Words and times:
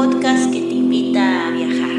podcast 0.00 0.50
que 0.50 0.60
te 0.60 0.72
invita 0.72 1.46
a 1.46 1.50
viajar. 1.50 1.90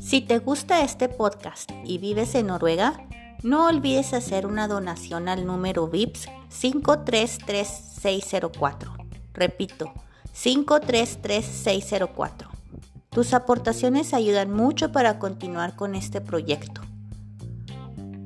Si 0.00 0.22
te 0.22 0.38
gusta 0.38 0.80
este 0.80 1.10
podcast 1.10 1.70
y 1.84 1.98
vives 1.98 2.34
en 2.34 2.46
Noruega, 2.46 3.06
no 3.42 3.66
olvides 3.66 4.14
hacer 4.14 4.46
una 4.46 4.66
donación 4.66 5.28
al 5.28 5.44
número 5.44 5.88
VIPS 5.88 6.30
533604. 6.48 8.96
Repito, 9.34 9.92
533604. 10.32 12.48
Tus 13.10 13.34
aportaciones 13.34 14.14
ayudan 14.14 14.50
mucho 14.50 14.90
para 14.90 15.18
continuar 15.18 15.76
con 15.76 15.94
este 15.94 16.22
proyecto. 16.22 16.80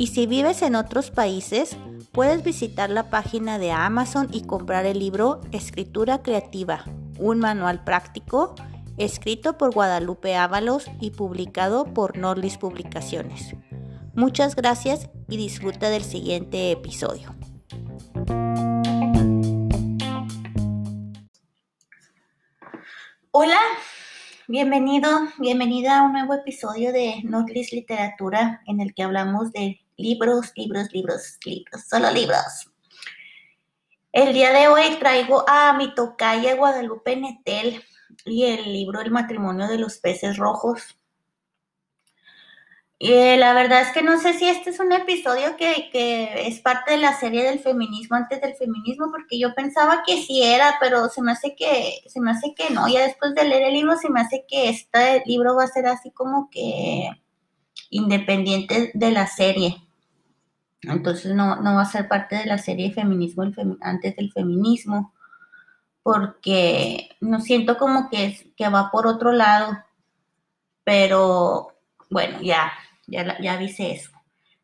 Y 0.01 0.07
si 0.07 0.27
vives 0.27 0.62
en 0.62 0.77
otros 0.77 1.11
países, 1.11 1.77
puedes 2.12 2.45
visitar 2.45 2.89
la 2.89 3.11
página 3.11 3.59
de 3.59 3.73
Amazon 3.73 4.29
y 4.33 4.43
comprar 4.43 4.87
el 4.87 5.01
libro 5.01 5.41
Escritura 5.51 6.23
Creativa, 6.23 6.84
un 7.19 7.41
manual 7.41 7.83
práctico 7.83 8.55
escrito 8.97 9.59
por 9.59 9.75
Guadalupe 9.75 10.37
Ábalos 10.37 10.87
y 11.01 11.11
publicado 11.11 11.84
por 11.95 12.16
Norlis 12.16 12.59
Publicaciones. 12.59 13.56
Muchas 14.15 14.55
gracias 14.55 15.11
y 15.29 15.37
disfruta 15.37 15.91
del 15.91 16.05
siguiente 16.05 16.70
episodio. 16.70 17.34
Hola, 23.33 23.59
Bienvenido, 24.50 25.11
bienvenida 25.39 25.98
a 25.98 26.05
un 26.05 26.12
nuevo 26.12 26.33
episodio 26.33 26.91
de 26.91 27.20
Notlist 27.22 27.75
Literatura 27.75 28.62
en 28.67 28.81
el 28.81 28.94
que 28.94 29.03
hablamos 29.03 29.53
de 29.53 29.78
libros, 29.98 30.52
libros, 30.56 30.88
libros, 30.92 31.38
libros, 31.44 31.84
solo 31.88 32.10
libros. 32.10 32.70
El 34.12 34.32
día 34.32 34.52
de 34.52 34.68
hoy 34.68 34.96
traigo 34.98 35.44
a 35.46 35.74
mi 35.74 35.94
tocaya 35.94 36.54
Guadalupe 36.54 37.16
Netel 37.16 37.82
y 38.24 38.44
el 38.44 38.72
libro 38.72 39.00
El 39.00 39.10
matrimonio 39.10 39.66
de 39.66 39.78
los 39.78 39.98
peces 39.98 40.38
rojos. 40.38 40.96
Eh, 43.00 43.36
la 43.36 43.52
verdad 43.52 43.82
es 43.82 43.92
que 43.92 44.02
no 44.02 44.19
sé 44.19 44.34
si 44.34 44.48
este 44.48 44.70
es 44.70 44.80
un 44.80 44.92
episodio 44.92 45.56
que, 45.56 45.91
es 46.46 46.60
parte 46.60 46.92
de 46.92 46.98
la 46.98 47.19
serie 47.19 47.44
del 47.44 47.60
feminismo 47.60 48.16
antes 48.16 48.41
del 48.41 48.54
feminismo, 48.54 49.08
porque 49.10 49.38
yo 49.38 49.54
pensaba 49.54 50.02
que 50.04 50.22
sí 50.22 50.42
era, 50.42 50.76
pero 50.80 51.08
se 51.08 51.22
me 51.22 51.32
hace 51.32 51.54
que, 51.54 52.00
se 52.06 52.20
me 52.20 52.32
hace 52.32 52.54
que 52.54 52.70
no. 52.70 52.88
Ya 52.88 53.02
después 53.02 53.34
de 53.34 53.44
leer 53.44 53.64
el 53.64 53.74
libro, 53.74 53.96
se 53.96 54.10
me 54.10 54.20
hace 54.20 54.44
que 54.48 54.69
este 54.69 55.22
libro 55.26 55.54
va 55.54 55.64
a 55.64 55.69
ser 55.69 55.86
así 55.86 56.10
como 56.10 56.50
que 56.50 57.10
independiente 57.91 58.91
de 58.94 59.10
la 59.10 59.26
serie. 59.26 59.88
Entonces 60.83 61.34
no, 61.34 61.57
no 61.57 61.75
va 61.75 61.83
a 61.83 61.87
ser 61.87 62.09
parte 62.09 62.37
de 62.37 62.47
la 62.47 62.59
serie 62.59 62.89
de 62.89 62.95
feminismo 62.95 63.45
antes 63.81 64.17
del 64.17 64.33
feminismo, 64.33 65.12
porque 66.03 67.11
no 67.21 67.41
siento 67.41 67.77
como 67.77 68.09
que, 68.11 68.53
que 68.57 68.69
va 68.69 68.91
por 68.91 69.06
otro 69.06 69.33
lado. 69.33 69.79
Pero 70.84 71.77
bueno, 72.11 72.41
ya, 72.41 72.73
ya, 73.06 73.39
ya 73.41 73.61
eso. 73.61 74.11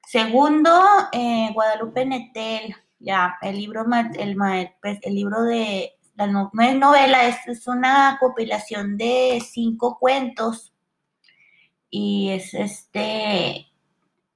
Segundo, 0.07 0.71
eh, 1.13 1.51
Guadalupe 1.53 2.07
Netel, 2.07 2.75
ya, 2.99 3.37
el 3.43 3.57
libro, 3.57 3.85
el, 4.19 4.37
pues, 4.81 4.99
el 5.03 5.15
libro 5.15 5.43
de, 5.43 5.95
la 6.17 6.27
no, 6.27 6.51
es 6.61 6.77
novela, 6.77 7.27
es, 7.27 7.67
una 7.67 8.17
compilación 8.21 8.97
de 8.97 9.43
cinco 9.45 9.99
cuentos 9.99 10.73
y 11.91 12.31
es 12.31 12.55
este, 12.55 13.67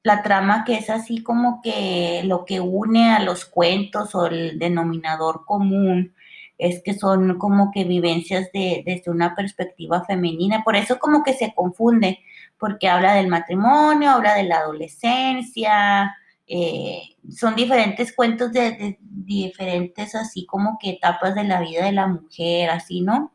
la 0.09 0.23
trama 0.23 0.65
que 0.65 0.77
es 0.77 0.89
así 0.89 1.23
como 1.23 1.61
que 1.63 2.23
lo 2.25 2.45
que 2.47 2.61
une 2.61 3.11
a 3.11 3.21
los 3.21 3.45
cuentos 3.45 4.15
o 4.15 4.27
el 4.27 4.59
denominador 4.59 5.45
común 5.45 6.15
es 6.57 6.83
que 6.83 6.95
son 6.95 7.39
como 7.39 7.71
que 7.71 7.85
vivencias 7.85 8.51
de, 8.53 8.83
desde 8.85 9.11
una 9.11 9.37
perspectiva 9.37 10.05
femenina, 10.05 10.65
por 10.65 10.77
eso 10.77 10.99
como 10.99 11.23
que 11.23 11.35
se 11.35 11.55
confunde, 11.55 12.21
porque 12.59 12.89
habla 12.89 13.15
del 13.15 13.29
matrimonio, 13.29 14.11
habla 14.11 14.35
de 14.35 14.45
la 14.45 14.59
adolescencia, 14.61 16.17
eh, 16.47 17.03
son 17.31 17.55
diferentes 17.55 18.17
cuentos 18.17 18.51
de, 18.51 18.99
diferentes 19.01 20.15
así 20.15 20.47
como 20.47 20.79
que 20.81 20.91
etapas 20.91 21.35
de 21.35 21.45
la 21.45 21.61
vida 21.61 21.85
de 21.85 21.93
la 21.93 22.07
mujer, 22.07 22.71
así, 22.71 23.03
¿no? 23.03 23.35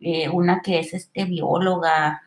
Eh, 0.00 0.28
una 0.28 0.60
que 0.60 0.80
es 0.80 0.92
este 0.92 1.24
bióloga, 1.24 2.20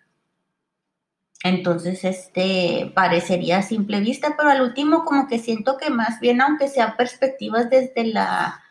entonces, 1.44 2.06
este 2.06 2.92
parecería 2.96 3.58
a 3.60 3.62
simple 3.64 4.00
vista, 4.00 4.36
pero 4.38 4.50
al 4.50 4.62
último 4.62 5.04
como 5.04 5.28
que 5.28 5.40
siento 5.40 5.78
que 5.78 5.90
más 5.90 6.22
bien, 6.22 6.42
aunque 6.42 6.70
sean 6.70 6.96
perspectivas 6.98 7.70
desde 7.70 8.06
la 8.06 8.62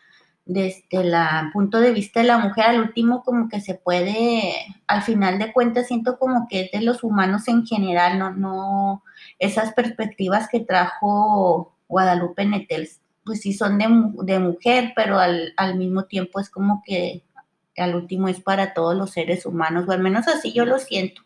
desde 0.45 0.83
el 0.91 1.13
punto 1.53 1.79
de 1.79 1.91
vista 1.91 2.19
de 2.19 2.27
la 2.27 2.37
mujer, 2.37 2.65
al 2.65 2.81
último 2.81 3.23
como 3.23 3.47
que 3.47 3.61
se 3.61 3.75
puede, 3.75 4.53
al 4.87 5.01
final 5.03 5.39
de 5.39 5.53
cuentas 5.53 5.87
siento 5.87 6.17
como 6.17 6.47
que 6.49 6.61
es 6.61 6.71
de 6.71 6.81
los 6.81 7.03
humanos 7.03 7.47
en 7.47 7.65
general, 7.65 8.19
no, 8.19 8.31
no, 8.31 9.03
esas 9.39 9.73
perspectivas 9.73 10.49
que 10.49 10.59
trajo 10.59 11.77
Guadalupe 11.87 12.45
Netel, 12.45 12.89
pues 13.23 13.41
sí 13.41 13.53
son 13.53 13.77
de, 13.77 13.87
de 14.23 14.39
mujer, 14.39 14.93
pero 14.95 15.19
al, 15.19 15.53
al, 15.57 15.77
mismo 15.77 16.05
tiempo 16.05 16.39
es 16.39 16.49
como 16.49 16.83
que 16.85 17.23
al 17.77 17.95
último 17.95 18.27
es 18.27 18.41
para 18.41 18.73
todos 18.73 18.95
los 18.95 19.11
seres 19.11 19.45
humanos, 19.45 19.85
o 19.87 19.91
al 19.91 20.01
menos 20.01 20.27
así 20.27 20.51
yo 20.53 20.65
lo 20.65 20.79
siento. 20.79 21.21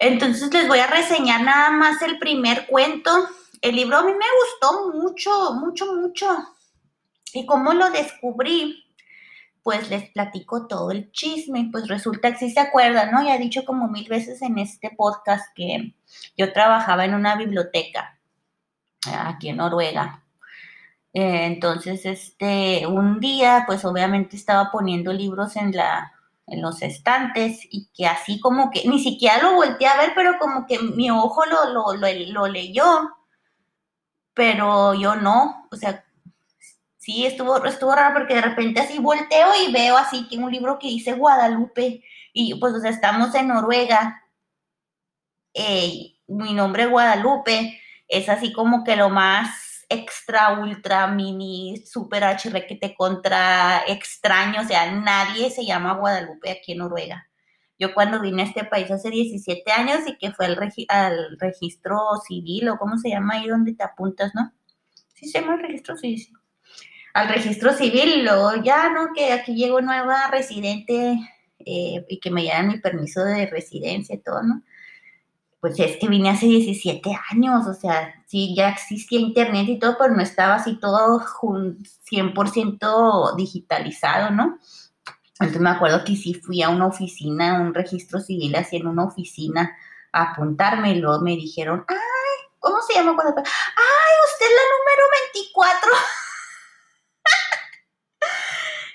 Entonces 0.00 0.52
les 0.52 0.66
voy 0.66 0.78
a 0.78 0.86
reseñar 0.86 1.42
nada 1.42 1.70
más 1.70 2.00
el 2.00 2.18
primer 2.18 2.66
cuento. 2.66 3.10
El 3.60 3.76
libro 3.76 3.98
a 3.98 4.02
mí 4.02 4.12
me 4.12 4.26
gustó 4.40 4.90
mucho, 4.98 5.52
mucho, 5.54 5.94
mucho 5.94 6.26
¿Y 7.34 7.44
cómo 7.44 7.74
lo 7.74 7.90
descubrí? 7.90 8.82
Pues 9.62 9.90
les 9.90 10.10
platico 10.10 10.66
todo 10.66 10.90
el 10.90 11.12
chisme. 11.12 11.68
Pues 11.70 11.86
resulta 11.86 12.32
que 12.32 12.38
sí 12.38 12.50
se 12.50 12.60
acuerdan, 12.60 13.12
¿no? 13.12 13.22
Ya 13.22 13.36
he 13.36 13.38
dicho 13.38 13.66
como 13.66 13.88
mil 13.88 14.08
veces 14.08 14.40
en 14.40 14.58
este 14.58 14.90
podcast 14.96 15.54
que 15.54 15.94
yo 16.34 16.50
trabajaba 16.54 17.04
en 17.04 17.14
una 17.14 17.36
biblioteca 17.36 18.18
aquí 19.06 19.50
en 19.50 19.58
Noruega. 19.58 20.24
Eh, 21.12 21.44
entonces, 21.44 22.06
este, 22.06 22.86
un 22.86 23.20
día, 23.20 23.64
pues 23.66 23.84
obviamente 23.84 24.34
estaba 24.36 24.70
poniendo 24.70 25.12
libros 25.12 25.56
en 25.56 25.72
la, 25.76 26.14
en 26.50 26.60
los 26.60 26.82
estantes 26.82 27.60
y 27.70 27.88
que 27.94 28.06
así 28.06 28.40
como 28.40 28.70
que, 28.70 28.86
ni 28.88 28.98
siquiera 29.00 29.40
lo 29.42 29.54
volteé 29.54 29.86
a 29.86 29.96
ver, 29.96 30.12
pero 30.14 30.38
como 30.38 30.66
que 30.66 30.78
mi 30.78 31.10
ojo 31.10 31.44
lo, 31.46 31.72
lo, 31.72 31.94
lo, 31.94 32.46
leyó, 32.48 32.84
pero 34.34 34.94
yo 34.94 35.16
no, 35.16 35.68
o 35.70 35.76
sea, 35.76 36.04
Sí, 36.98 37.24
estuvo, 37.24 37.64
estuvo 37.64 37.94
raro 37.94 38.12
porque 38.12 38.34
de 38.34 38.42
repente 38.42 38.78
así 38.78 38.98
volteo 38.98 39.48
y 39.66 39.72
veo 39.72 39.96
así 39.96 40.28
que 40.28 40.36
un 40.36 40.52
libro 40.52 40.78
que 40.78 40.88
dice 40.88 41.14
Guadalupe 41.14 42.04
y 42.34 42.54
pues 42.60 42.74
o 42.74 42.80
sea, 42.80 42.90
estamos 42.90 43.34
en 43.34 43.48
Noruega. 43.48 44.22
Eh, 45.54 46.18
mi 46.28 46.52
nombre 46.52 46.86
Guadalupe 46.86 47.80
es 48.06 48.28
así 48.28 48.52
como 48.52 48.84
que 48.84 48.96
lo 48.96 49.08
más 49.08 49.69
extra, 49.90 50.60
ultra, 50.60 51.06
mini, 51.08 51.84
super 51.86 52.22
HR 52.22 52.66
que 52.66 52.76
te 52.76 52.94
contra 52.94 53.82
extraño, 53.86 54.62
o 54.62 54.64
sea, 54.64 54.90
nadie 54.92 55.50
se 55.50 55.66
llama 55.66 55.94
Guadalupe 55.94 56.50
aquí 56.50 56.72
en 56.72 56.78
Noruega. 56.78 57.26
Yo 57.78 57.92
cuando 57.94 58.20
vine 58.20 58.42
a 58.42 58.46
este 58.46 58.64
país 58.64 58.90
hace 58.90 59.10
17 59.10 59.70
años 59.72 60.00
y 60.06 60.16
que 60.16 60.32
fue 60.32 60.46
al, 60.46 61.38
registro 61.38 61.98
civil 62.26 62.68
o 62.68 62.78
cómo 62.78 62.98
se 62.98 63.10
llama 63.10 63.34
ahí 63.34 63.48
donde 63.48 63.74
te 63.74 63.82
apuntas, 63.82 64.34
¿no? 64.34 64.52
Sí 65.14 65.28
se 65.28 65.40
llama 65.40 65.54
el 65.54 65.62
registro 65.62 65.96
civil 65.96 66.26
al 67.12 67.28
registro 67.28 67.72
civil, 67.72 68.24
luego 68.24 68.62
ya, 68.62 68.90
¿no? 68.90 69.12
Que 69.14 69.32
aquí 69.32 69.54
llego 69.54 69.80
nueva 69.80 70.28
residente 70.30 71.18
eh, 71.58 72.04
y 72.08 72.20
que 72.20 72.30
me 72.30 72.42
llevan 72.42 72.68
mi 72.68 72.78
permiso 72.78 73.24
de 73.24 73.46
residencia 73.46 74.14
y 74.14 74.18
todo, 74.18 74.42
¿no? 74.42 74.62
Pues 75.60 75.78
es 75.78 75.98
que 75.98 76.08
vine 76.08 76.30
hace 76.30 76.46
17 76.46 77.10
años, 77.30 77.66
o 77.66 77.74
sea, 77.74 78.14
sí, 78.26 78.54
ya 78.56 78.70
existía 78.70 79.20
internet 79.20 79.68
y 79.68 79.78
todo, 79.78 79.96
pero 79.98 80.14
no 80.14 80.22
estaba 80.22 80.54
así 80.54 80.80
todo 80.80 81.20
100% 81.20 83.36
digitalizado, 83.36 84.30
¿no? 84.30 84.58
Entonces 85.40 85.60
me 85.60 85.70
acuerdo 85.70 86.04
que 86.04 86.14
sí 86.16 86.34
fui 86.34 86.62
a 86.62 86.68
una 86.68 86.86
oficina, 86.86 87.56
a 87.56 87.60
un 87.60 87.74
registro 87.74 88.20
civil, 88.20 88.54
así 88.56 88.76
en 88.76 88.86
una 88.86 89.04
oficina, 89.04 89.76
a 90.12 90.32
apuntarme 90.32 90.92
y 90.92 90.96
luego 90.96 91.22
me 91.22 91.36
dijeron, 91.36 91.84
ay, 91.88 91.96
¿cómo 92.58 92.80
se 92.82 92.94
llama? 92.94 93.16
Ay, 93.18 93.26
usted 93.26 94.46
es 94.46 94.52
la 94.52 94.62
número 94.76 95.04
24. 95.32 95.92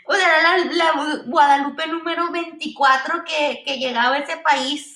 O 0.08 0.14
sea, 0.14 0.28
la, 0.72 0.92
Guadalupe 1.26 1.88
número 1.88 2.32
24 2.32 3.24
que, 3.26 3.64
llegaba 3.80 4.16
a 4.16 4.20
ese 4.20 4.38
país 4.38 4.95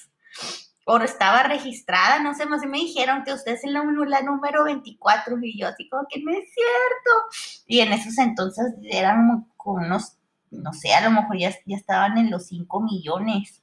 o 0.92 0.98
estaba 1.04 1.44
registrada, 1.44 2.18
no 2.18 2.34
sé, 2.34 2.48
más 2.48 2.66
me 2.66 2.80
dijeron 2.80 3.24
que 3.24 3.32
usted 3.32 3.54
es 3.54 3.64
la, 3.64 3.84
la, 3.84 4.22
número 4.24 4.64
24 4.64 5.38
y 5.44 5.60
yo 5.60 5.68
así 5.68 5.88
como 5.88 6.08
que 6.10 6.20
no 6.20 6.32
es 6.32 6.52
cierto. 6.52 7.64
Y 7.68 7.82
en 7.82 7.94
esos 7.94 8.18
entonces 8.18 8.74
eran 8.82 9.48
como 9.56 9.86
unos, 9.86 10.14
no 10.50 10.74
sé, 10.74 10.92
a 10.96 11.02
lo 11.02 11.12
mejor 11.12 11.38
ya, 11.38 11.52
ya 11.68 11.78
estaban 11.78 12.18
en 12.18 12.32
los 12.32 12.48
5 12.48 12.82
millones 12.82 13.62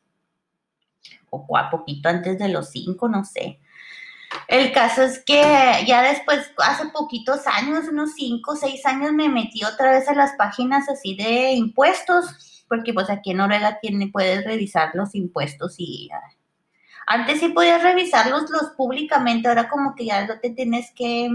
o 1.29 1.57
a 1.57 1.69
poquito 1.69 2.09
antes 2.09 2.39
de 2.39 2.49
los 2.49 2.71
5, 2.71 3.09
no 3.09 3.25
sé. 3.25 3.59
El 4.47 4.71
caso 4.71 5.03
es 5.03 5.19
que 5.25 5.43
ya 5.85 6.03
después, 6.03 6.53
hace 6.59 6.87
poquitos 6.91 7.45
años, 7.49 7.89
unos 7.89 8.13
5 8.15 8.53
o 8.53 8.55
6 8.55 8.87
años, 8.87 9.13
me 9.13 9.29
metí 9.29 9.65
otra 9.65 9.91
vez 9.91 10.09
a 10.09 10.15
las 10.15 10.35
páginas 10.35 10.89
así 10.89 11.17
de 11.17 11.55
impuestos, 11.55 12.65
porque 12.69 12.95
pues 12.95 13.11
aquí 13.11 13.33
en 13.33 13.39
Noruega 13.39 13.81
tiene, 13.81 14.11
puedes 14.13 14.45
revisar 14.45 14.93
los 14.95 15.17
impuestos 15.17 15.75
y... 15.79 16.09
Antes 17.07 17.39
sí 17.39 17.49
podías 17.51 17.83
revisarlos 17.83 18.51
los 18.51 18.71
públicamente, 18.77 19.49
ahora 19.49 19.69
como 19.69 19.95
que 19.95 20.07
ya 20.07 20.27
no 20.27 20.41
te 20.41 20.51
tienes 20.51 20.91
que 20.91 21.29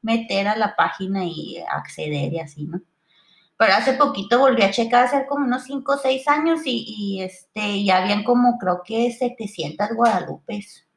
meter 0.00 0.48
a 0.48 0.56
la 0.56 0.76
página 0.76 1.24
y 1.24 1.58
acceder 1.58 2.32
y 2.32 2.38
así, 2.40 2.64
¿no? 2.64 2.80
Pero 3.56 3.72
hace 3.74 3.94
poquito 3.94 4.38
volví 4.38 4.62
a 4.62 4.70
checar, 4.70 5.06
hace 5.06 5.26
como 5.26 5.44
unos 5.44 5.64
5 5.64 5.94
o 5.94 5.98
6 5.98 6.28
años 6.28 6.60
y, 6.64 6.84
y, 6.86 7.22
este, 7.22 7.84
ya 7.84 7.98
habían 7.98 8.22
como 8.22 8.56
creo 8.58 8.82
que 8.84 9.10
700 9.10 9.88
guadalupes. 9.96 10.87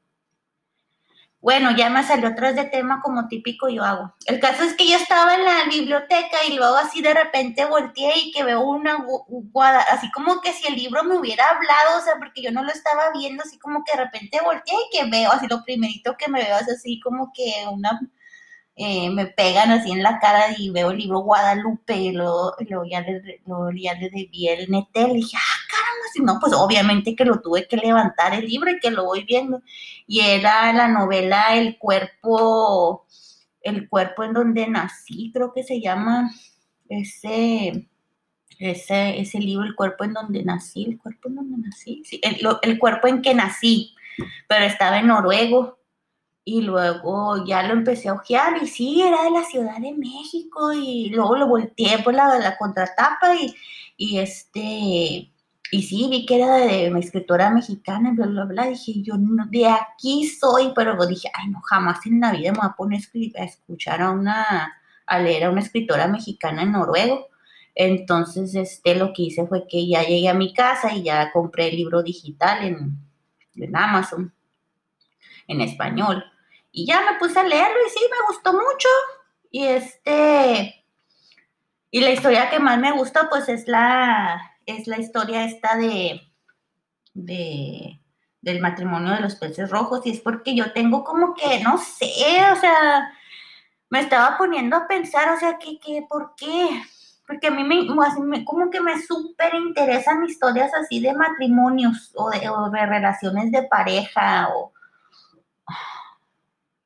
Bueno, 1.42 1.76
ya 1.76 1.90
me 1.90 2.04
salió 2.04 2.28
atrás 2.30 2.56
de 2.56 2.66
tema 2.66 3.02
como 3.02 3.28
típico 3.28 3.68
yo 3.68 3.84
hago. 3.84 4.14
El 4.28 4.40
caso 4.40 4.62
es 4.62 4.76
que 4.76 4.88
yo 4.88 4.96
estaba 4.96 5.34
en 5.34 5.44
la 5.44 5.64
biblioteca 5.66 6.38
y 6.48 6.54
luego 6.54 6.76
así 6.76 7.02
de 7.02 7.16
repente 7.16 7.66
volteé 7.66 8.14
y 8.20 8.32
que 8.32 8.44
veo 8.44 8.62
una 8.62 9.04
guada, 9.28 9.82
así 9.90 10.12
como 10.12 10.40
que 10.42 10.54
si 10.54 10.68
el 10.68 10.76
libro 10.76 11.04
me 11.04 11.18
hubiera 11.18 11.50
hablado, 11.50 11.98
o 12.00 12.02
sea, 12.04 12.14
porque 12.20 12.44
yo 12.44 12.52
no 12.52 12.64
lo 12.64 12.72
estaba 12.72 13.12
viendo, 13.12 13.42
así 13.42 13.58
como 13.58 13.84
que 13.84 13.98
de 13.98 14.04
repente 14.04 14.40
volteé 14.44 14.76
y 14.76 14.98
que 14.98 15.10
veo, 15.10 15.32
así 15.32 15.48
lo 15.48 15.64
primerito 15.64 16.16
que 16.16 16.30
me 16.30 16.44
veo 16.44 16.58
es 16.60 16.70
así 16.70 17.00
como 17.00 17.32
que 17.34 17.52
una 17.72 18.00
eh, 18.84 19.12
me 19.12 19.28
pegan 19.28 19.70
así 19.70 19.92
en 19.92 20.02
la 20.02 20.18
cara 20.18 20.56
y 20.58 20.72
veo 20.72 20.90
el 20.90 20.98
libro 20.98 21.20
Guadalupe 21.20 21.96
y 21.96 22.14
luego, 22.14 22.56
ya, 22.90 23.02
le, 23.02 23.40
ya 23.76 23.94
le 23.94 24.10
debí 24.10 24.48
el 24.48 24.72
netel 24.72 25.12
y 25.12 25.16
dije, 25.18 25.38
ah, 25.38 25.68
caramba, 25.70 26.06
si 26.12 26.24
no, 26.24 26.40
pues 26.40 26.52
obviamente 26.54 27.16
que 27.16 27.24
lo 27.24 27.42
tuve 27.42 27.68
que 27.68 27.78
levantar 27.78 28.34
el 28.34 28.48
libro 28.48 28.72
y 28.72 28.80
que 28.80 28.90
lo 28.90 29.06
voy 29.06 29.24
viendo. 29.24 29.62
Y 30.08 30.22
era 30.22 30.74
la 30.74 30.88
novela 30.88 31.56
El 31.56 31.78
cuerpo, 31.78 33.06
el 33.62 33.88
cuerpo 33.88 34.24
en 34.24 34.34
donde 34.34 34.68
nací, 34.68 35.30
creo 35.32 35.54
que 35.54 35.62
se 35.62 35.80
llama 35.80 36.32
ese, 36.90 37.88
ese, 38.58 39.20
ese 39.20 39.38
libro, 39.38 39.64
El 39.64 39.76
cuerpo 39.76 40.06
en 40.06 40.14
donde 40.14 40.44
nací, 40.44 40.86
el 40.86 40.98
cuerpo 40.98 41.30
en 41.30 41.36
donde 41.36 41.68
nací, 41.68 42.02
sí, 42.04 42.20
el, 42.24 42.40
el 42.64 42.80
cuerpo 42.80 43.08
en 43.08 43.22
que 43.22 43.36
nací, 43.36 43.94
pero 44.48 44.66
estaba 44.66 44.98
en 44.98 45.06
noruego 45.06 45.81
y 46.44 46.62
luego 46.62 47.46
ya 47.46 47.64
lo 47.64 47.74
empecé 47.74 48.10
a 48.10 48.14
ojear 48.14 48.62
y 48.62 48.68
sí, 48.68 49.02
era 49.02 49.24
de 49.24 49.32
la 49.32 49.44
Ciudad 49.44 49.78
de 49.78 49.94
México 49.94 50.74
y 50.74 51.10
luego 51.10 51.36
lo 51.36 51.48
volteé 51.48 52.00
por 52.00 52.14
la, 52.14 52.40
la 52.40 52.58
contratapa 52.58 53.36
y, 53.36 53.54
y 53.98 54.18
este, 54.18 55.32
y 55.72 55.84
sí, 55.84 56.08
vi 56.10 56.26
que 56.26 56.36
era 56.36 56.56
de 56.58 56.90
una 56.90 57.00
escritora 57.00 57.50
mexicana, 57.52 58.12
bla, 58.14 58.26
bla, 58.28 58.46
bla, 58.46 58.68
dije 58.68 59.02
yo, 59.04 59.18
no, 59.18 59.46
de 59.48 59.68
aquí 59.68 60.28
soy, 60.28 60.74
pero 60.76 60.98
dije, 61.06 61.30
ay, 61.34 61.50
no, 61.50 61.62
jamás 61.62 62.06
en 62.06 62.20
la 62.20 62.32
vida 62.32 62.52
me 62.52 62.60
voy 62.60 62.68
a 62.68 62.76
poner 62.76 63.02
a 63.38 63.44
escuchar 63.44 64.02
a 64.02 64.12
una, 64.12 64.74
a 65.06 65.20
leer 65.20 65.46
a 65.46 65.52
una 65.52 65.62
escritora 65.62 66.08
mexicana 66.08 66.64
en 66.64 66.74
noruego. 66.74 67.28
Entonces, 67.76 68.54
este, 68.56 68.96
lo 68.96 69.14
que 69.14 69.24
hice 69.24 69.48
fue 69.48 69.66
que 69.68 69.88
ya 69.88 70.04
llegué 70.04 70.28
a 70.30 70.34
mi 70.34 70.54
casa 70.54 70.94
y 70.94 71.04
ya 71.04 71.32
compré 71.32 71.70
el 71.70 71.78
libro 71.78 72.04
digital 72.04 72.66
en 73.56 73.76
Amazon, 73.76 74.34
en 75.52 75.62
español. 75.62 76.24
Y 76.72 76.86
ya 76.86 77.02
me 77.02 77.20
puse 77.20 77.40
a 77.40 77.44
leerlo 77.44 77.78
y 77.86 77.90
sí, 77.90 78.00
me 78.10 78.28
gustó 78.28 78.54
mucho. 78.54 78.90
Y 79.52 79.66
este, 79.66 80.86
y 81.92 82.00
la 82.00 82.12
historia 82.12 82.50
que 82.50 82.60
más 82.60 82.80
me 82.80 82.94
gusta, 82.94 83.30
pues 83.30 83.50
es 83.50 83.68
la, 83.68 84.42
es 84.66 84.88
la 84.88 84.98
historia 84.98 85.44
esta 85.44 85.76
de, 85.76 86.22
de, 87.14 88.00
del 88.42 88.62
matrimonio 88.62 89.14
de 89.14 89.20
los 89.20 89.36
peces 89.36 89.70
rojos. 89.70 90.06
Y 90.06 90.12
es 90.12 90.22
porque 90.22 90.56
yo 90.56 90.72
tengo 90.72 91.04
como 91.04 91.34
que, 91.34 91.62
no 91.62 91.78
sé, 91.78 92.06
o 92.52 92.56
sea, 92.56 93.12
me 93.90 94.00
estaba 94.00 94.38
poniendo 94.38 94.78
a 94.78 94.88
pensar, 94.88 95.30
o 95.34 95.38
sea, 95.38 95.58
que, 95.58 95.78
que 95.80 96.06
¿por 96.10 96.34
qué? 96.38 96.82
Porque 97.28 97.48
a 97.48 97.52
mí 97.52 97.64
me, 97.64 97.88
como 98.46 98.70
que 98.70 98.80
me 98.80 99.02
súper 99.02 99.54
interesan 99.56 100.24
historias 100.24 100.72
así 100.74 101.02
de 101.02 101.14
matrimonios 101.14 102.12
o 102.16 102.30
de, 102.30 102.50
o 102.50 102.70
de 102.70 102.86
relaciones 102.86 103.52
de 103.52 103.64
pareja 103.64 104.50
o 104.56 104.72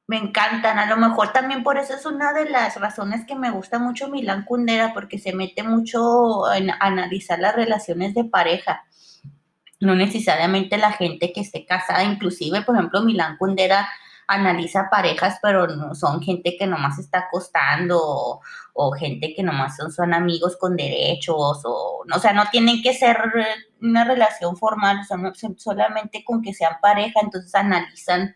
me 0.08 0.18
encantan. 0.18 0.78
A 0.80 0.86
lo 0.88 0.98
mejor 0.98 1.34
también 1.34 1.64
por 1.64 1.78
eso 1.78 1.94
es 1.94 2.06
una 2.06 2.34
de 2.34 2.50
las 2.50 2.80
razones 2.80 3.26
que 3.26 3.36
me 3.36 3.52
gusta 3.52 3.80
mucho 3.80 4.10
Milán 4.10 4.46
Kundera, 4.46 4.94
porque 4.94 5.18
se 5.20 5.34
mete 5.34 5.64
mucho 5.64 6.52
en 6.54 6.72
analizar 6.80 7.40
las 7.40 7.56
relaciones 7.56 8.14
de 8.14 8.26
pareja. 8.26 8.86
No 9.80 9.96
necesariamente 9.96 10.78
la 10.78 10.92
gente 10.92 11.34
que 11.34 11.42
esté 11.42 11.66
casada, 11.66 12.04
inclusive, 12.04 12.62
por 12.62 12.76
ejemplo, 12.76 13.02
Milán 13.02 13.38
Kundera 13.38 13.88
analiza 14.28 14.90
parejas, 14.90 15.38
pero 15.42 15.68
no 15.68 15.94
son 15.94 16.22
gente 16.22 16.56
que 16.58 16.66
nomás 16.66 16.98
está 16.98 17.20
acostando 17.20 18.42
o, 18.74 18.92
gente 18.92 19.34
que 19.36 19.44
nomás 19.44 19.78
son, 19.78 20.14
amigos 20.14 20.58
con 20.58 20.76
derechos 20.76 21.62
o, 21.64 22.04
o 22.12 22.20
sea, 22.20 22.34
no 22.34 22.46
tienen 22.52 22.82
que 22.82 22.94
ser 22.94 23.18
una 23.82 24.04
relación 24.04 24.58
formal, 24.58 25.06
son 25.06 25.32
solamente 25.58 26.24
con 26.24 26.42
que 26.42 26.54
sean 26.54 26.74
pareja, 26.82 27.20
entonces 27.22 27.54
analizan 27.54 28.36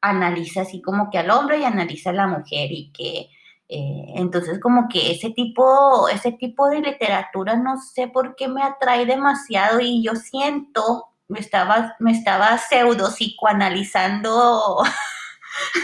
analiza 0.00 0.62
así 0.62 0.80
como 0.80 1.10
que 1.10 1.18
al 1.18 1.30
hombre 1.30 1.58
y 1.58 1.64
analiza 1.64 2.10
a 2.10 2.14
la 2.14 2.26
mujer 2.26 2.70
y 2.72 2.90
que 2.92 3.30
eh, 3.72 4.14
entonces 4.16 4.58
como 4.58 4.88
que 4.88 5.12
ese 5.12 5.30
tipo, 5.30 6.08
ese 6.08 6.32
tipo 6.32 6.68
de 6.68 6.80
literatura 6.80 7.56
no 7.56 7.80
sé 7.80 8.08
por 8.08 8.34
qué 8.34 8.48
me 8.48 8.64
atrae 8.64 9.06
demasiado 9.06 9.78
y 9.80 10.02
yo 10.02 10.16
siento, 10.16 11.06
me 11.28 11.38
estaba, 11.38 11.94
me 12.00 12.10
estaba 12.10 12.58
pseudo 12.58 13.10
psicoanalizando 13.10 14.82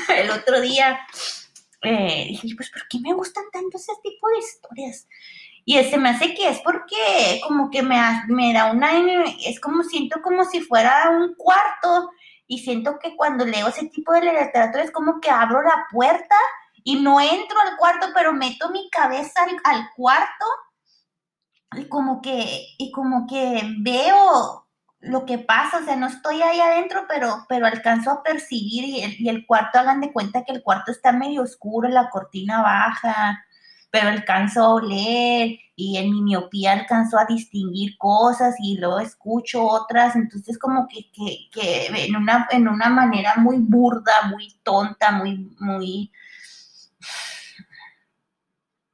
el 0.17 0.31
otro 0.31 0.61
día, 0.61 0.99
eh, 1.83 2.27
dije, 2.29 2.49
pues 2.57 2.71
¿por 2.71 2.89
qué 2.89 2.99
me 2.99 3.13
gustan 3.13 3.45
tanto 3.53 3.77
ese 3.77 3.93
tipo 4.03 4.29
de 4.31 4.39
historias? 4.39 5.07
Y 5.65 5.79
ese 5.79 5.97
me 5.99 6.11
hace 6.11 6.35
que 6.35 6.49
es 6.49 6.61
porque 6.61 7.41
como 7.47 7.71
que 7.71 7.83
me, 7.83 8.01
me 8.29 8.53
da 8.53 8.73
una, 8.73 8.91
es 9.45 9.61
como 9.61 9.85
siento 9.85 10.23
como 10.23 10.45
si 10.45 10.61
fuera 10.61 11.11
un 11.11 11.35
cuarto 11.35 12.11
y 12.46 12.58
siento 12.58 12.98
que 12.98 13.16
cuando 13.16 13.44
leo 13.44 13.69
ese 13.69 13.88
tipo 13.88 14.12
de 14.12 14.22
literatura 14.22 14.84
es 14.84 14.90
como 14.90 15.20
que 15.20 15.31
abro 15.31 15.62
la 15.62 15.87
puerta 15.90 16.37
y 16.84 17.00
no 17.00 17.20
entro 17.20 17.60
al 17.60 17.76
cuarto, 17.76 18.06
pero 18.15 18.32
meto 18.32 18.70
mi 18.70 18.88
cabeza 18.91 19.41
al, 19.65 19.91
cuarto 19.96 20.44
y 21.72 21.88
como 21.88 22.22
que, 22.22 22.67
y 22.79 22.93
como 22.93 23.26
que 23.26 23.60
veo 23.81 24.67
lo 25.00 25.26
que 25.26 25.38
pasa, 25.38 25.79
o 25.79 25.84
sea, 25.84 25.96
no 25.96 26.06
estoy 26.06 26.43
ahí 26.43 26.60
adentro, 26.60 27.05
pero, 27.08 27.44
pero 27.48 27.67
alcanzo 27.67 28.10
a 28.10 28.22
percibir 28.22 28.84
y 28.84 29.03
el, 29.03 29.20
y 29.20 29.29
el 29.29 29.46
cuarto, 29.46 29.79
hagan 29.79 30.00
de 30.00 30.12
cuenta 30.12 30.44
que 30.44 30.53
el 30.53 30.62
cuarto 30.62 30.93
está 30.93 31.12
medio 31.12 31.43
oscuro, 31.43 31.88
la 31.88 32.08
cortina 32.08 32.62
baja, 32.62 33.44
pero 33.90 34.08
alcanzo 34.08 34.62
a 34.62 34.74
oler 34.74 35.58
y 35.74 35.98
en 35.98 36.10
mi 36.10 36.22
miopía 36.22 36.72
alcanzo 36.72 37.19
a 37.19 37.26
distinguir 37.26 37.96
cosas 37.98 38.55
y 38.58 38.78
luego 38.78 38.98
escucho 39.00 39.64
otras, 39.64 40.16
entonces 40.16 40.58
como 40.58 40.88
que, 40.88 41.06
en, 41.55 42.16
una, 42.16 42.48
en 42.50 42.69
una 42.69 42.88
manera 42.88 43.34
muy 43.36 43.58
burda, 43.58 44.22
muy 44.31 44.58
tonta, 44.62 45.12
muy, 45.12 45.55
muy, 45.60 46.10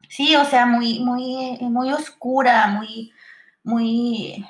sí, 0.09 0.37
o 0.37 0.45
sea, 0.45 0.67
muy, 0.67 1.01
muy, 1.01 1.59
muy 1.61 1.93
oscura, 1.93 2.67
muy, 2.69 3.13
muy, 3.63 4.45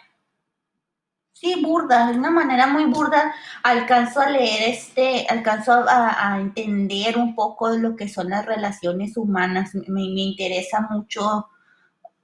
sí, 1.42 1.60
burda, 1.60 2.12
de 2.12 2.18
una 2.18 2.30
manera 2.30 2.68
muy 2.68 2.84
burda, 2.84 3.34
alcanzo 3.64 4.20
a 4.20 4.30
leer 4.30 4.70
este, 4.70 5.26
alcanzo 5.28 5.72
a, 5.88 6.38
entender 6.40 7.18
un 7.18 7.34
poco 7.34 7.72
de 7.72 7.80
lo 7.80 7.96
que 7.96 8.08
son 8.08 8.30
las 8.30 8.46
relaciones 8.46 9.16
humanas, 9.16 9.74
me, 9.74 9.82
me 9.88 10.20
interesa 10.20 10.86
mucho 10.88 11.48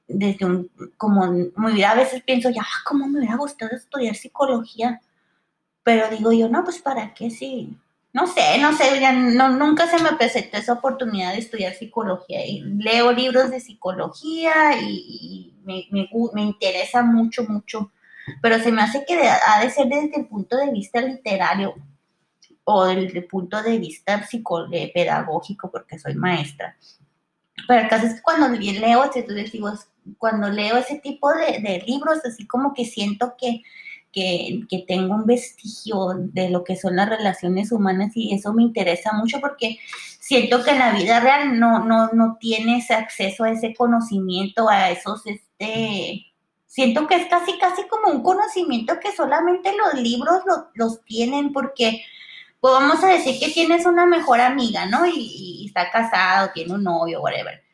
desde 0.06 0.46
un, 0.46 0.70
como, 0.96 1.26
muy, 1.56 1.82
a 1.82 1.94
veces 1.94 2.22
pienso, 2.22 2.48
ya, 2.50 2.62
¿cómo 2.84 3.08
me 3.08 3.18
hubiera 3.18 3.36
gustado 3.36 3.76
estudiar 3.76 4.14
psicología? 4.14 5.00
Pero 5.82 6.08
digo 6.10 6.32
yo, 6.32 6.48
no, 6.48 6.62
pues 6.64 6.78
para 6.78 7.12
qué 7.12 7.30
sí. 7.30 7.76
No 8.12 8.26
sé, 8.26 8.58
no 8.58 8.72
sé, 8.72 9.00
ya 9.00 9.12
no, 9.12 9.50
nunca 9.50 9.86
se 9.86 10.02
me 10.02 10.12
presentó 10.16 10.56
esa 10.56 10.74
oportunidad 10.74 11.32
de 11.32 11.40
estudiar 11.40 11.74
psicología. 11.74 12.46
Y 12.46 12.60
leo 12.62 13.12
libros 13.12 13.50
de 13.50 13.60
psicología 13.60 14.80
y, 14.80 15.54
me, 15.64 15.86
me, 15.90 16.08
me 16.32 16.42
interesa 16.42 17.02
mucho, 17.02 17.44
mucho 17.44 17.90
pero 18.40 18.58
se 18.58 18.72
me 18.72 18.82
hace 18.82 19.04
que 19.06 19.20
ha 19.28 19.60
de 19.60 19.70
ser 19.70 19.86
desde 19.86 20.20
el 20.20 20.26
punto 20.26 20.56
de 20.56 20.70
vista 20.70 21.00
literario 21.00 21.74
o 22.70 22.84
desde 22.84 23.20
el 23.20 23.24
punto 23.24 23.62
de 23.62 23.78
vista 23.78 24.22
eh, 24.72 24.92
pedagógico, 24.92 25.70
porque 25.70 25.98
soy 25.98 26.14
maestra. 26.14 26.76
Pero 27.66 27.88
el 27.88 28.04
es 28.04 28.20
cuando 28.20 28.48
leo, 28.48 29.04
entonces 29.04 29.52
digo, 29.52 29.72
cuando 30.18 30.50
leo 30.50 30.76
ese 30.76 30.96
tipo 30.98 31.32
de, 31.32 31.82
libros, 31.86 32.18
así 32.24 32.46
como 32.46 32.74
que 32.74 32.84
siento 32.84 33.34
que, 33.38 33.62
que, 34.12 34.60
que, 34.68 34.84
tengo 34.86 35.14
un 35.14 35.24
vestigio 35.24 36.14
de 36.16 36.50
lo 36.50 36.62
que 36.62 36.76
son 36.76 36.96
las 36.96 37.08
relaciones 37.08 37.72
humanas 37.72 38.12
y 38.14 38.34
eso 38.34 38.52
me 38.52 38.62
interesa 38.62 39.12
mucho 39.12 39.40
porque 39.40 39.78
siento 40.20 40.62
que 40.62 40.70
en 40.70 40.78
la 40.78 40.92
vida 40.92 41.20
real 41.20 41.58
no, 41.58 41.84
no, 41.84 42.10
no 42.12 42.36
tienes 42.38 42.90
acceso 42.90 43.44
a 43.44 43.50
ese 43.50 43.74
conocimiento, 43.74 44.68
a 44.68 44.90
esos, 44.90 45.26
este, 45.26 46.26
siento 46.68 47.08
que 47.08 47.16
es 47.16 47.26
casi, 47.26 47.58
casi 47.58 47.82
como 47.88 48.12
un 48.12 48.22
conocimiento 48.22 49.00
que 49.00 49.10
solamente 49.10 49.72
los 49.76 50.00
libros 50.00 50.42
los 50.74 51.02
tienen, 51.04 51.52
porque, 51.52 52.04
pues 52.60 52.72
vamos 52.74 53.02
a 53.02 53.08
decir 53.08 53.40
que 53.40 53.52
tienes 53.52 53.86
una 53.86 54.06
mejor 54.06 54.40
amiga, 54.40 54.86
¿no? 54.86 55.04
Y, 55.06 55.62
y 55.62 55.66
está 55.66 55.90
casado, 55.90 56.50
tiene 56.54 56.74
un 56.74 56.84
novio, 56.84 57.20
whatever 57.20 57.68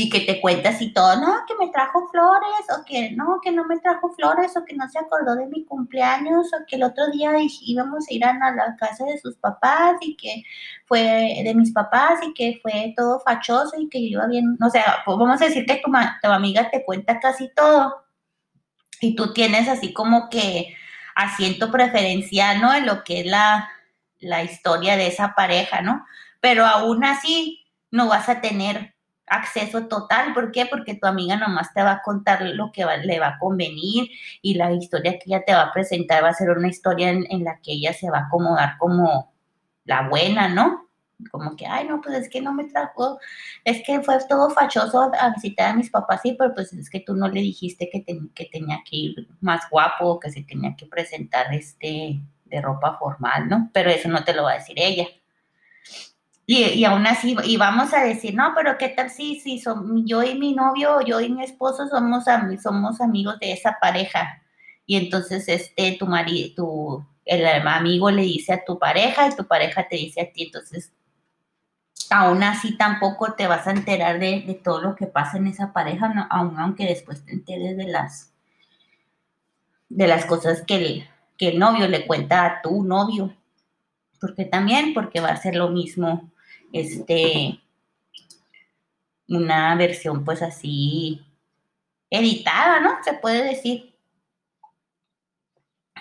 y 0.00 0.08
que 0.08 0.20
te 0.20 0.40
cuentas 0.40 0.80
y 0.80 0.92
todo, 0.92 1.16
no, 1.16 1.44
que 1.44 1.56
me 1.56 1.72
trajo 1.72 2.06
flores, 2.06 2.66
o 2.78 2.84
que 2.84 3.10
no, 3.16 3.40
que 3.42 3.50
no 3.50 3.64
me 3.64 3.80
trajo 3.80 4.10
flores, 4.14 4.56
o 4.56 4.64
que 4.64 4.76
no 4.76 4.88
se 4.88 5.00
acordó 5.00 5.34
de 5.34 5.46
mi 5.46 5.64
cumpleaños, 5.64 6.46
o 6.54 6.64
que 6.68 6.76
el 6.76 6.84
otro 6.84 7.08
día 7.10 7.32
íbamos 7.62 8.06
a 8.08 8.14
ir 8.14 8.24
a 8.24 8.32
la 8.32 8.76
casa 8.78 9.04
de 9.06 9.18
sus 9.18 9.34
papás 9.38 9.96
y 10.00 10.16
que 10.16 10.44
fue 10.86 11.42
de 11.42 11.52
mis 11.52 11.72
papás 11.72 12.20
y 12.22 12.32
que 12.32 12.60
fue 12.62 12.94
todo 12.96 13.18
fachoso 13.18 13.72
y 13.76 13.88
que 13.88 13.98
iba 13.98 14.24
bien, 14.28 14.56
o 14.64 14.70
sea, 14.70 14.98
pues 15.04 15.18
vamos 15.18 15.42
a 15.42 15.46
decir 15.46 15.66
que 15.66 15.82
tu, 15.84 15.90
tu 15.90 16.28
amiga 16.28 16.70
te 16.70 16.84
cuenta 16.84 17.18
casi 17.18 17.50
todo 17.56 18.07
y 19.00 19.14
tú 19.14 19.32
tienes 19.32 19.68
así 19.68 19.92
como 19.92 20.28
que 20.28 20.74
asiento 21.14 21.70
preferencial, 21.70 22.60
¿no? 22.60 22.74
En 22.74 22.86
lo 22.86 23.04
que 23.04 23.20
es 23.20 23.26
la, 23.26 23.68
la 24.20 24.42
historia 24.42 24.96
de 24.96 25.08
esa 25.08 25.34
pareja, 25.34 25.82
¿no? 25.82 26.04
Pero 26.40 26.64
aún 26.66 27.04
así 27.04 27.64
no 27.90 28.08
vas 28.08 28.28
a 28.28 28.40
tener 28.40 28.94
acceso 29.26 29.86
total. 29.86 30.34
¿Por 30.34 30.52
qué? 30.52 30.66
Porque 30.66 30.94
tu 30.94 31.06
amiga 31.06 31.36
nomás 31.36 31.72
te 31.74 31.82
va 31.82 31.92
a 31.92 32.02
contar 32.02 32.42
lo 32.42 32.72
que 32.72 32.84
le 33.04 33.20
va 33.20 33.28
a 33.28 33.38
convenir 33.38 34.10
y 34.42 34.54
la 34.54 34.72
historia 34.72 35.12
que 35.12 35.24
ella 35.26 35.44
te 35.44 35.54
va 35.54 35.62
a 35.62 35.72
presentar 35.72 36.24
va 36.24 36.30
a 36.30 36.34
ser 36.34 36.50
una 36.50 36.68
historia 36.68 37.10
en, 37.10 37.44
la 37.44 37.60
que 37.62 37.72
ella 37.72 37.92
se 37.92 38.10
va 38.10 38.18
a 38.18 38.26
acomodar 38.26 38.76
como 38.78 39.32
la 39.84 40.08
buena, 40.08 40.48
¿no? 40.48 40.87
Como 41.30 41.56
que, 41.56 41.66
ay, 41.66 41.86
no, 41.88 42.00
pues 42.00 42.16
es 42.16 42.28
que 42.28 42.40
no 42.40 42.52
me 42.52 42.64
trajo, 42.64 43.18
es 43.64 43.82
que 43.84 44.00
fue 44.02 44.18
todo 44.28 44.50
fachoso 44.50 45.10
a, 45.18 45.30
visitar 45.34 45.70
a 45.70 45.74
mis 45.74 45.90
papás, 45.90 46.20
sí, 46.22 46.36
pero 46.38 46.54
pues 46.54 46.72
es 46.72 46.88
que 46.88 47.00
tú 47.00 47.14
no 47.14 47.28
le 47.28 47.40
dijiste 47.40 47.90
que, 47.90 48.04
que 48.34 48.44
tenía 48.46 48.82
que 48.88 48.96
ir 48.96 49.28
más 49.40 49.68
guapo, 49.68 50.20
que 50.20 50.30
se 50.30 50.44
tenía 50.44 50.76
que 50.76 50.86
presentar 50.86 51.52
este 51.52 52.20
de 52.44 52.60
ropa 52.62 52.96
formal, 52.98 53.48
¿no? 53.48 53.70
Pero 53.72 53.90
eso 53.90 54.08
no 54.08 54.24
te 54.24 54.32
lo 54.32 54.44
va 54.44 54.52
a 54.52 54.58
decir 54.58 54.76
ella. 54.78 55.06
Y, 56.50 56.82
aún 56.84 57.06
así, 57.06 57.36
y 57.44 57.58
vamos 57.58 57.92
a 57.92 58.02
decir, 58.02 58.34
no, 58.34 58.54
pero 58.56 58.78
¿qué 58.78 58.88
tal 58.88 59.10
si, 59.10 59.38
si 59.38 59.58
son, 59.58 60.06
yo 60.06 60.22
y 60.22 60.34
mi 60.34 60.54
novio, 60.54 61.02
yo 61.02 61.20
y 61.20 61.28
mi 61.28 61.44
esposo 61.44 61.86
somos, 61.88 62.24
somos 62.62 63.02
amigos 63.02 63.38
de 63.38 63.52
esa 63.52 63.76
pareja? 63.78 64.42
Y 64.86 64.96
entonces, 64.96 65.46
este, 65.46 65.96
tu 65.98 66.06
marido, 66.06 66.54
tu, 66.56 67.06
el 67.26 67.44
amigo 67.46 68.10
le 68.10 68.22
dice 68.22 68.54
a 68.54 68.64
tu 68.64 68.78
pareja 68.78 69.28
y 69.28 69.36
tu 69.36 69.46
pareja 69.46 69.86
te 69.88 69.96
dice 69.96 70.22
a 70.22 70.32
ti, 70.32 70.44
entonces, 70.44 70.90
aún 72.10 72.42
así 72.42 72.76
tampoco 72.76 73.34
te 73.34 73.46
vas 73.46 73.66
a 73.66 73.72
enterar 73.72 74.18
de, 74.18 74.60
todo 74.62 74.80
lo 74.80 74.96
que 74.96 75.06
pasa 75.06 75.36
en 75.38 75.46
esa 75.46 75.72
pareja, 75.72 76.28
aunque 76.30 76.86
después 76.86 77.24
te 77.24 77.32
enteres 77.32 77.76
de 77.76 77.86
las, 77.86 78.32
de 79.88 80.06
las 80.06 80.24
cosas 80.26 80.62
que 80.62 80.76
el, 80.76 81.08
que 81.36 81.48
el 81.48 81.58
novio 81.58 81.88
le 81.88 82.06
cuenta 82.06 82.44
a 82.44 82.62
tu 82.62 82.82
novio. 82.82 83.34
Porque 84.20 84.44
también, 84.44 84.94
porque 84.94 85.20
va 85.20 85.28
a 85.28 85.36
ser 85.36 85.54
lo 85.54 85.68
mismo 85.68 86.30
este, 86.72 87.60
una 89.28 89.74
versión 89.76 90.24
pues 90.24 90.42
así 90.42 91.24
editada, 92.10 92.80
¿no? 92.80 92.98
Se 93.04 93.14
puede 93.14 93.44
decir. 93.44 93.94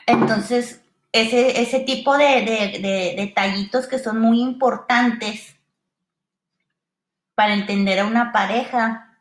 Entonces, 0.06 0.82
ese, 1.12 1.62
ese 1.62 1.82
tipo 1.82 2.18
de, 2.18 3.14
detallitos 3.18 3.88
que 3.88 4.00
son 4.00 4.20
muy 4.20 4.42
importantes 4.42 5.57
para 7.38 7.54
entender 7.54 8.00
a 8.00 8.08
una 8.08 8.32
pareja 8.32 9.16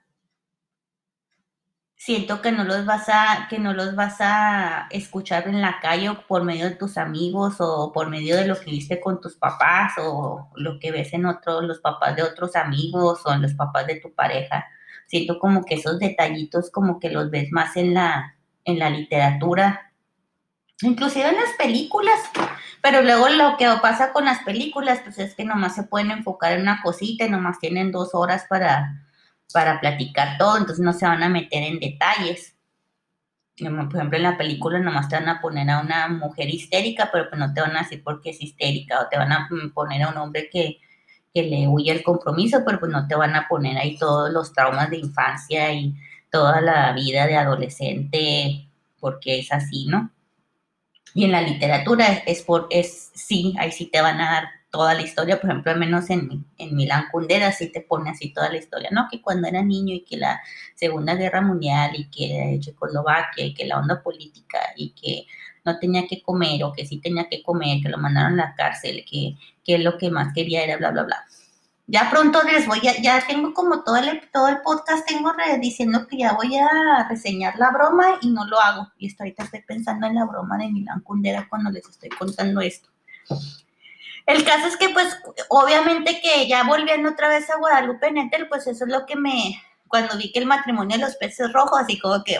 siento 1.94 2.40
que 2.40 2.50
no 2.50 2.64
los 2.64 2.86
vas 2.86 3.10
a, 3.10 3.46
que 3.50 3.58
no 3.58 3.74
los 3.74 3.94
vas 3.94 4.16
a 4.20 4.86
escuchar 4.90 5.46
en 5.48 5.60
la 5.60 5.80
calle 5.82 6.08
o 6.08 6.26
por 6.26 6.42
medio 6.42 6.64
de 6.64 6.76
tus 6.76 6.96
amigos 6.96 7.56
o 7.58 7.92
por 7.92 8.08
medio 8.08 8.36
de 8.36 8.46
lo 8.46 8.58
que 8.58 8.70
viste 8.70 9.00
con 9.00 9.20
tus 9.20 9.36
papás 9.36 9.92
o 9.98 10.48
lo 10.54 10.78
que 10.78 10.92
ves 10.92 11.12
en 11.12 11.26
otros, 11.26 11.64
los 11.64 11.80
papás 11.80 12.16
de 12.16 12.22
otros 12.22 12.56
amigos 12.56 13.20
o 13.26 13.34
en 13.34 13.42
los 13.42 13.52
papás 13.52 13.86
de 13.86 13.96
tu 13.96 14.14
pareja. 14.14 14.64
Siento 15.06 15.38
como 15.38 15.62
que 15.66 15.74
esos 15.74 15.98
detallitos 15.98 16.70
como 16.70 16.98
que 16.98 17.10
los 17.10 17.30
ves 17.30 17.52
más 17.52 17.76
en 17.76 17.92
la, 17.92 18.34
en 18.64 18.78
la 18.78 18.88
literatura, 18.88 19.85
inclusive 20.82 21.28
en 21.28 21.36
las 21.36 21.52
películas. 21.58 22.18
Pero 22.82 23.02
luego 23.02 23.28
lo 23.28 23.56
que 23.56 23.68
pasa 23.82 24.12
con 24.12 24.24
las 24.24 24.42
películas, 24.44 25.00
pues 25.02 25.18
es 25.18 25.34
que 25.34 25.44
nomás 25.44 25.74
se 25.74 25.84
pueden 25.84 26.10
enfocar 26.10 26.52
en 26.52 26.62
una 26.62 26.82
cosita 26.82 27.24
y 27.24 27.30
nomás 27.30 27.58
tienen 27.58 27.92
dos 27.92 28.14
horas 28.14 28.46
para, 28.48 29.06
para 29.52 29.80
platicar 29.80 30.38
todo, 30.38 30.56
entonces 30.58 30.84
no 30.84 30.92
se 30.92 31.06
van 31.06 31.22
a 31.22 31.28
meter 31.28 31.62
en 31.62 31.80
detalles. 31.80 32.54
Por 33.58 33.66
ejemplo, 33.66 34.16
en 34.16 34.22
la 34.22 34.36
película 34.36 34.78
nomás 34.78 35.08
te 35.08 35.16
van 35.16 35.28
a 35.28 35.40
poner 35.40 35.70
a 35.70 35.80
una 35.80 36.08
mujer 36.08 36.48
histérica, 36.50 37.08
pero 37.10 37.30
pues 37.30 37.38
no 37.38 37.54
te 37.54 37.62
van 37.62 37.74
a 37.74 37.82
decir 37.82 38.04
por 38.04 38.20
qué 38.20 38.30
es 38.30 38.42
histérica, 38.42 39.00
o 39.00 39.08
te 39.08 39.16
van 39.16 39.32
a 39.32 39.48
poner 39.74 40.02
a 40.02 40.10
un 40.10 40.18
hombre 40.18 40.50
que, 40.52 40.78
que 41.32 41.42
le 41.42 41.66
huye 41.66 41.90
el 41.90 42.02
compromiso, 42.02 42.62
pero 42.66 42.78
pues 42.78 42.92
no 42.92 43.08
te 43.08 43.14
van 43.14 43.34
a 43.34 43.48
poner 43.48 43.78
ahí 43.78 43.96
todos 43.96 44.30
los 44.30 44.52
traumas 44.52 44.90
de 44.90 44.98
infancia 44.98 45.72
y 45.72 45.94
toda 46.30 46.60
la 46.60 46.92
vida 46.92 47.26
de 47.26 47.36
adolescente, 47.36 48.68
porque 49.00 49.38
es 49.38 49.50
así, 49.52 49.86
¿no? 49.86 50.10
Y 51.16 51.24
en 51.24 51.32
la 51.32 51.40
literatura 51.40 52.22
es, 52.26 52.42
por, 52.42 52.66
es 52.68 53.10
sí, 53.14 53.54
ahí 53.58 53.72
sí 53.72 53.86
te 53.86 54.02
van 54.02 54.20
a 54.20 54.32
dar 54.32 54.48
toda 54.70 54.92
la 54.92 55.00
historia, 55.00 55.40
por 55.40 55.48
ejemplo, 55.48 55.72
al 55.72 55.78
menos 55.78 56.10
en, 56.10 56.44
en 56.58 56.76
Milán 56.76 57.06
Kundera 57.10 57.52
sí 57.52 57.72
te 57.72 57.80
pone 57.80 58.10
así 58.10 58.34
toda 58.34 58.50
la 58.50 58.58
historia, 58.58 58.90
¿no? 58.92 59.08
Que 59.10 59.22
cuando 59.22 59.48
era 59.48 59.62
niño 59.62 59.94
y 59.94 60.04
que 60.04 60.18
la 60.18 60.42
Segunda 60.74 61.14
Guerra 61.14 61.40
Mundial 61.40 61.92
y 61.94 62.10
que 62.10 62.58
Checoslovaquia 62.60 63.46
y 63.46 63.54
que 63.54 63.64
la 63.64 63.78
onda 63.78 64.02
política 64.02 64.58
y 64.76 64.90
que 64.90 65.24
no 65.64 65.78
tenía 65.78 66.06
que 66.06 66.20
comer 66.20 66.62
o 66.64 66.74
que 66.74 66.84
sí 66.84 67.00
tenía 67.00 67.26
que 67.30 67.42
comer, 67.42 67.78
que 67.82 67.88
lo 67.88 67.96
mandaron 67.96 68.38
a 68.38 68.48
la 68.48 68.54
cárcel, 68.54 69.02
que, 69.10 69.36
que 69.64 69.78
lo 69.78 69.96
que 69.96 70.10
más 70.10 70.34
quería 70.34 70.64
era 70.64 70.76
bla, 70.76 70.90
bla, 70.90 71.04
bla. 71.04 71.24
Ya 71.88 72.10
pronto 72.10 72.42
les 72.42 72.66
voy 72.66 72.80
a, 72.88 73.00
ya 73.00 73.24
tengo 73.26 73.54
como 73.54 73.84
todo 73.84 73.96
el, 73.96 74.28
todo 74.32 74.48
el 74.48 74.60
podcast, 74.62 75.06
tengo 75.06 75.32
diciendo 75.60 76.06
que 76.08 76.18
ya 76.18 76.32
voy 76.32 76.56
a 76.56 77.06
reseñar 77.08 77.56
la 77.58 77.70
broma 77.70 78.18
y 78.20 78.30
no 78.30 78.44
lo 78.46 78.60
hago. 78.60 78.90
Y 78.98 79.06
estoy, 79.06 79.26
ahorita 79.26 79.44
estoy 79.44 79.62
pensando 79.62 80.06
en 80.06 80.16
la 80.16 80.24
broma 80.24 80.58
de 80.58 80.68
Milán 80.68 81.00
Kundera 81.02 81.46
cuando 81.48 81.70
les 81.70 81.88
estoy 81.88 82.08
contando 82.08 82.60
esto. 82.60 82.88
El 84.26 84.44
caso 84.44 84.66
es 84.66 84.76
que, 84.76 84.88
pues, 84.88 85.16
obviamente 85.48 86.20
que 86.20 86.48
ya 86.48 86.64
volviendo 86.64 87.10
otra 87.10 87.28
vez 87.28 87.48
a 87.48 87.58
Guadalupe 87.58 88.10
Nettel, 88.10 88.48
pues 88.48 88.66
eso 88.66 88.84
es 88.84 88.90
lo 88.90 89.06
que 89.06 89.14
me, 89.14 89.62
cuando 89.86 90.16
vi 90.16 90.32
que 90.32 90.40
el 90.40 90.46
matrimonio 90.46 90.96
de 90.96 91.04
los 91.04 91.14
peces 91.16 91.52
rojos, 91.52 91.80
así 91.80 91.98
como 91.98 92.22
que, 92.24 92.38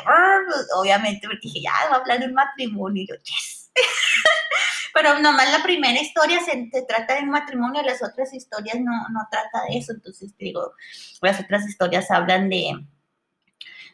obviamente 0.75 1.29
dije, 1.41 1.61
ya, 1.62 1.73
va 1.91 1.97
a 1.97 2.00
hablar 2.00 2.19
de 2.19 2.26
un 2.26 2.35
matrimonio, 2.35 3.05
y 3.05 3.07
yo, 3.07 3.15
yes. 3.15 3.71
Pero 4.97 5.19
nomás 5.19 5.53
la 5.53 5.62
primera 5.62 6.00
historia 6.00 6.41
se, 6.41 6.71
trata 6.88 7.17
de 7.17 7.25
un 7.25 7.29
matrimonio, 7.29 7.83
las 7.83 8.03
otras 8.03 8.33
historias 8.33 8.81
no, 8.81 8.93
no 9.11 9.29
trata 9.31 9.67
de 9.69 9.76
eso, 9.76 9.93
entonces 9.93 10.35
digo, 10.38 10.73
las 11.21 11.38
otras 11.38 11.69
historias 11.69 12.11
hablan 12.11 12.49
de, 12.49 12.83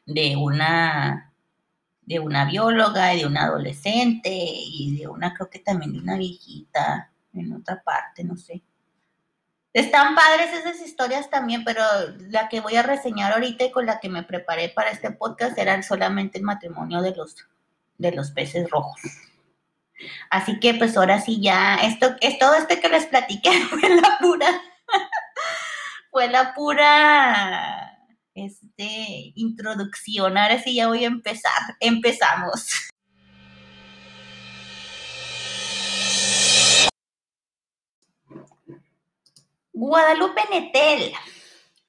de 0.07 0.37
una 0.37 1.33
de 2.03 2.21
una 2.21 2.45
bióloga 2.45 3.15
y 3.15 3.19
de 3.19 3.27
una 3.27 3.47
adolescente 3.47 4.31
y 4.33 4.97
de 4.97 5.09
una, 5.09 5.35
creo 5.35 5.51
que 5.51 5.59
también 5.59 5.93
de 5.93 5.99
una 5.99 6.17
viejita 6.17 7.11
en 7.35 7.53
otra 7.53 7.83
parte, 7.83 8.23
no 8.23 8.37
sé. 8.37 8.63
Están 9.73 10.15
padres 10.15 10.53
esas 10.53 10.81
historias 10.87 11.29
también, 11.31 11.65
pero 11.65 11.83
la 12.29 12.49
que 12.49 12.61
voy 12.61 12.77
a 12.77 12.85
reseñar 12.85 13.33
ahorita 13.33 13.65
y 13.65 13.73
con 13.73 13.87
la 13.87 13.99
que 13.99 14.09
me 14.09 14.23
preparé 14.23 14.69
para 14.69 14.93
este 14.93 15.11
podcast 15.11 15.59
eran 15.59 15.83
solamente 15.83 16.39
el 16.39 16.45
matrimonio 16.45 17.03
de 17.03 17.13
los, 17.17 17.35
de 17.99 18.13
los 18.13 18.31
peces 18.31 18.71
rojos. 18.71 19.01
Así 20.31 20.59
que 20.61 20.75
pues 20.75 20.97
ahora 20.97 21.21
sí 21.21 21.41
ya, 21.41 21.77
esto, 21.77 22.17
es 22.21 22.39
todo 22.39 22.55
este 22.55 22.81
que 22.81 22.89
les 22.89 23.07
platiqué 23.07 23.51
fue 23.71 23.89
la 23.89 24.19
pura, 24.21 24.63
fue 26.11 26.29
la 26.29 26.55
pura 26.55 27.99
este, 28.35 29.33
introducción. 29.35 30.37
Ahora 30.39 30.63
sí 30.63 30.75
ya 30.75 30.89
voy 30.89 31.05
a 31.05 31.09
empezar. 31.09 31.53
Empezamos. 31.81 32.91
Guadalupe 39.73 40.43
Netel 40.51 41.13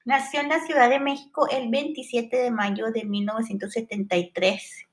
nació 0.06 0.42
en 0.42 0.50
la 0.50 0.66
Ciudad 0.66 0.90
de 0.90 1.00
México 1.00 1.48
el 1.50 1.70
27 1.70 2.36
de 2.36 2.52
mayo 2.52 2.92
de 2.92 3.06
1973 3.06 4.88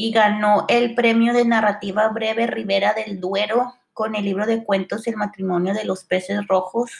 y 0.00 0.12
ganó 0.12 0.64
el 0.68 0.94
premio 0.94 1.32
de 1.32 1.44
narrativa 1.44 2.06
breve 2.06 2.46
Rivera 2.46 2.94
del 2.94 3.18
Duero 3.18 3.74
con 3.92 4.14
el 4.14 4.24
libro 4.26 4.46
de 4.46 4.62
cuentos 4.62 5.08
El 5.08 5.16
matrimonio 5.16 5.74
de 5.74 5.84
los 5.84 6.04
peces 6.04 6.46
rojos. 6.46 6.92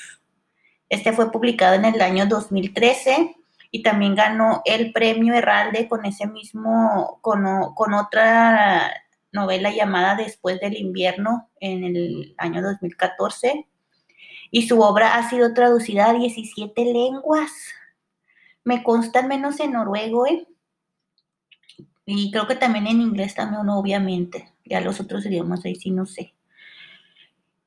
Este 0.89 1.13
fue 1.13 1.31
publicado 1.31 1.77
en 1.77 1.85
el 1.85 2.01
año 2.01 2.27
2013 2.27 3.37
y 3.71 3.85
también 3.85 4.17
ganó 4.17 4.63
el 4.65 4.93
premio 4.93 5.33
Herralde 5.33 5.87
con 5.87 6.07
ese 6.07 6.27
mismo, 6.27 7.21
con, 7.21 7.45
con 7.77 7.95
otra 7.95 8.91
novela 9.31 9.71
llamada 9.71 10.17
Después 10.17 10.59
del 10.59 10.77
invierno 10.77 11.49
en 11.61 11.85
el 11.85 12.35
año 12.37 12.63
2014 12.63 13.69
y 14.51 14.67
su 14.67 14.81
obra 14.81 15.15
ha 15.15 15.31
sido 15.31 15.55
traducida 15.55 16.11
a 16.11 16.15
17 16.15 16.85
lenguas. 16.85 17.53
Me 18.65 18.83
consta 18.83 19.21
al 19.21 19.29
menos 19.29 19.61
en 19.61 19.75
noruego, 19.75 20.27
¿eh? 20.27 20.49
Y 22.11 22.31
creo 22.31 22.47
que 22.47 22.57
también 22.57 22.87
en 22.87 23.03
inglés 23.03 23.35
también, 23.35 23.69
obviamente. 23.69 24.51
Ya 24.65 24.81
los 24.81 24.99
otros 24.99 25.27
idiomas 25.27 25.63
ahí 25.67 25.75
sí 25.75 25.91
no 25.91 26.07
sé. 26.07 26.33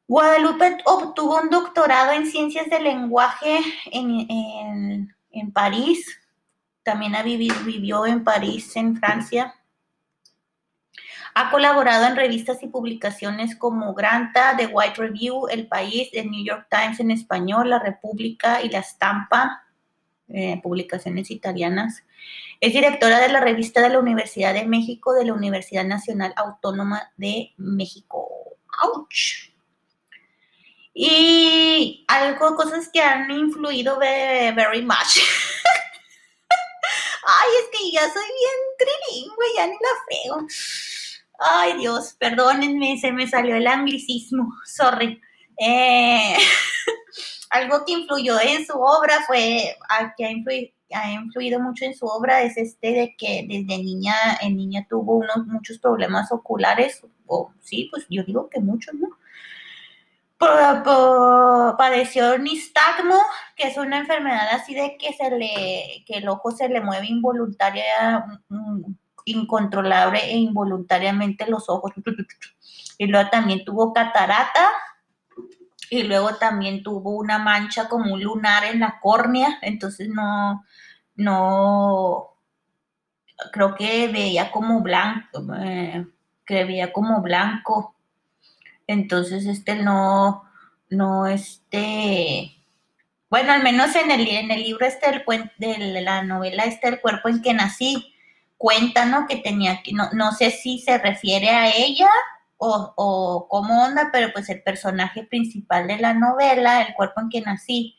Guadalupe 0.07 0.79
obtuvo 0.85 1.39
un 1.39 1.51
doctorado 1.51 2.11
en 2.13 2.25
ciencias 2.25 2.67
del 2.67 2.85
lenguaje 2.85 3.59
en, 3.91 5.13
París. 5.53 6.03
También 6.81 7.13
ha 7.13 7.21
vivió 7.21 8.07
en 8.07 8.23
París, 8.23 8.75
en 8.75 8.97
Francia. 8.97 9.53
Ha 11.35 11.51
colaborado 11.51 12.07
en 12.07 12.15
revistas 12.15 12.63
y 12.63 12.67
publicaciones 12.67 13.55
como 13.55 13.93
Granta, 13.93 14.57
The 14.57 14.65
White 14.65 14.99
Review, 14.99 15.49
El 15.49 15.67
País, 15.67 16.09
The 16.11 16.25
New 16.25 16.43
York 16.43 16.65
Times 16.67 16.99
en 16.99 17.11
español, 17.11 17.69
La 17.69 17.77
República 17.77 18.63
y 18.63 18.69
La 18.69 18.79
Estampa, 18.79 19.61
eh, 20.33 20.59
publicaciones 20.61 21.31
italianas. 21.31 22.03
Es 22.59 22.73
directora 22.73 23.19
de 23.19 23.29
la 23.29 23.39
revista 23.39 23.81
de 23.81 23.89
la 23.89 23.99
Universidad 23.99 24.53
de 24.53 24.65
México, 24.65 25.13
de 25.13 25.25
la 25.25 25.33
Universidad 25.33 25.83
Nacional 25.85 26.33
Autónoma 26.37 27.11
de 27.17 27.53
México. 27.57 28.57
¡Auch! 28.81 29.51
Y 30.93 32.05
algo, 32.07 32.55
cosas 32.55 32.89
que 32.91 33.01
han 33.01 33.31
influido 33.31 33.97
very 33.97 34.81
much. 34.81 35.17
Ay, 37.23 37.49
es 37.61 37.79
que 37.79 37.91
ya 37.91 38.01
soy 38.01 38.25
bien 38.25 38.59
trilingüe, 38.77 39.45
ya 39.55 39.67
ni 39.67 39.73
la 39.73 39.89
frego. 40.05 40.47
Ay, 41.39 41.77
Dios, 41.77 42.15
perdónenme, 42.19 42.99
se 42.99 43.11
me 43.11 43.27
salió 43.27 43.55
el 43.55 43.67
anglicismo, 43.67 44.53
sorry. 44.65 45.21
Eh, 45.57 46.37
algo 47.51 47.85
que 47.85 47.93
influyó 47.93 48.39
en 48.39 48.65
su 48.65 48.73
obra 48.79 49.23
fue, 49.27 49.77
que 50.17 50.25
ha 50.25 50.31
influido, 50.31 50.71
ha 50.93 51.11
influido 51.11 51.59
mucho 51.59 51.85
en 51.85 51.95
su 51.95 52.05
obra 52.05 52.41
es 52.41 52.57
este 52.57 52.91
de 52.91 53.15
que 53.17 53.45
desde 53.47 53.83
niña, 53.83 54.13
en 54.41 54.57
niña 54.57 54.85
tuvo 54.89 55.15
unos 55.15 55.45
muchos 55.47 55.77
problemas 55.79 56.31
oculares, 56.31 57.01
o 57.27 57.51
sí, 57.61 57.87
pues 57.91 58.05
yo 58.09 58.23
digo 58.23 58.49
que 58.49 58.59
muchos, 58.59 58.93
¿no? 58.95 59.09
padeció 61.77 62.37
nistagmo, 62.39 63.15
que 63.55 63.67
es 63.67 63.77
una 63.77 63.99
enfermedad 63.99 64.47
así 64.53 64.73
de 64.73 64.97
que 64.97 65.13
se 65.13 65.29
le, 65.29 66.03
que 66.07 66.17
el 66.17 66.27
ojo 66.27 66.51
se 66.51 66.67
le 66.67 66.81
mueve 66.81 67.05
involuntaria, 67.07 68.25
mm, 68.49 68.81
incontrolable 69.25 70.19
e 70.19 70.37
involuntariamente 70.37 71.45
los 71.47 71.69
ojos. 71.69 71.91
Y 72.97 73.05
luego 73.05 73.29
también 73.29 73.63
tuvo 73.63 73.93
catarata, 73.93 74.67
y 75.91 76.03
luego 76.03 76.35
también 76.37 76.83
tuvo 76.83 77.17
una 77.17 77.37
mancha 77.37 77.89
como 77.89 78.13
un 78.13 78.23
lunar 78.23 78.63
en 78.63 78.79
la 78.79 79.01
córnea, 79.01 79.59
entonces 79.61 80.07
no, 80.07 80.65
no, 81.15 82.29
creo 83.51 83.75
que 83.75 84.07
veía 84.07 84.51
como 84.51 84.79
blanco, 84.79 85.43
eh, 85.59 86.07
que 86.45 86.63
veía 86.63 86.93
como 86.93 87.21
blanco, 87.21 87.93
entonces 88.87 89.45
este 89.45 89.75
no, 89.75 90.45
no, 90.89 91.27
este, 91.27 92.55
bueno, 93.29 93.51
al 93.51 93.61
menos 93.61 93.93
en 93.97 94.11
el, 94.11 94.25
en 94.29 94.49
el 94.49 94.63
libro 94.63 94.85
este 94.85 95.25
de 95.57 96.01
la 96.01 96.23
novela 96.23 96.63
este 96.63 96.87
El 96.87 97.01
cuerpo 97.01 97.27
en 97.27 97.41
que 97.41 97.53
nací, 97.53 98.15
cuenta, 98.57 99.03
¿no? 99.03 99.27
Que 99.27 99.35
tenía 99.35 99.83
que, 99.83 99.91
no, 99.91 100.09
no 100.13 100.31
sé 100.31 100.51
si 100.51 100.79
se 100.79 100.97
refiere 100.99 101.49
a 101.49 101.69
ella 101.75 102.09
o, 102.63 102.93
o 102.95 103.47
cómo 103.49 103.83
onda, 103.85 104.09
pero 104.11 104.31
pues 104.33 104.49
el 104.49 104.61
personaje 104.61 105.23
principal 105.23 105.87
de 105.87 105.97
la 105.97 106.13
novela, 106.13 106.83
El 106.83 106.93
cuerpo 106.93 107.21
en 107.21 107.29
que 107.29 107.41
nací, 107.41 107.97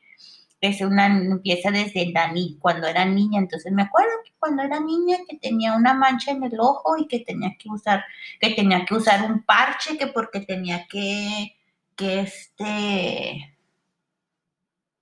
es 0.62 0.81
una, 0.81 1.07
empieza 1.07 1.73
desde 1.73 2.12
Dani, 2.12 2.59
cuando 2.61 2.87
era 2.87 3.04
niña, 3.04 3.40
entonces 3.40 3.73
me 3.73 3.83
acuerdo 3.83 4.12
que 4.25 4.33
cuando 4.38 4.62
era 4.62 4.79
niña 4.79 5.18
que 5.29 5.37
tenía 5.38 5.75
una 5.75 5.94
mancha 5.94 6.31
en 6.31 6.44
el 6.44 6.61
ojo 6.61 6.96
y 6.96 7.09
que 7.09 7.20
tenía 7.20 7.57
que 7.59 7.68
usar, 7.68 8.05
que 8.40 8.51
tenía 8.51 8.85
que 8.85 8.94
usar 8.94 9.31
un 9.31 9.42
parche, 9.42 9.98
que 9.98 10.07
porque 10.07 10.40
tenía 10.40 10.87
que, 10.87 11.57
que 11.96 12.20
este, 12.20 13.57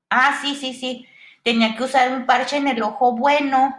ah, 0.09 0.39
sí, 0.41 0.55
sí, 0.55 0.73
sí, 0.73 1.07
tenía 1.45 1.77
que 1.77 1.85
usar 1.85 2.13
un 2.13 2.25
parche 2.25 2.57
en 2.57 2.69
el 2.69 2.83
ojo 2.83 3.15
bueno 3.17 3.79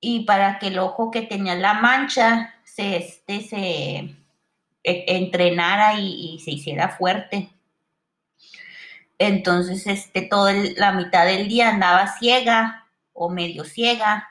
y 0.00 0.24
para 0.24 0.58
que 0.58 0.68
el 0.68 0.78
ojo 0.78 1.10
que 1.10 1.22
tenía 1.22 1.54
la 1.54 1.74
mancha 1.74 2.54
se, 2.64 2.96
este, 2.96 3.42
se 3.42 4.17
entrenara 5.06 5.94
y 5.98 6.40
se 6.44 6.52
hiciera 6.52 6.88
fuerte. 6.88 7.50
Entonces, 9.18 9.86
este, 9.86 10.22
toda 10.22 10.52
la 10.76 10.92
mitad 10.92 11.26
del 11.26 11.48
día 11.48 11.70
andaba 11.70 12.06
ciega 12.18 12.86
o 13.12 13.28
medio 13.28 13.64
ciega 13.64 14.28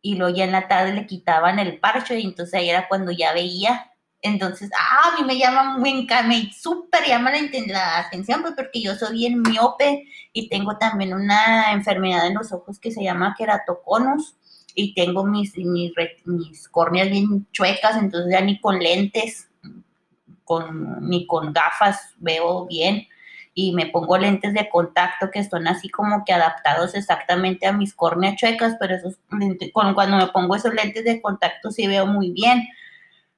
y 0.00 0.14
luego 0.16 0.36
ya 0.36 0.44
en 0.44 0.52
la 0.52 0.68
tarde 0.68 0.94
le 0.94 1.06
quitaban 1.06 1.58
el 1.58 1.78
parche 1.80 2.18
y 2.18 2.24
entonces 2.24 2.54
ahí 2.54 2.70
era 2.70 2.88
cuando 2.88 3.10
ya 3.10 3.32
veía. 3.32 3.92
Entonces, 4.22 4.70
ah, 4.78 5.12
a 5.12 5.20
mí 5.20 5.26
me 5.26 5.38
llama, 5.38 5.78
me, 5.78 6.06
me 6.26 6.52
súper 6.52 7.06
llama 7.08 7.32
la, 7.68 7.98
atención, 7.98 8.42
pues 8.42 8.54
porque 8.54 8.80
yo 8.82 8.94
soy 8.94 9.14
bien 9.14 9.42
miope 9.42 10.06
y 10.32 10.48
tengo 10.48 10.76
también 10.78 11.14
una 11.14 11.72
enfermedad 11.72 12.26
en 12.26 12.34
los 12.34 12.52
ojos 12.52 12.78
que 12.78 12.92
se 12.92 13.02
llama 13.02 13.34
queratoconos 13.36 14.36
y 14.74 14.94
tengo 14.94 15.24
mis, 15.24 15.56
mis, 15.56 15.92
mis 16.24 16.68
córneas 16.68 17.10
bien 17.10 17.48
chuecas, 17.50 17.96
entonces 17.96 18.30
ya 18.32 18.40
ni 18.42 18.60
con 18.60 18.78
lentes, 18.78 19.49
ni 21.00 21.26
con 21.26 21.52
gafas 21.52 22.14
veo 22.18 22.66
bien 22.66 23.06
y 23.54 23.72
me 23.72 23.86
pongo 23.86 24.16
lentes 24.16 24.54
de 24.54 24.68
contacto 24.68 25.30
que 25.30 25.44
son 25.44 25.66
así 25.66 25.88
como 25.88 26.24
que 26.24 26.32
adaptados 26.32 26.94
exactamente 26.94 27.66
a 27.66 27.72
mis 27.72 27.94
córneas 27.94 28.36
chuecas, 28.36 28.76
pero 28.78 28.94
esos 28.94 29.18
cuando 29.72 30.16
me 30.16 30.26
pongo 30.28 30.54
esos 30.54 30.72
lentes 30.74 31.04
de 31.04 31.20
contacto 31.20 31.70
sí 31.70 31.86
veo 31.86 32.06
muy 32.06 32.30
bien. 32.30 32.68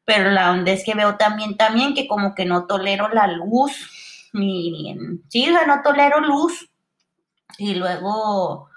Pero 0.05 0.31
la 0.31 0.51
onda 0.51 0.73
es 0.73 0.85
que 0.85 0.95
veo 0.95 1.17
también, 1.17 1.57
también 1.57 1.95
que 1.95 2.09
como 2.09 2.35
que 2.35 2.45
no 2.45 2.67
tolero 2.67 3.09
la 3.09 3.29
luz, 3.29 4.31
ni, 4.33 4.97
sí, 5.29 5.49
no 5.67 5.83
tolero 5.83 6.21
luz. 6.21 6.69
Y 7.57 7.77
luego, 7.77 8.69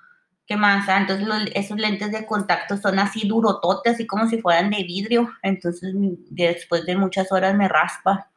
¿qué 0.45 0.58
más? 0.58 0.88
Ah, 0.89 0.97
entonces 0.99 1.27
esos 1.55 1.77
lentes 1.77 2.12
de 2.12 2.25
contacto 2.25 2.77
son 2.77 2.99
así 2.99 3.27
durototes, 3.27 3.93
así 3.93 4.08
como 4.08 4.27
si 4.27 4.41
fueran 4.41 4.69
de 4.69 4.84
vidrio. 4.84 5.29
Entonces 5.41 5.93
después 6.29 6.86
de 6.86 6.95
muchas 6.95 7.31
horas 7.31 7.55
me 7.55 7.67
raspa. 7.67 8.29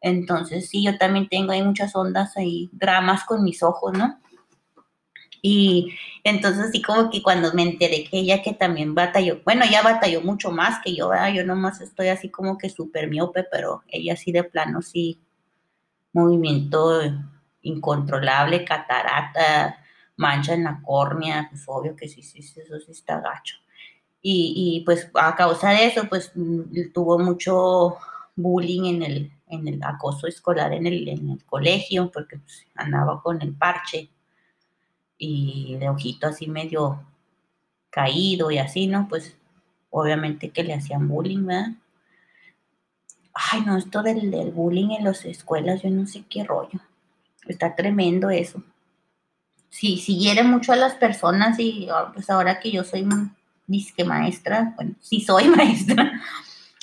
Entonces, 0.00 0.68
sí, 0.68 0.84
yo 0.84 0.96
también 0.96 1.28
tengo 1.28 1.52
ahí 1.52 1.62
muchas 1.62 1.96
ondas 1.96 2.36
ahí, 2.36 2.70
dramas 2.72 3.24
con 3.24 3.42
mis 3.42 3.62
ojos, 3.62 3.92
¿no? 3.94 4.20
Y 5.42 5.94
entonces, 6.24 6.66
así 6.68 6.82
como 6.82 7.10
que 7.10 7.22
cuando 7.22 7.52
me 7.54 7.62
enteré 7.62 8.04
que 8.04 8.18
ella 8.18 8.42
que 8.42 8.52
también 8.52 8.94
batalló, 8.94 9.40
bueno, 9.44 9.64
ella 9.64 9.82
batalló 9.82 10.20
mucho 10.20 10.50
más 10.50 10.80
que 10.84 10.94
yo, 10.94 11.08
¿verdad? 11.08 11.32
Yo 11.32 11.44
nomás 11.44 11.80
estoy 11.80 12.08
así 12.08 12.28
como 12.28 12.58
que 12.58 12.70
súper 12.70 13.08
miope, 13.08 13.44
pero 13.50 13.82
ella 13.88 14.16
sí 14.16 14.32
de 14.32 14.44
plano, 14.44 14.82
sí, 14.82 15.20
movimiento 16.12 17.00
incontrolable, 17.62 18.64
catarata, 18.64 19.78
mancha 20.18 20.52
en 20.52 20.64
la 20.64 20.82
córnea, 20.82 21.48
pues 21.50 21.64
obvio 21.66 21.96
que 21.96 22.08
sí, 22.08 22.22
sí, 22.22 22.40
eso 22.40 22.78
sí 22.80 22.90
está 22.90 23.20
gacho. 23.20 23.56
Y, 24.20 24.80
y 24.80 24.84
pues 24.84 25.10
a 25.14 25.34
causa 25.36 25.70
de 25.70 25.86
eso, 25.86 26.08
pues 26.08 26.32
mm, 26.34 26.92
tuvo 26.92 27.18
mucho 27.18 27.96
bullying 28.36 28.96
en 28.96 29.02
el, 29.02 29.32
en 29.48 29.68
el 29.68 29.82
acoso 29.82 30.26
escolar 30.26 30.72
en 30.72 30.86
el, 30.86 31.08
en 31.08 31.30
el 31.30 31.44
colegio, 31.46 32.10
porque 32.12 32.38
pues, 32.38 32.66
andaba 32.74 33.22
con 33.22 33.40
el 33.42 33.54
parche 33.54 34.10
y 35.16 35.76
de 35.78 35.88
ojito 35.88 36.26
así 36.26 36.48
medio 36.48 37.00
caído 37.90 38.50
y 38.50 38.58
así, 38.58 38.86
¿no? 38.86 39.08
Pues 39.08 39.36
obviamente 39.90 40.50
que 40.50 40.64
le 40.64 40.74
hacían 40.74 41.08
bullying, 41.08 41.46
¿verdad? 41.46 41.72
Ay, 43.34 43.62
no, 43.64 43.76
esto 43.76 44.02
del, 44.02 44.30
del 44.32 44.50
bullying 44.50 44.90
en 44.90 45.04
las 45.04 45.24
escuelas, 45.24 45.82
yo 45.82 45.90
no 45.90 46.06
sé 46.06 46.24
qué 46.28 46.42
rollo. 46.42 46.80
Está 47.46 47.74
tremendo 47.76 48.30
eso. 48.30 48.62
Sí, 49.70 49.98
si 49.98 50.18
hiere 50.18 50.42
mucho 50.42 50.72
a 50.72 50.76
las 50.76 50.94
personas 50.94 51.58
y 51.58 51.88
ah, 51.90 52.10
pues 52.12 52.30
ahora 52.30 52.58
que 52.60 52.70
yo 52.70 52.84
soy 52.84 53.06
disque 53.66 54.04
maestra, 54.04 54.72
bueno, 54.76 54.94
sí 55.00 55.20
soy 55.20 55.44
maestra, 55.48 56.12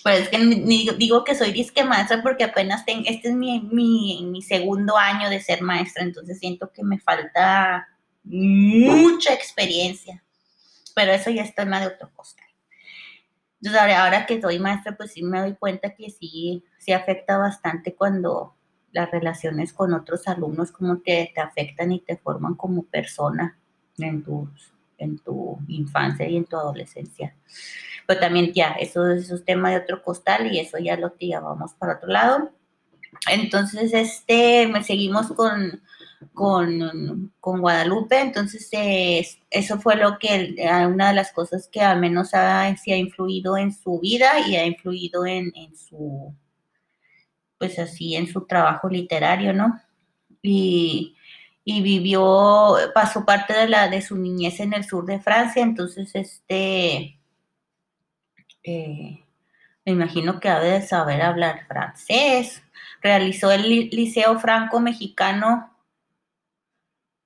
pero 0.04 0.18
es 0.18 0.30
que 0.30 0.38
digo 0.98 1.24
que 1.24 1.34
soy 1.34 1.52
disque 1.52 1.84
maestra 1.84 2.22
porque 2.22 2.44
apenas 2.44 2.86
tengo, 2.86 3.04
este 3.08 3.30
es 3.30 3.34
mi, 3.34 3.60
mi, 3.60 4.42
segundo 4.44 4.98
año 4.98 5.30
de 5.30 5.42
ser 5.42 5.62
maestra, 5.64 6.04
entonces 6.04 6.38
siento 6.38 6.72
que 6.72 6.84
me 6.84 7.00
falta 7.00 7.88
mucha 8.24 9.34
experiencia. 9.34 10.22
Pero 10.94 11.12
eso 11.12 11.30
ya 11.30 11.42
está 11.42 11.64
tema 11.64 11.80
de 11.82 11.88
otro 11.88 12.10
costal. 12.16 12.46
Entonces 13.62 13.82
ahora, 13.82 14.26
que 14.28 14.40
soy 14.40 14.60
maestra, 14.60 14.96
pues 14.96 15.12
sí 15.12 15.24
me 15.24 15.40
doy 15.40 15.56
cuenta 15.56 15.96
que 15.96 16.12
sí, 16.12 16.64
sí 16.78 16.94
afecta 16.94 17.38
bastante 17.38 17.96
cuando 17.96 18.56
las 18.96 19.12
relaciones 19.12 19.74
con 19.74 19.94
otros 19.94 20.26
alumnos 20.28 20.72
como 20.72 21.00
te, 21.00 21.32
te 21.36 21.42
afectan 21.42 21.92
y 21.92 22.00
te 22.00 22.16
forman 22.16 22.56
como 22.56 22.84
persona 22.84 23.60
en 23.98 24.24
tus 24.24 24.74
en 24.98 25.20
tu 25.20 25.60
infancia 25.68 26.26
y 26.26 26.38
en 26.38 26.46
tu 26.46 26.56
adolescencia. 26.56 27.36
Pero 28.08 28.20
también 28.22 28.54
ya, 28.54 28.72
eso, 28.80 29.10
es 29.10 29.30
un 29.30 29.44
tema 29.44 29.72
de 29.72 29.78
otro 29.78 30.02
costal 30.02 30.50
y 30.50 30.60
eso 30.60 30.78
ya 30.78 30.96
lo 30.96 31.14
llevamos 31.18 31.74
para 31.74 31.96
otro 31.96 32.08
lado. 32.08 32.52
Entonces, 33.30 33.94
este, 33.94 34.72
seguimos 34.84 35.28
con, 35.34 35.82
con, 36.34 37.34
con 37.42 37.60
Guadalupe, 37.60 38.22
entonces 38.22 38.70
eso 39.50 39.80
fue 39.80 39.98
lo 39.98 40.18
que, 40.18 40.56
una 40.88 41.10
de 41.10 41.16
las 41.16 41.34
cosas 41.34 41.68
que 41.68 41.82
al 41.82 42.00
menos 42.00 42.34
ha, 42.34 42.62
ha 42.62 42.96
influido 42.96 43.58
en 43.58 43.74
su 43.74 44.00
vida 44.00 44.40
y 44.48 44.56
ha 44.56 44.66
influido 44.66 45.26
en, 45.26 45.52
en 45.56 45.76
su 45.76 46.34
pues 47.58 47.80
así 47.80 48.16
en 48.16 48.28
su 48.28 48.46
trabajo 48.46 48.90
literario, 48.90 49.54
¿no? 49.54 49.80
Y, 50.42 51.16
vivió, 51.66 52.76
pasó 52.94 53.26
parte 53.26 53.54
de 53.54 53.68
la 53.68 53.88
de 53.90 54.02
su 54.02 54.16
niñez 54.18 54.60
en 54.60 54.74
el 54.74 54.84
sur 54.84 55.06
de 55.06 55.20
Francia, 55.20 55.64
entonces 55.64 56.12
este 56.14 57.20
eh, 58.64 59.26
me 59.86 59.92
imagino 59.92 60.40
que 60.40 60.50
ha 60.50 60.60
de 60.60 60.82
saber 60.82 61.22
hablar 61.22 61.66
francés. 61.68 62.62
Realizó 63.02 63.52
el 63.52 63.90
Liceo 63.90 64.40
Franco 64.40 64.80
Mexicano 64.80 65.76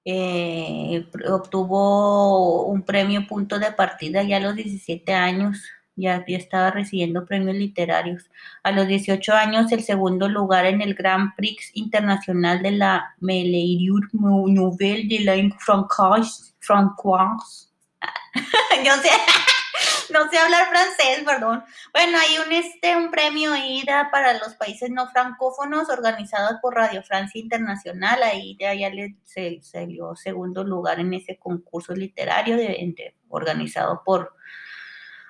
eh, 0.05 1.07
obtuvo 1.29 2.65
un 2.65 2.83
premio 2.83 3.27
punto 3.27 3.59
de 3.59 3.71
partida 3.71 4.23
ya 4.23 4.37
a 4.37 4.39
los 4.39 4.55
17 4.55 5.13
años, 5.13 5.61
ya, 5.99 6.23
estaba 6.27 6.71
recibiendo 6.71 7.25
premios 7.25 7.55
literarios. 7.55 8.29
A 8.63 8.71
los 8.71 8.87
18 8.87 9.33
años, 9.33 9.71
el 9.71 9.83
segundo 9.83 10.27
lugar 10.29 10.65
en 10.65 10.81
el 10.81 10.93
Grand 10.95 11.35
Prix 11.35 11.71
Internacional 11.73 12.61
de 12.61 12.71
la 12.71 13.15
Meilleure 13.19 14.07
Nouvelle 14.13 15.07
de 15.07 15.23
la 15.23 15.55
Francoise. 15.59 16.53
Francoise. 16.59 17.69
Yo 18.85 18.93
sé 19.01 19.09
no 20.13 20.29
sé 20.29 20.37
hablar 20.37 20.69
francés, 20.69 21.23
perdón. 21.25 21.63
Bueno, 21.93 22.17
hay 22.17 22.37
un, 22.45 22.51
este, 22.51 22.95
un 22.95 23.11
premio 23.11 23.55
IDA 23.55 24.09
para 24.11 24.33
los 24.33 24.55
países 24.55 24.89
no 24.89 25.07
francófonos 25.07 25.89
organizado 25.89 26.59
por 26.61 26.75
Radio 26.75 27.03
Francia 27.03 27.39
Internacional. 27.39 28.23
Ahí 28.23 28.57
ya, 28.59 28.73
ya 28.73 28.89
le, 28.89 29.15
se, 29.25 29.59
dio 29.87 30.15
segundo 30.15 30.63
lugar 30.63 30.99
en 30.99 31.13
ese 31.13 31.37
concurso 31.37 31.93
literario 31.93 32.57
de, 32.57 33.13
organizado 33.29 34.01
por, 34.03 34.35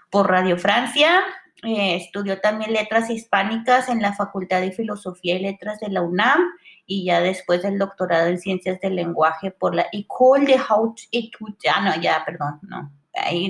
por 0.10 0.30
Radio 0.30 0.58
Francia. 0.58 1.24
Eh, 1.64 1.96
estudió 1.96 2.40
también 2.40 2.72
letras 2.72 3.10
hispánicas 3.10 3.90
en 3.90 4.02
la 4.02 4.14
Facultad 4.14 4.62
de 4.62 4.72
Filosofía 4.72 5.36
y 5.36 5.40
Letras 5.40 5.80
de 5.80 5.90
la 5.90 6.02
UNAM 6.02 6.40
y 6.86 7.06
ya 7.06 7.20
después 7.22 7.64
el 7.66 7.78
doctorado 7.78 8.28
en 8.28 8.40
Ciencias 8.40 8.80
del 8.80 8.96
Lenguaje 8.96 9.52
por 9.52 9.76
la 9.76 9.88
École 9.92 10.46
de 10.46 10.60
Haute 10.68 11.04
Études. 11.12 11.58
Ah, 11.72 11.82
no, 11.82 12.02
ya, 12.02 12.24
perdón, 12.26 12.60
no, 12.64 12.92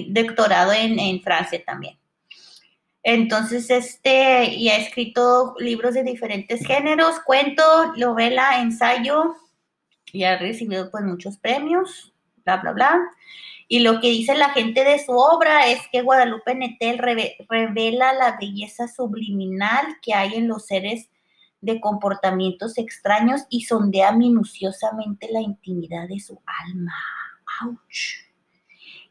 doctorado 0.08 0.74
en, 0.74 1.22
Francia 1.22 1.62
también. 1.66 1.98
Entonces, 3.04 3.70
este, 3.70 4.54
y 4.56 4.70
ha 4.70 4.78
escrito 4.78 5.56
libros 5.60 5.94
de 5.94 6.04
diferentes 6.04 6.66
géneros, 6.66 7.20
cuento, 7.22 7.94
novela, 7.96 8.62
ensayo, 8.62 9.36
y 10.12 10.24
ha 10.24 10.38
recibido 10.38 10.92
pues 10.92 11.04
muchos 11.06 11.38
premios, 11.38 12.14
bla, 12.44 12.58
bla, 12.58 12.72
bla. 12.74 13.00
Y 13.72 13.80
lo 13.80 14.02
que 14.02 14.10
dice 14.10 14.36
la 14.36 14.50
gente 14.50 14.84
de 14.84 14.98
su 14.98 15.12
obra 15.12 15.68
es 15.68 15.80
que 15.92 16.02
Guadalupe 16.02 16.56
Netel 16.56 16.98
revela 16.98 18.14
la 18.14 18.36
belleza 18.36 18.88
subliminal 18.88 19.86
que 20.02 20.16
hay 20.16 20.34
en 20.34 20.48
los 20.48 20.66
seres 20.66 21.10
de 21.62 21.80
comportamientos 21.80 22.80
extraños 22.80 23.42
y 23.48 23.66
sondea 23.66 24.12
minuciosamente 24.12 25.30
la 25.32 25.42
intimidad 25.42 26.08
de 26.08 26.20
su 26.20 26.42
alma. 26.46 26.96
¡Auch! 27.62 28.30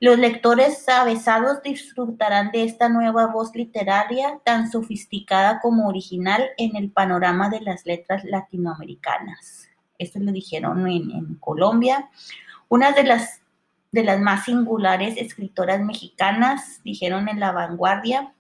Los 0.01 0.19
lectores 0.19 0.89
avesados 0.89 1.63
disfrutarán 1.63 2.51
de 2.51 2.65
esta 2.65 2.89
nueva 2.89 3.27
voz 3.27 3.55
literaria 3.55 4.41
tan 4.45 4.71
sofisticada 4.71 5.61
como 5.61 5.89
original 5.89 6.51
en 6.57 6.75
el 6.75 6.91
panorama 6.91 7.49
de 7.49 7.61
las 7.61 7.87
letras 7.87 8.25
latinoamericanas. 8.25 9.69
Esto 9.99 10.19
lo 10.19 10.33
dijeron 10.33 10.87
en, 10.89 11.11
en 11.11 11.35
Colombia. 11.37 12.11
Una 12.69 12.93
de 12.93 13.05
las, 13.05 13.41
de 13.93 14.05
las 14.05 14.21
más 14.21 14.45
singulares 14.45 15.17
escritoras 15.17 15.81
mexicanas, 15.81 16.81
dijeron 16.85 17.29
en 17.29 17.41
La 17.41 17.53
Vanguardia, 17.53 18.35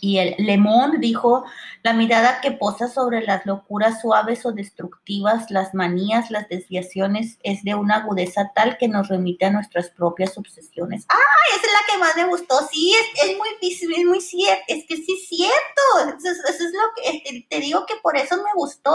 y 0.00 0.18
el 0.18 0.34
Lemón 0.38 1.00
dijo, 1.00 1.44
la 1.82 1.92
mirada 1.92 2.40
que 2.40 2.52
posa 2.52 2.88
sobre 2.88 3.22
las 3.22 3.46
locuras 3.46 4.00
suaves 4.02 4.44
o 4.44 4.52
destructivas, 4.52 5.50
las 5.50 5.74
manías, 5.74 6.30
las 6.30 6.48
desviaciones, 6.48 7.38
es 7.42 7.62
de 7.64 7.74
una 7.74 7.96
agudeza 7.96 8.52
tal 8.54 8.76
que 8.78 8.88
nos 8.88 9.08
remite 9.08 9.46
a 9.46 9.50
nuestras 9.50 9.90
propias 9.90 10.36
obsesiones. 10.36 11.06
¡Ah! 11.08 11.16
Esa 11.56 11.66
es 11.66 11.72
la 11.72 11.92
que 11.92 11.98
más 11.98 12.16
me 12.16 12.24
gustó. 12.26 12.56
Sí, 12.70 12.94
es, 13.22 13.36
muy, 13.36 13.48
es 13.62 14.06
muy 14.06 14.20
cierto. 14.20 14.64
Es 14.68 14.84
que 14.86 14.96
sí 14.96 15.18
es 15.20 15.28
cierto. 15.28 16.18
Eso, 16.18 16.42
es 16.48 16.72
lo 16.72 17.02
que 17.02 17.46
te 17.48 17.60
digo 17.60 17.86
que 17.86 17.94
por 18.02 18.16
eso 18.16 18.36
me 18.36 18.50
gustó. 18.54 18.94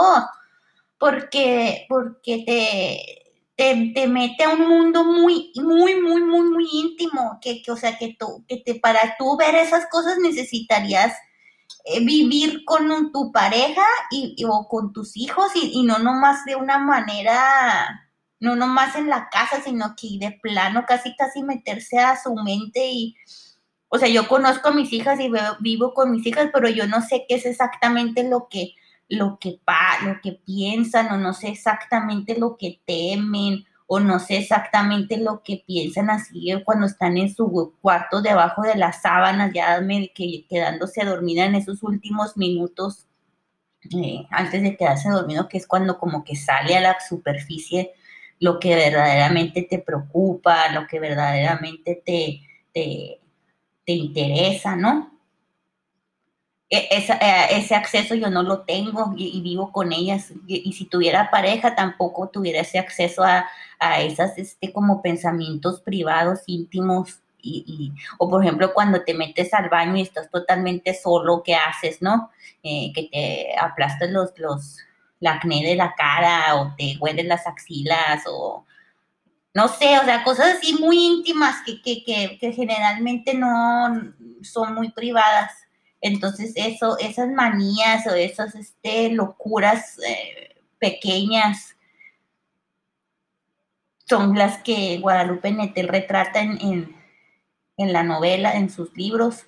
Porque, 0.98 1.86
porque 1.88 2.44
te, 2.46 3.21
te, 3.56 4.06
mete 4.08 4.44
a 4.44 4.50
un 4.50 4.68
mundo 4.68 5.04
muy, 5.04 5.52
muy, 5.56 6.00
muy, 6.00 6.22
muy, 6.22 6.50
muy 6.50 6.68
íntimo, 6.72 7.38
que, 7.40 7.62
o 7.68 7.76
sea, 7.76 7.98
que, 7.98 8.16
tú, 8.18 8.44
que 8.48 8.58
te, 8.58 8.76
para 8.76 9.16
tú 9.18 9.36
ver 9.36 9.54
esas 9.54 9.86
cosas 9.90 10.18
necesitarías 10.18 11.12
eh, 11.84 12.04
vivir 12.04 12.64
con 12.64 13.12
tu 13.12 13.32
pareja 13.32 13.84
y, 14.10 14.36
o 14.48 14.68
con 14.68 14.92
tus 14.92 15.16
hijos 15.16 15.48
y, 15.54 15.70
y, 15.74 15.84
no 15.84 15.98
nomás 15.98 16.44
de 16.44 16.56
una 16.56 16.78
manera, 16.78 18.10
no 18.40 18.56
nomás 18.56 18.96
en 18.96 19.08
la 19.08 19.28
casa, 19.30 19.60
sino 19.62 19.94
que 19.96 20.18
de 20.18 20.38
plano 20.42 20.84
casi, 20.86 21.14
casi 21.16 21.42
meterse 21.42 21.98
a 21.98 22.20
su 22.20 22.34
mente 22.34 22.88
y, 22.90 23.16
o 23.88 23.98
sea, 23.98 24.08
yo 24.08 24.26
conozco 24.28 24.68
a 24.68 24.74
mis 24.74 24.92
hijas 24.92 25.20
y 25.20 25.30
vivo 25.60 25.92
con 25.92 26.10
mis 26.10 26.26
hijas, 26.26 26.48
pero 26.52 26.68
yo 26.68 26.86
no 26.86 27.02
sé 27.02 27.26
qué 27.28 27.34
es 27.34 27.44
exactamente 27.44 28.24
lo 28.24 28.48
que 28.48 28.74
lo 29.08 29.38
que, 29.38 29.60
pa, 29.64 29.98
lo 30.04 30.20
que 30.22 30.32
piensan 30.32 31.12
o 31.12 31.18
no 31.18 31.34
sé 31.34 31.48
exactamente 31.48 32.38
lo 32.38 32.56
que 32.56 32.80
temen 32.86 33.64
o 33.86 34.00
no 34.00 34.18
sé 34.18 34.38
exactamente 34.38 35.18
lo 35.18 35.42
que 35.42 35.62
piensan 35.66 36.08
así 36.08 36.50
cuando 36.64 36.86
están 36.86 37.18
en 37.18 37.34
su 37.34 37.74
cuarto 37.80 38.22
debajo 38.22 38.62
de 38.62 38.76
las 38.76 39.02
sábanas, 39.02 39.52
ya 39.52 39.80
que, 40.14 40.46
quedándose 40.48 41.04
dormida 41.04 41.44
en 41.44 41.56
esos 41.56 41.82
últimos 41.82 42.36
minutos 42.38 43.06
eh, 43.94 44.26
antes 44.30 44.62
de 44.62 44.76
quedarse 44.76 45.10
dormido, 45.10 45.48
que 45.48 45.58
es 45.58 45.66
cuando 45.66 45.98
como 45.98 46.24
que 46.24 46.36
sale 46.36 46.76
a 46.76 46.80
la 46.80 46.96
superficie 47.00 47.92
lo 48.38 48.58
que 48.58 48.74
verdaderamente 48.74 49.62
te 49.62 49.78
preocupa, 49.78 50.70
lo 50.72 50.86
que 50.86 50.98
verdaderamente 50.98 52.02
te, 52.04 52.40
te, 52.72 53.20
te 53.84 53.92
interesa, 53.92 54.74
¿no? 54.74 55.11
E, 56.72 56.88
eh, 56.90 57.46
ese 57.50 57.74
acceso 57.74 58.14
yo 58.14 58.30
no 58.30 58.42
lo 58.42 58.62
tengo 58.62 59.12
y, 59.14 59.42
vivo 59.42 59.70
con 59.70 59.92
ellas. 59.92 60.32
Y, 60.46 60.72
si 60.72 60.86
tuviera 60.86 61.30
pareja, 61.30 61.74
tampoco 61.74 62.30
tuviera 62.30 62.60
ese 62.60 62.78
acceso 62.78 63.22
a, 63.22 63.46
a 63.78 64.00
esas, 64.00 64.38
este, 64.38 64.72
como 64.72 65.02
pensamientos 65.02 65.82
privados, 65.82 66.44
íntimos. 66.46 67.20
Y, 67.42 67.92
o 68.18 68.30
por 68.30 68.42
ejemplo, 68.42 68.72
cuando 68.72 69.02
te 69.02 69.12
metes 69.12 69.52
al 69.52 69.68
baño 69.68 69.96
y 69.96 70.02
estás 70.02 70.30
totalmente 70.30 70.94
solo, 70.94 71.42
¿qué 71.44 71.54
haces, 71.56 72.00
no? 72.00 72.30
Eh, 72.62 72.90
que 72.94 73.02
te 73.12 73.54
aplastas 73.60 74.10
los, 74.10 74.30
los, 74.38 74.78
la 75.20 75.32
acné 75.32 75.62
de 75.62 75.76
la 75.76 75.94
cara 75.94 76.54
o 76.56 76.74
te 76.78 76.96
hueles 76.98 77.26
las 77.26 77.46
axilas 77.46 78.22
o 78.26 78.64
no 79.52 79.68
sé, 79.68 79.98
o 79.98 80.04
sea, 80.04 80.24
cosas 80.24 80.56
así 80.56 80.78
muy 80.80 81.04
íntimas 81.04 81.56
que, 81.66 81.82
que, 81.82 82.02
que, 82.04 82.38
que 82.40 82.52
generalmente 82.52 83.34
no 83.34 84.14
son 84.42 84.74
muy 84.74 84.90
privadas 84.92 85.52
entonces, 86.02 86.52
eso, 86.56 86.98
esas 86.98 87.30
manías 87.30 88.08
o 88.08 88.14
esas 88.14 88.56
este, 88.56 89.10
locuras 89.10 89.98
eh, 90.00 90.56
pequeñas 90.80 91.76
son 94.08 94.36
las 94.36 94.58
que 94.58 94.98
Guadalupe 94.98 95.52
Netel 95.52 95.86
retrata 95.86 96.40
en, 96.40 96.96
la 97.78 98.02
novela, 98.02 98.56
en 98.56 98.68
sus 98.68 98.94
libros, 98.96 99.46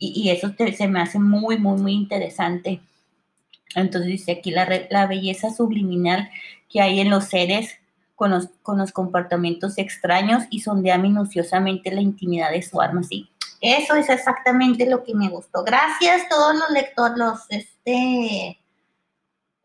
y, 0.00 0.30
eso 0.30 0.52
se 0.76 0.88
me 0.88 1.00
hace 1.00 1.20
muy, 1.20 1.58
muy, 1.58 1.80
muy 1.80 1.92
interesante. 1.92 2.80
Entonces 3.76 4.10
dice 4.10 4.32
aquí 4.32 4.50
la, 4.50 4.68
la, 4.90 5.06
belleza 5.06 5.50
subliminal 5.50 6.28
que 6.68 6.80
hay 6.80 7.00
en 7.00 7.10
los 7.10 7.24
seres 7.24 7.78
con 8.16 8.30
los, 8.30 8.48
con 8.62 8.78
los 8.78 8.92
comportamientos 8.92 9.78
extraños 9.78 10.44
y 10.50 10.60
sondea 10.60 10.98
minuciosamente 10.98 11.92
la 11.92 12.00
intimidad 12.00 12.50
de 12.50 12.62
su 12.62 12.80
alma. 12.80 13.02
Sí, 13.02 13.28
eso 13.60 13.94
es 13.94 14.08
exactamente 14.08 14.88
lo 14.88 15.04
que 15.04 15.14
me 15.14 15.28
gustó. 15.28 15.64
Gracias 15.64 16.28
todos 16.28 16.54
los 16.54 16.70
lectores, 16.70 17.16
los, 17.16 17.40
este, 17.48 18.60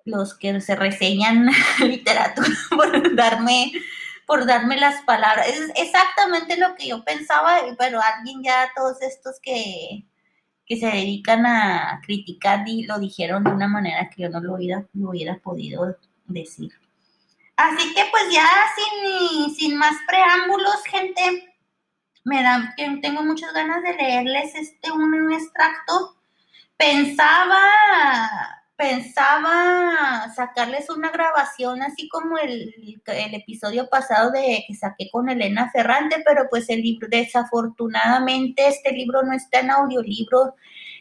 los 0.05 0.33
que 0.33 0.59
se 0.61 0.75
reseñan 0.75 1.49
literatura 1.79 2.47
por 2.69 3.15
darme, 3.15 3.71
por 4.25 4.45
darme 4.45 4.77
las 4.77 5.01
palabras. 5.03 5.47
Es 5.47 5.71
exactamente 5.75 6.57
lo 6.57 6.75
que 6.75 6.87
yo 6.87 7.03
pensaba, 7.03 7.59
pero 7.77 7.99
alguien 8.01 8.43
ya, 8.43 8.71
todos 8.75 9.01
estos 9.01 9.39
que, 9.41 10.05
que 10.65 10.77
se 10.77 10.87
dedican 10.87 11.45
a 11.45 12.01
criticar 12.05 12.67
y 12.67 12.83
lo 12.83 12.99
dijeron 12.99 13.43
de 13.43 13.51
una 13.51 13.67
manera 13.67 14.09
que 14.09 14.23
yo 14.23 14.29
no 14.29 14.39
lo 14.39 14.55
hubiera, 14.55 14.85
hubiera 14.93 15.37
podido 15.37 15.95
decir. 16.25 16.71
Así 17.55 17.93
que 17.93 18.03
pues 18.09 18.23
ya 18.31 18.47
sin, 18.75 19.55
sin 19.55 19.77
más 19.77 19.93
preámbulos, 20.07 20.83
gente, 20.85 21.52
me 22.23 22.41
da, 22.43 22.73
que 22.77 22.99
tengo 23.01 23.23
muchas 23.23 23.53
ganas 23.53 23.83
de 23.83 23.93
leerles 23.93 24.55
este 24.55 24.91
un, 24.91 25.31
extracto. 25.33 26.17
Pensaba, 26.77 27.59
pensaba 28.75 30.31
sacarles 30.35 30.89
una 30.89 31.11
grabación 31.11 31.81
así 31.81 32.09
como 32.09 32.37
el, 32.37 32.73
el, 33.05 33.33
episodio 33.35 33.89
pasado 33.89 34.31
de 34.31 34.63
que 34.67 34.75
saqué 34.75 35.09
con 35.11 35.29
Elena 35.29 35.69
Ferrante, 35.71 36.23
pero 36.25 36.47
pues 36.49 36.69
el 36.69 36.81
libro, 36.81 37.07
desafortunadamente 37.09 38.67
este 38.67 38.91
libro 38.91 39.23
no 39.23 39.33
está 39.33 39.59
en 39.59 39.71
audiolibro 39.71 40.55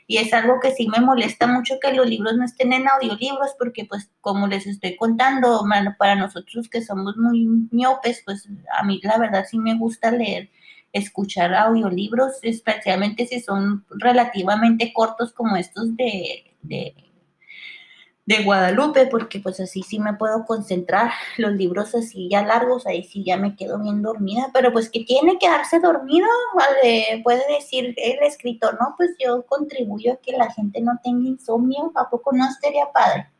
y 0.06 0.18
es 0.18 0.32
algo 0.34 0.60
que 0.60 0.72
sí 0.72 0.88
me 0.88 1.00
molesta 1.00 1.46
mucho 1.46 1.78
que 1.80 1.92
los 1.92 2.06
libros 2.06 2.36
no 2.36 2.44
estén 2.44 2.72
en 2.72 2.86
audiolibros 2.88 3.52
porque 3.58 3.84
pues 3.84 4.10
como 4.20 4.46
les 4.46 4.66
estoy 4.66 4.96
contando, 4.96 5.64
para 5.98 6.16
nosotros 6.16 6.68
que 6.68 6.82
somos 6.82 7.16
muy 7.16 7.46
miopes, 7.70 8.22
pues 8.24 8.48
a 8.78 8.82
mí 8.84 9.00
la 9.02 9.18
verdad 9.18 9.46
sí 9.48 9.58
me 9.58 9.76
gusta 9.76 10.10
leer, 10.10 10.50
escuchar 10.92 11.54
audiolibros, 11.54 12.32
especialmente 12.42 13.26
si 13.26 13.40
son 13.40 13.84
relativamente 13.90 14.92
cortos 14.92 15.32
como 15.32 15.56
estos 15.56 15.96
de, 15.96 16.44
de 16.62 16.94
de 18.24 18.44
Guadalupe, 18.44 19.06
porque 19.06 19.40
pues 19.40 19.58
así 19.60 19.82
sí 19.82 19.98
me 19.98 20.14
puedo 20.14 20.44
concentrar. 20.46 21.10
Los 21.38 21.52
libros 21.52 21.94
así 21.94 22.28
ya 22.30 22.42
largos, 22.42 22.86
ahí 22.86 23.02
sí 23.04 23.24
ya 23.24 23.36
me 23.36 23.56
quedo 23.56 23.78
bien 23.80 24.02
dormida, 24.02 24.50
pero 24.52 24.72
pues 24.72 24.90
que 24.90 25.04
tiene 25.04 25.32
que 25.34 25.46
quedarse 25.46 25.80
dormido, 25.80 26.28
vale, 26.54 27.20
puede 27.24 27.42
decir 27.52 27.94
el 27.96 28.18
escritor, 28.22 28.78
no, 28.80 28.94
pues 28.96 29.10
yo 29.18 29.44
contribuyo 29.46 30.12
a 30.14 30.16
que 30.16 30.32
la 30.32 30.50
gente 30.52 30.80
no 30.80 30.92
tenga 31.02 31.28
insomnio, 31.28 31.92
¿a 31.96 32.08
poco 32.08 32.32
no 32.32 32.48
estaría 32.48 32.90
padre? 32.92 33.31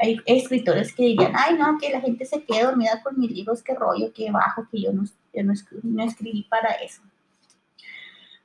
Hay 0.00 0.18
escritores 0.24 0.94
que 0.94 1.02
dirían, 1.02 1.32
ay, 1.36 1.54
no, 1.54 1.76
que 1.78 1.90
la 1.90 2.00
gente 2.00 2.24
se 2.24 2.42
quede 2.44 2.64
dormida 2.64 3.02
con 3.02 3.18
mis 3.18 3.30
libros, 3.30 3.62
qué 3.62 3.74
rollo, 3.74 4.12
qué 4.14 4.30
bajo, 4.30 4.66
que 4.70 4.80
yo 4.80 4.92
no, 4.92 5.04
yo 5.34 5.44
no 5.44 6.04
escribí 6.04 6.44
para 6.44 6.70
eso. 6.74 7.02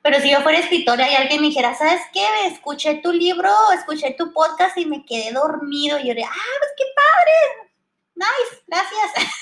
Pero 0.06 0.20
si 0.20 0.30
yo 0.30 0.40
fuera 0.42 0.60
escritora 0.60 1.10
y 1.10 1.16
alguien 1.16 1.40
me 1.40 1.48
dijera, 1.48 1.74
¿sabes 1.74 2.00
qué? 2.12 2.24
Escuché 2.46 3.00
tu 3.02 3.10
libro, 3.10 3.50
escuché 3.74 4.14
tu 4.16 4.32
podcast 4.32 4.78
y 4.78 4.86
me 4.86 5.04
quedé 5.04 5.32
dormido. 5.32 5.98
Y 5.98 6.02
yo 6.02 6.08
diría, 6.10 6.28
ah, 6.30 6.56
pues 6.60 6.70
qué 6.76 6.84
padre. 6.94 7.70
Nice, 8.14 8.62
gracias. 8.68 9.32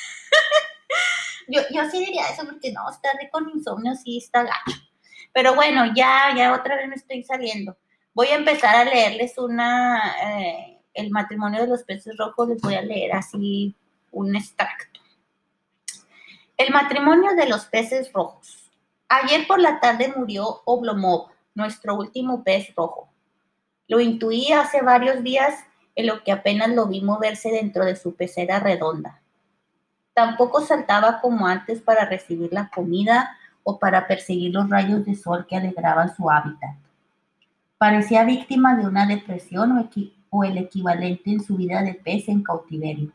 yo, 1.49 1.61
yo 1.71 1.91
sí 1.91 1.99
diría 1.99 2.31
eso 2.31 2.47
porque 2.47 2.73
no, 2.73 2.89
estar 2.89 3.13
con 3.31 3.51
insomnio 3.51 3.95
sí 3.95 4.17
está 4.17 4.43
gacho. 4.43 4.81
Pero 5.35 5.55
bueno, 5.55 5.93
ya, 5.95 6.33
ya 6.35 6.55
otra 6.55 6.77
vez 6.77 6.89
me 6.89 6.95
estoy 6.95 7.23
saliendo. 7.25 7.77
Voy 8.15 8.29
a 8.29 8.37
empezar 8.37 8.75
a 8.75 8.85
leerles 8.85 9.37
una, 9.37 10.17
eh, 10.23 10.74
el 10.95 11.11
matrimonio 11.11 11.61
de 11.61 11.69
los 11.69 11.83
peces 11.83 12.17
rojos, 12.17 12.49
les 12.49 12.63
voy 12.63 12.75
a 12.75 12.83
leer 12.83 13.13
así 13.13 13.75
un 14.13 14.35
extracto. 14.37 15.01
El 16.57 16.73
matrimonio 16.73 17.35
de 17.35 17.49
los 17.49 17.67
peces 17.67 18.13
rojos. 18.13 18.71
Ayer 19.09 19.47
por 19.47 19.61
la 19.61 19.81
tarde 19.81 20.13
murió 20.17 20.63
Oblomov, 20.65 21.29
nuestro 21.55 21.97
último 21.97 22.45
pez 22.45 22.75
rojo. 22.75 23.09
Lo 23.87 24.01
intuí 24.01 24.53
hace 24.53 24.81
varios 24.83 25.23
días 25.23 25.55
en 25.95 26.07
lo 26.07 26.23
que 26.23 26.33
apenas 26.33 26.71
lo 26.71 26.87
vi 26.87 27.01
moverse 27.01 27.51
dentro 27.51 27.85
de 27.85 27.97
su 27.97 28.15
pecera 28.15 28.61
redonda. 28.61 29.21
Tampoco 30.15 30.61
saltaba 30.61 31.21
como 31.21 31.47
antes 31.47 31.81
para 31.81 32.05
recibir 32.05 32.53
la 32.53 32.71
comida 32.71 33.37
o 33.65 33.79
para 33.79 34.07
perseguir 34.07 34.53
los 34.53 34.71
rayos 34.71 35.05
de 35.05 35.17
sol 35.17 35.47
que 35.49 35.57
alegraban 35.57 36.15
su 36.15 36.31
hábitat. 36.31 36.77
Parecía 37.79 38.25
víctima 38.25 38.77
de 38.77 38.87
una 38.87 39.07
depresión 39.07 39.77
o, 39.77 39.89
o 40.37 40.43
el 40.43 40.59
equivalente 40.59 41.31
en 41.31 41.45
su 41.45 41.57
vida 41.57 41.81
de 41.83 41.95
pez 41.95 42.29
en 42.29 42.43
cautiverio. 42.43 43.13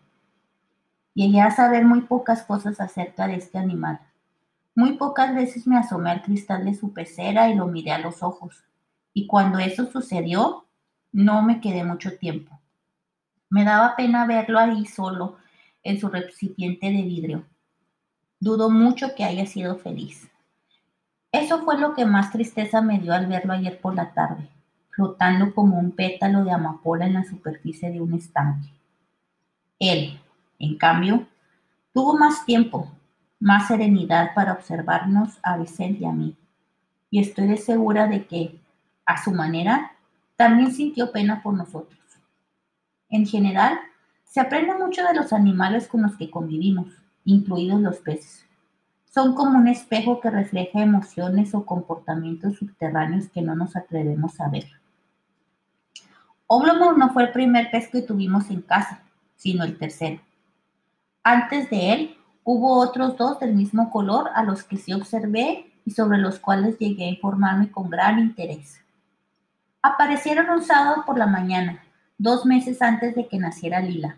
Llegué 1.13 1.41
a 1.41 1.51
saber 1.51 1.83
muy 1.83 1.99
pocas 1.99 2.43
cosas 2.43 2.79
acerca 2.79 3.27
de 3.27 3.35
este 3.35 3.57
animal. 3.57 3.99
Muy 4.73 4.93
pocas 4.93 5.35
veces 5.35 5.67
me 5.67 5.77
asomé 5.77 6.11
al 6.11 6.21
cristal 6.21 6.63
de 6.63 6.73
su 6.73 6.93
pecera 6.93 7.49
y 7.49 7.55
lo 7.55 7.67
miré 7.67 7.91
a 7.91 7.99
los 7.99 8.23
ojos. 8.23 8.63
Y 9.13 9.27
cuando 9.27 9.59
eso 9.59 9.91
sucedió, 9.91 10.65
no 11.11 11.41
me 11.41 11.59
quedé 11.59 11.83
mucho 11.83 12.17
tiempo. 12.17 12.57
Me 13.49 13.65
daba 13.65 13.97
pena 13.97 14.25
verlo 14.25 14.57
ahí 14.57 14.85
solo, 14.85 15.35
en 15.83 15.99
su 15.99 16.07
recipiente 16.07 16.87
de 16.87 17.01
vidrio. 17.01 17.45
Dudo 18.39 18.69
mucho 18.69 19.13
que 19.13 19.25
haya 19.25 19.45
sido 19.45 19.77
feliz. 19.77 20.29
Eso 21.33 21.63
fue 21.63 21.77
lo 21.77 21.93
que 21.95 22.05
más 22.05 22.31
tristeza 22.31 22.81
me 22.81 22.97
dio 22.97 23.13
al 23.13 23.27
verlo 23.27 23.51
ayer 23.51 23.81
por 23.81 23.93
la 23.93 24.13
tarde, 24.13 24.47
flotando 24.99 25.55
como 25.55 25.79
un 25.79 25.91
pétalo 25.91 26.43
de 26.43 26.51
amapola 26.51 27.05
en 27.05 27.13
la 27.13 27.23
superficie 27.23 27.89
de 27.89 28.01
un 28.01 28.15
estanque. 28.15 28.67
Él, 29.79 30.19
en 30.59 30.77
cambio, 30.77 31.25
tuvo 31.93 32.17
más 32.17 32.43
tiempo, 32.43 32.91
más 33.39 33.69
serenidad 33.69 34.33
para 34.35 34.51
observarnos 34.51 35.39
a 35.41 35.55
Vicente 35.55 35.99
y 36.01 36.05
a 36.05 36.11
mí. 36.11 36.35
Y 37.09 37.21
estoy 37.21 37.55
segura 37.55 38.07
de 38.07 38.27
que, 38.27 38.59
a 39.05 39.23
su 39.23 39.31
manera, 39.31 39.93
también 40.35 40.73
sintió 40.73 41.13
pena 41.13 41.41
por 41.41 41.53
nosotros. 41.53 41.97
En 43.07 43.25
general, 43.25 43.79
se 44.25 44.41
aprende 44.41 44.77
mucho 44.77 45.01
de 45.05 45.13
los 45.13 45.31
animales 45.31 45.87
con 45.87 46.01
los 46.01 46.17
que 46.17 46.29
convivimos, 46.29 46.87
incluidos 47.23 47.79
los 47.79 47.99
peces. 47.99 48.45
Son 49.05 49.33
como 49.33 49.59
un 49.59 49.69
espejo 49.69 50.19
que 50.19 50.29
refleja 50.29 50.81
emociones 50.81 51.55
o 51.55 51.65
comportamientos 51.65 52.57
subterráneos 52.57 53.29
que 53.29 53.41
no 53.41 53.55
nos 53.55 53.77
atrevemos 53.77 54.41
a 54.41 54.49
ver. 54.49 54.78
Oblomov 56.51 56.97
no 56.97 57.13
fue 57.13 57.23
el 57.23 57.31
primer 57.31 57.71
pez 57.71 57.87
que 57.87 58.01
tuvimos 58.01 58.49
en 58.49 58.61
casa, 58.61 59.01
sino 59.37 59.63
el 59.63 59.77
tercero. 59.77 60.19
Antes 61.23 61.69
de 61.69 61.93
él, 61.93 62.19
Hubo 62.51 62.79
otros 62.79 63.15
dos 63.15 63.39
del 63.39 63.53
mismo 63.53 63.91
color 63.91 64.31
a 64.33 64.43
los 64.43 64.63
que 64.63 64.77
sí 64.77 64.91
observé 64.91 65.71
y 65.85 65.91
sobre 65.91 66.17
los 66.17 66.39
cuales 66.39 66.79
llegué 66.79 67.05
a 67.05 67.09
informarme 67.09 67.69
con 67.69 67.91
gran 67.91 68.17
interés. 68.17 68.81
Aparecieron 69.83 70.49
un 70.49 70.63
sábado 70.63 71.03
por 71.05 71.19
la 71.19 71.27
mañana, 71.27 71.83
dos 72.17 72.47
meses 72.47 72.81
antes 72.81 73.13
de 73.13 73.27
que 73.27 73.37
naciera 73.37 73.81
Lila. 73.81 74.17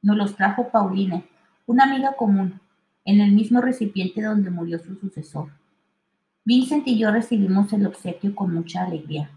Nos 0.00 0.16
los 0.16 0.36
trajo 0.36 0.70
Paulina, 0.70 1.22
una 1.66 1.84
amiga 1.84 2.14
común, 2.14 2.62
en 3.04 3.20
el 3.20 3.32
mismo 3.32 3.60
recipiente 3.60 4.22
donde 4.22 4.48
murió 4.48 4.78
su 4.78 4.96
sucesor. 4.96 5.50
Vincent 6.46 6.88
y 6.88 6.98
yo 6.98 7.10
recibimos 7.10 7.70
el 7.74 7.86
obsequio 7.86 8.34
con 8.34 8.54
mucha 8.54 8.84
alegría. 8.84 9.30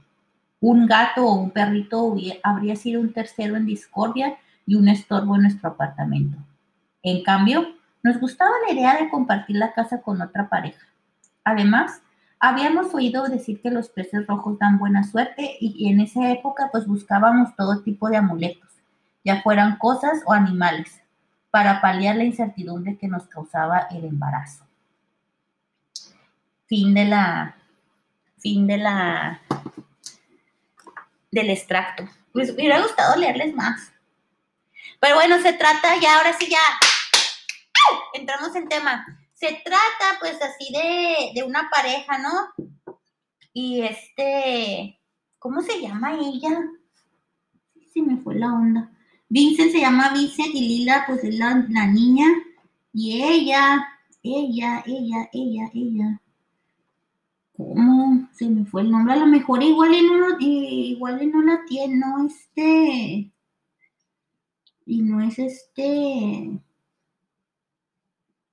Un 0.60 0.88
gato 0.88 1.26
o 1.26 1.36
un 1.36 1.52
perrito 1.52 2.16
habría 2.44 2.76
sido 2.76 3.02
un 3.02 3.14
tercero 3.14 3.56
en 3.56 3.66
discordia 3.66 4.38
y 4.66 4.76
un 4.76 4.88
estorbo 4.88 5.36
en 5.36 5.44
nuestro 5.44 5.70
apartamento. 5.70 6.38
En 7.04 7.24
cambio, 7.24 7.68
nos 8.04 8.20
gustaba 8.20 8.52
la 8.68 8.74
idea 8.74 8.98
de 8.98 9.10
compartir 9.10 9.58
la 9.58 9.74
casa 9.74 10.02
con 10.02 10.22
otra 10.22 10.50
pareja. 10.50 10.86
Además, 11.44 12.02
habíamos 12.40 12.94
oído 12.94 13.28
decir 13.28 13.62
que 13.62 13.72
los 13.72 13.90
peces 13.90 14.26
rojos 14.28 14.60
dan 14.60 14.78
buena 14.80 15.04
suerte 15.04 15.58
y 15.60 15.90
en 15.90 16.02
esa 16.02 16.32
época 16.32 16.70
pues 16.72 16.86
buscábamos 16.86 17.56
todo 17.56 17.82
tipo 17.82 18.10
de 18.10 18.18
amuletos, 18.18 18.70
ya 19.24 19.42
fueran 19.42 19.78
cosas 19.78 20.22
o 20.26 20.34
animales, 20.34 21.02
para 21.50 21.82
paliar 21.82 22.16
la 22.16 22.24
incertidumbre 22.24 22.98
que 22.98 23.08
nos 23.08 23.28
causaba 23.28 23.88
el 23.92 24.06
embarazo. 24.06 24.66
Fin 26.68 26.94
de 26.94 27.06
la 27.06 27.56
fin 28.38 28.68
de 28.68 28.78
la 28.78 29.42
del 31.32 31.50
extracto. 31.50 32.08
Me 32.34 32.50
hubiera 32.52 32.82
gustado 32.82 33.16
leerles 33.16 33.54
más. 33.56 33.92
Pero 35.00 35.16
bueno, 35.16 35.42
se 35.42 35.54
trata 35.54 36.00
ya, 36.00 36.18
ahora 36.18 36.34
sí 36.38 36.48
ya, 36.50 36.60
entramos 38.14 38.56
en 38.56 38.68
tema. 38.68 39.06
Se 39.34 39.62
trata 39.64 40.20
pues 40.20 40.38
así 40.42 40.74
de, 41.34 41.44
una 41.44 41.70
pareja, 41.70 42.18
¿no? 42.18 42.98
Y 43.54 43.82
este, 43.82 45.00
¿cómo 45.38 45.62
se 45.62 45.80
llama 45.80 46.16
ella? 46.16 46.50
Se 47.94 48.02
me 48.02 48.18
fue 48.18 48.36
la 48.36 48.48
onda. 48.48 48.92
Vincent 49.30 49.72
se 49.72 49.82
llama 49.82 50.14
Vincent 50.14 50.56
y 50.56 50.68
Lila 50.68 51.04
pues 51.06 51.24
es 51.24 51.36
la, 51.36 51.54
niña. 51.56 52.28
Y 52.94 53.22
ella, 53.22 53.88
ella, 54.24 54.84
ella, 54.86 55.30
ella, 55.32 55.70
ella. 55.74 56.22
¿Cómo? 57.56 58.17
Se 58.38 58.48
me 58.48 58.66
fue 58.66 58.84
el 58.84 58.92
nombre. 58.92 59.14
A 59.14 59.18
lo 59.18 59.26
mejor 59.26 59.64
igual 59.64 59.96
y 59.96 60.04
no, 60.04 60.38
igual 60.40 61.32
no 61.32 61.42
la 61.42 61.66
tiene, 61.66 61.96
no 61.96 62.26
este. 62.28 63.32
Y 64.86 65.02
no 65.02 65.22
es 65.22 65.40
este. 65.40 66.60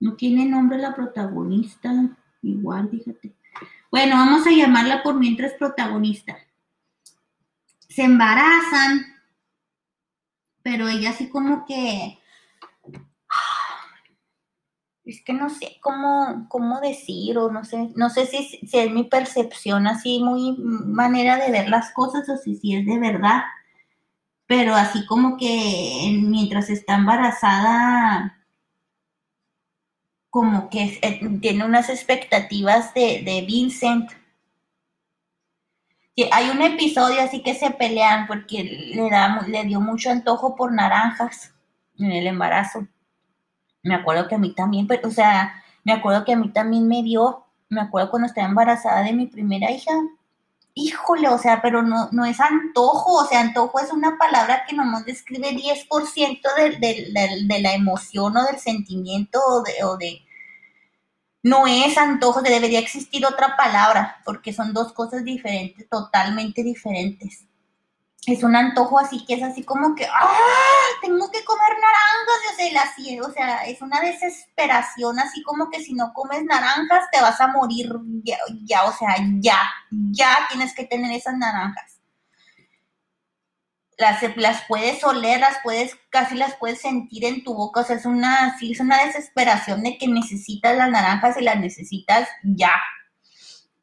No 0.00 0.14
tiene 0.16 0.46
nombre 0.46 0.78
la 0.78 0.94
protagonista. 0.94 2.16
Igual, 2.40 2.88
fíjate. 2.88 3.34
Bueno, 3.90 4.16
vamos 4.16 4.46
a 4.46 4.50
llamarla 4.50 5.02
por 5.02 5.16
mientras 5.16 5.52
protagonista. 5.52 6.38
Se 7.88 8.02
embarazan, 8.02 9.04
pero 10.62 10.88
ella 10.88 11.10
así 11.10 11.28
como 11.28 11.66
que... 11.66 12.18
Es 15.04 15.22
que 15.22 15.34
no 15.34 15.50
sé 15.50 15.76
cómo, 15.80 16.46
cómo 16.48 16.80
decir 16.80 17.36
o 17.38 17.52
no 17.52 17.64
sé, 17.64 17.90
no 17.94 18.08
sé 18.08 18.26
si, 18.26 18.44
si 18.66 18.78
es 18.78 18.90
mi 18.90 19.04
percepción 19.04 19.86
así, 19.86 20.18
muy 20.18 20.56
manera 20.58 21.36
de 21.36 21.52
ver 21.52 21.68
las 21.68 21.92
cosas 21.92 22.28
o 22.28 22.36
si, 22.38 22.56
si 22.56 22.76
es 22.76 22.86
de 22.86 22.98
verdad. 22.98 23.42
Pero 24.46 24.74
así 24.74 25.04
como 25.06 25.36
que 25.36 26.10
mientras 26.22 26.70
está 26.70 26.94
embarazada, 26.94 28.44
como 30.34 30.68
que 30.68 30.98
eh, 31.00 31.20
tiene 31.40 31.64
unas 31.64 31.88
expectativas 31.88 32.92
de, 32.92 33.44
Vincent. 33.46 34.10
Hay 36.32 36.50
un 36.50 36.60
episodio 36.60 37.20
así 37.22 37.40
que 37.40 37.54
se 37.54 37.70
pelean 37.70 38.26
porque 38.26 38.64
le, 38.64 39.10
da, 39.10 39.42
le 39.46 39.62
dio 39.62 39.80
mucho 39.80 40.10
antojo 40.10 40.56
por 40.56 40.72
naranjas 40.72 41.54
en 42.00 42.10
el 42.10 42.26
embarazo. 42.26 42.88
Me 43.84 43.94
acuerdo 43.94 44.26
que 44.28 44.34
a 44.34 44.38
mí 44.38 44.52
también, 44.54 44.88
pero, 44.88 45.08
o 45.08 45.12
sea, 45.12 45.62
me 45.84 45.92
acuerdo 45.92 46.24
que 46.24 46.32
a 46.32 46.36
mí 46.36 46.48
también 46.48 46.88
me 46.88 47.02
dio, 47.02 47.44
me 47.68 47.82
acuerdo 47.82 48.10
cuando 48.10 48.26
estaba 48.26 48.48
embarazada 48.48 49.04
de 49.04 49.12
mi 49.12 49.26
primera 49.26 49.70
hija, 49.70 49.92
híjole, 50.74 51.28
o 51.28 51.38
sea, 51.38 51.62
pero 51.62 51.82
no, 51.82 52.08
no 52.10 52.24
es 52.24 52.40
antojo, 52.40 53.22
o 53.22 53.26
sea, 53.26 53.40
antojo 53.40 53.78
es 53.80 53.92
una 53.92 54.18
palabra 54.18 54.64
que 54.66 54.74
nomás 54.74 55.04
describe 55.04 55.50
10% 55.50 56.40
de, 56.80 57.60
la 57.60 57.74
emoción 57.74 58.36
o 58.36 58.44
del 58.44 58.58
sentimiento 58.58 59.38
o 59.46 59.96
de, 59.96 60.22
no 61.42 61.66
es 61.66 61.96
antojo, 61.98 62.42
debería 62.42 62.78
existir 62.78 63.24
otra 63.26 63.56
palabra, 63.56 64.20
porque 64.24 64.52
son 64.52 64.72
dos 64.72 64.92
cosas 64.92 65.24
diferentes, 65.24 65.88
totalmente 65.88 66.62
diferentes 66.64 67.46
es 68.26 68.42
un 68.42 68.56
antojo 68.56 68.98
así 68.98 69.24
que 69.26 69.34
es 69.34 69.42
así 69.42 69.62
como 69.64 69.94
que, 69.94 70.06
¡ah! 70.06 70.36
Tengo 71.02 71.30
que 71.30 71.44
comer 71.44 71.68
naranjas, 71.72 72.98
y 72.98 73.20
o 73.20 73.30
sea, 73.30 73.66
es 73.66 73.80
una 73.82 74.00
desesperación 74.00 75.18
así 75.18 75.42
como 75.42 75.70
que 75.70 75.82
si 75.82 75.94
no 75.94 76.12
comes 76.12 76.44
naranjas 76.44 77.04
te 77.12 77.20
vas 77.20 77.40
a 77.40 77.48
morir 77.48 77.90
ya, 78.64 78.84
o 78.84 78.92
sea, 78.92 79.16
ya, 79.40 79.58
ya 79.90 80.46
tienes 80.48 80.74
que 80.74 80.84
tener 80.84 81.12
esas 81.12 81.36
naranjas. 81.36 82.00
Las, 83.96 84.22
las 84.36 84.64
puedes 84.66 85.04
oler, 85.04 85.38
las 85.38 85.58
puedes, 85.62 85.96
casi 86.10 86.34
las 86.34 86.56
puedes 86.56 86.80
sentir 86.80 87.24
en 87.24 87.44
tu 87.44 87.54
boca, 87.54 87.80
o 87.80 87.84
sea, 87.84 87.96
es 87.96 88.06
una, 88.06 88.58
sí, 88.58 88.72
es 88.72 88.80
una 88.80 89.04
desesperación 89.04 89.82
de 89.82 89.98
que 89.98 90.08
necesitas 90.08 90.76
las 90.76 90.90
naranjas 90.90 91.36
y 91.38 91.44
las 91.44 91.60
necesitas 91.60 92.28
ya. 92.42 92.74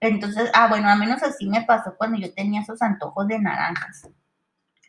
Entonces, 0.02 0.50
ah, 0.54 0.68
bueno, 0.68 0.90
a 0.90 0.96
menos 0.96 1.22
así 1.24 1.48
me 1.48 1.62
pasó 1.62 1.96
cuando 1.98 2.18
yo 2.18 2.34
tenía 2.34 2.62
esos 2.62 2.82
antojos 2.82 3.28
de 3.28 3.40
naranjas. 3.40 4.10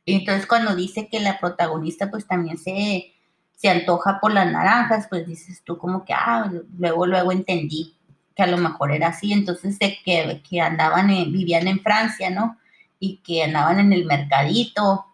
Entonces 0.07 0.47
cuando 0.47 0.75
dice 0.75 1.09
que 1.09 1.21
la 1.21 1.39
protagonista 1.39 2.11
pues 2.11 2.27
también 2.27 2.59
se, 2.59 3.15
se 3.55 3.69
antoja 3.69 4.19
por 4.21 4.33
las 4.33 4.51
naranjas, 4.51 5.07
pues 5.09 5.27
dices 5.27 5.63
tú 5.65 5.79
como 5.79 6.05
que, 6.05 6.13
ah, 6.13 6.51
luego, 6.79 7.07
luego 7.07 7.33
entendí 7.33 7.97
que 8.35 8.43
a 8.43 8.47
lo 8.47 8.59
mejor 8.59 8.93
era 8.93 9.09
así, 9.09 9.33
entonces 9.33 9.79
de 9.79 9.99
que, 10.05 10.43
que 10.49 10.61
andaban, 10.61 11.09
vivían 11.09 11.69
en 11.69 11.81
Francia, 11.81 12.31
¿no? 12.31 12.59
Y 12.99 13.19
que 13.19 13.45
andaban 13.45 13.79
en 13.79 13.93
el 13.93 14.05
mercadito 14.05 15.07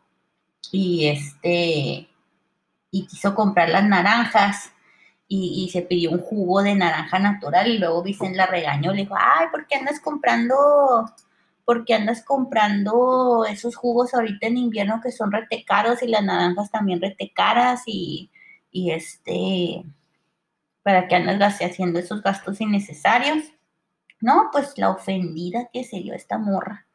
y 0.71 1.07
este, 1.07 2.09
y 2.91 3.07
quiso 3.07 3.35
comprar 3.35 3.69
las 3.71 3.85
naranjas 3.85 4.73
y, 5.27 5.65
y, 5.65 5.71
se 5.71 5.83
pidió 5.83 6.11
un 6.11 6.21
jugo 6.21 6.63
de 6.63 6.75
naranja 6.75 7.19
natural 7.19 7.69
y 7.69 7.79
luego 7.79 8.03
Vicente 8.03 8.39
la 8.39 8.47
regañó, 8.47 8.93
le 8.93 9.03
dijo, 9.03 9.15
ay, 9.19 9.49
¿por 9.51 9.67
qué 9.67 9.77
andas 9.77 10.01
comprando 10.01 11.05
porque 11.69 11.93
andas 11.93 12.25
comprando 12.25 13.45
esos 13.45 13.77
jugos 13.77 14.15
ahorita 14.15 14.47
en 14.47 14.57
invierno 14.57 15.03
que 15.03 15.13
son 15.13 15.31
rete 15.31 15.67
caros 15.67 16.03
y 16.03 16.07
las 16.07 16.25
naranjas 16.25 16.71
también 16.71 16.99
rete 16.99 17.31
caras 17.31 17.83
y, 17.85 18.31
este, 18.73 19.85
para 20.83 21.07
que 21.07 21.17
andas 21.17 21.59
haciendo 21.61 21.99
esos 21.99 22.23
gastos 22.23 22.63
innecesarios. 22.63 23.45
No, 24.19 24.49
pues 24.51 24.79
la 24.79 24.89
ofendida 24.89 25.69
que 25.71 25.85
se 25.85 25.99
dio 25.99 26.15
esta 26.15 26.39
morra. 26.39 26.87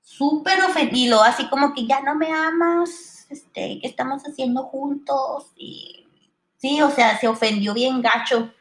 Súper 0.00 0.62
ofendido, 0.62 1.22
así 1.22 1.46
como 1.50 1.74
que 1.74 1.86
ya 1.86 2.00
no 2.00 2.14
me 2.14 2.32
amas, 2.32 3.26
este, 3.28 3.78
¿qué 3.78 3.88
estamos 3.88 4.22
haciendo 4.22 4.62
juntos? 4.62 5.52
Y 5.54 6.08
sí, 6.56 6.80
o 6.80 6.88
sea, 6.88 7.18
se 7.18 7.28
ofendió 7.28 7.74
bien 7.74 8.00
gacho. 8.00 8.54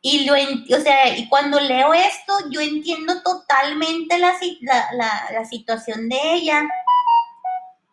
Y 0.00 0.24
lo, 0.24 0.34
o 0.34 0.80
sea, 0.80 1.16
y 1.16 1.28
cuando 1.28 1.60
leo 1.60 1.92
esto, 1.92 2.32
yo 2.50 2.60
entiendo 2.60 3.22
totalmente 3.22 4.18
la, 4.18 4.34
la, 5.32 5.44
situación 5.44 6.08
de 6.08 6.16
ella. 6.34 6.62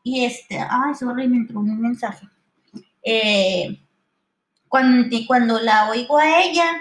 Y 0.04 0.26
este, 0.26 0.60
ay, 0.60 0.94
sorry, 0.98 1.28
me 1.28 1.38
entró 1.38 1.60
un 1.60 1.82
mensaje. 1.82 2.28
Eh, 3.04 3.80
cuando, 4.68 5.18
cuando 5.28 5.60
la 5.60 5.90
oigo 5.90 6.18
a 6.18 6.42
ella, 6.42 6.80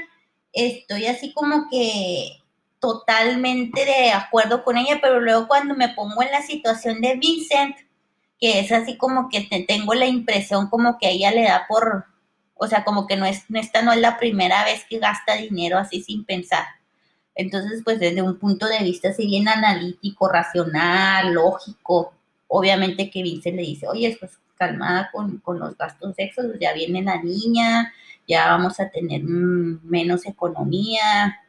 estoy 0.53 1.07
así 1.07 1.33
como 1.33 1.69
que 1.71 2.39
totalmente 2.81 3.85
de 3.85 4.13
acuerdo 4.13 4.63
con 4.63 4.77
ella, 4.77 4.99
pero 5.01 5.21
luego 5.21 5.49
cuando 5.49 5.75
me 5.75 5.89
pongo 5.91 6.23
en 6.23 6.31
la 6.31 6.43
situación 6.43 7.01
de 7.01 7.17
Vincent, 7.17 7.77
que 8.41 8.61
es 8.61 8.71
así 8.71 8.97
como 8.97 9.29
que 9.29 9.49
tengo 9.67 9.95
la 9.95 10.07
impresión 10.07 10.69
como 10.69 10.99
que 10.99 11.09
a 11.09 11.11
ella 11.11 11.31
le 11.33 11.43
da 11.43 11.67
por, 11.69 12.07
o 12.59 12.67
sea, 12.67 12.85
como 12.85 13.07
que 13.07 13.17
no 13.17 13.25
es, 13.25 13.45
esta 13.55 13.83
no 13.83 13.93
es 13.93 14.01
la 14.01 14.19
primera 14.19 14.65
vez 14.65 14.85
que 14.89 14.99
gasta 14.99 15.35
dinero 15.35 15.79
así 15.79 16.03
sin 16.03 16.25
pensar. 16.25 16.65
Entonces, 17.35 17.83
pues 17.85 18.01
desde 18.01 18.21
un 18.21 18.39
punto 18.39 18.67
de 18.67 18.81
vista 18.81 19.11
así 19.11 19.27
bien 19.27 19.49
analítico, 19.49 20.29
racional, 20.29 21.33
lógico, 21.33 22.13
obviamente 22.49 23.11
que 23.11 23.23
Vince 23.23 23.53
le 23.53 23.63
dice, 23.63 23.87
oye, 23.87 24.17
pues 24.19 24.33
calmada 24.57 25.09
con, 25.13 25.41
los 25.61 25.79
gastos 25.79 26.17
sexos, 26.17 26.47
ya 26.61 26.73
viene 26.73 27.03
la 27.03 27.23
niña, 27.23 27.93
ya 28.27 28.49
vamos 28.49 28.81
a 28.81 28.91
tener 28.91 29.23
menos 29.23 30.27
economía. 30.27 31.41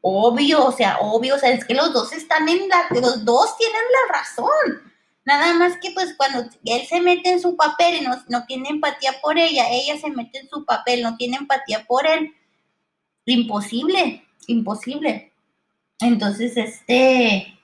Obvio, 0.00 0.66
o 0.66 0.72
sea, 0.72 0.98
obvio, 1.00 1.36
o 1.36 1.38
sea, 1.38 1.52
es 1.52 1.64
que 1.64 1.74
los 1.74 1.92
dos 1.92 2.12
están 2.12 2.48
en 2.48 2.68
la, 2.68 2.86
los 3.00 3.24
dos 3.24 3.56
tienen 3.56 3.82
la 3.92 4.18
razón. 4.18 4.91
Nada 5.24 5.54
más 5.54 5.76
que 5.78 5.92
pues 5.92 6.14
cuando 6.16 6.50
él 6.64 6.86
se 6.88 7.00
mete 7.00 7.30
en 7.30 7.40
su 7.40 7.56
papel 7.56 7.96
y 7.96 8.00
no, 8.04 8.16
no 8.28 8.44
tiene 8.46 8.70
empatía 8.70 9.12
por 9.22 9.38
ella, 9.38 9.68
ella 9.70 9.96
se 9.98 10.10
mete 10.10 10.40
en 10.40 10.48
su 10.48 10.64
papel, 10.64 11.02
no 11.02 11.16
tiene 11.16 11.36
empatía 11.36 11.84
por 11.86 12.06
él, 12.06 12.34
imposible, 13.26 14.24
imposible. 14.48 15.32
Entonces, 16.00 16.56
este, 16.56 17.56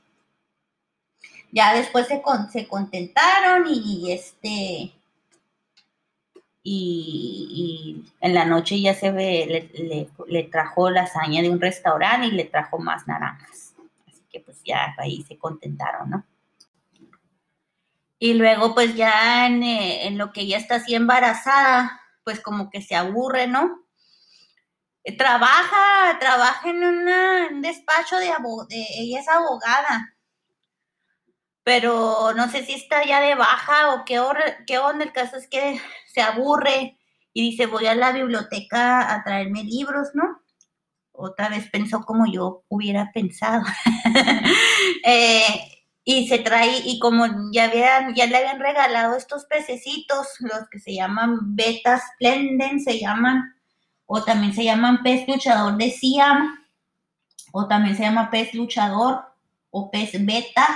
ya 1.50 1.74
después 1.74 2.06
se, 2.06 2.22
se 2.52 2.68
contentaron 2.68 3.64
y 3.68 4.12
este, 4.12 4.92
y, 6.62 8.04
en 8.20 8.34
la 8.34 8.44
noche 8.44 8.80
ya 8.80 8.94
se 8.94 9.10
ve, 9.10 9.46
le, 9.74 9.84
le, 9.84 10.08
le 10.28 10.42
trajo 10.44 10.90
lasaña 10.90 11.42
de 11.42 11.50
un 11.50 11.60
restaurante 11.60 12.28
y 12.28 12.32
le 12.32 12.44
trajo 12.44 12.78
más 12.78 13.08
naranjas. 13.08 13.74
Así 14.06 14.22
que 14.30 14.40
pues 14.40 14.62
ya 14.64 14.94
ahí 14.98 15.22
se 15.22 15.36
contentaron, 15.38 16.10
¿no? 16.10 16.24
Y 18.18 18.34
luego, 18.34 18.74
pues 18.74 18.96
ya 18.96 19.46
eh, 19.48 20.06
en, 20.06 20.18
lo 20.18 20.32
que 20.32 20.42
ella 20.42 20.58
está 20.58 20.76
así 20.76 20.94
embarazada, 20.94 22.00
pues 22.24 22.40
como 22.40 22.70
que 22.70 22.82
se 22.82 22.96
aburre, 22.96 23.46
¿no? 23.46 23.86
Eh, 25.04 25.16
trabaja, 25.16 26.18
trabaja 26.18 26.68
en 26.68 26.84
un 26.84 27.62
despacho 27.62 28.16
de, 28.16 28.26
de, 28.68 28.86
ella 28.98 29.20
es 29.20 29.28
abogada, 29.28 30.14
pero 31.62 32.32
no 32.34 32.50
sé 32.50 32.64
si 32.64 32.74
está 32.74 33.04
ya 33.04 33.20
de 33.20 33.34
baja 33.34 33.94
o 33.94 34.04
qué, 34.04 34.20
qué 34.66 34.78
onda. 34.78 35.04
El 35.04 35.12
caso 35.12 35.36
es 35.36 35.48
que 35.48 35.80
se 36.12 36.20
aburre 36.20 36.98
y 37.32 37.50
dice, 37.50 37.66
voy 37.66 37.86
a 37.86 37.94
la 37.94 38.10
biblioteca 38.12 39.14
a 39.14 39.22
traerme 39.22 39.62
libros, 39.62 40.08
¿no? 40.14 40.42
Otra 41.12 41.48
vez 41.48 41.68
pensó 41.70 42.02
como 42.04 42.24
yo 42.30 42.64
hubiera 42.68 43.10
pensado. 43.12 43.62
eh, 45.04 45.77
y 46.10 46.26
se 46.26 46.38
trae, 46.38 46.80
y 46.86 46.98
como 46.98 47.26
ya, 47.52 47.64
habían, 47.64 48.14
ya 48.14 48.24
le 48.24 48.38
habían 48.38 48.60
regalado 48.60 49.14
estos 49.14 49.44
pececitos, 49.44 50.26
los 50.40 50.66
que 50.70 50.78
se 50.78 50.94
llaman 50.94 51.54
betas 51.54 52.00
splenden, 52.14 52.80
se 52.80 52.98
llaman, 52.98 53.54
o 54.06 54.24
también 54.24 54.54
se 54.54 54.64
llaman 54.64 55.02
pez 55.02 55.28
luchador 55.28 55.76
de 55.76 55.90
Siam, 55.90 56.64
o 57.52 57.68
también 57.68 57.94
se 57.94 58.04
llama 58.04 58.30
pez 58.30 58.54
luchador, 58.54 59.20
o 59.68 59.90
pez 59.90 60.12
beta, 60.24 60.66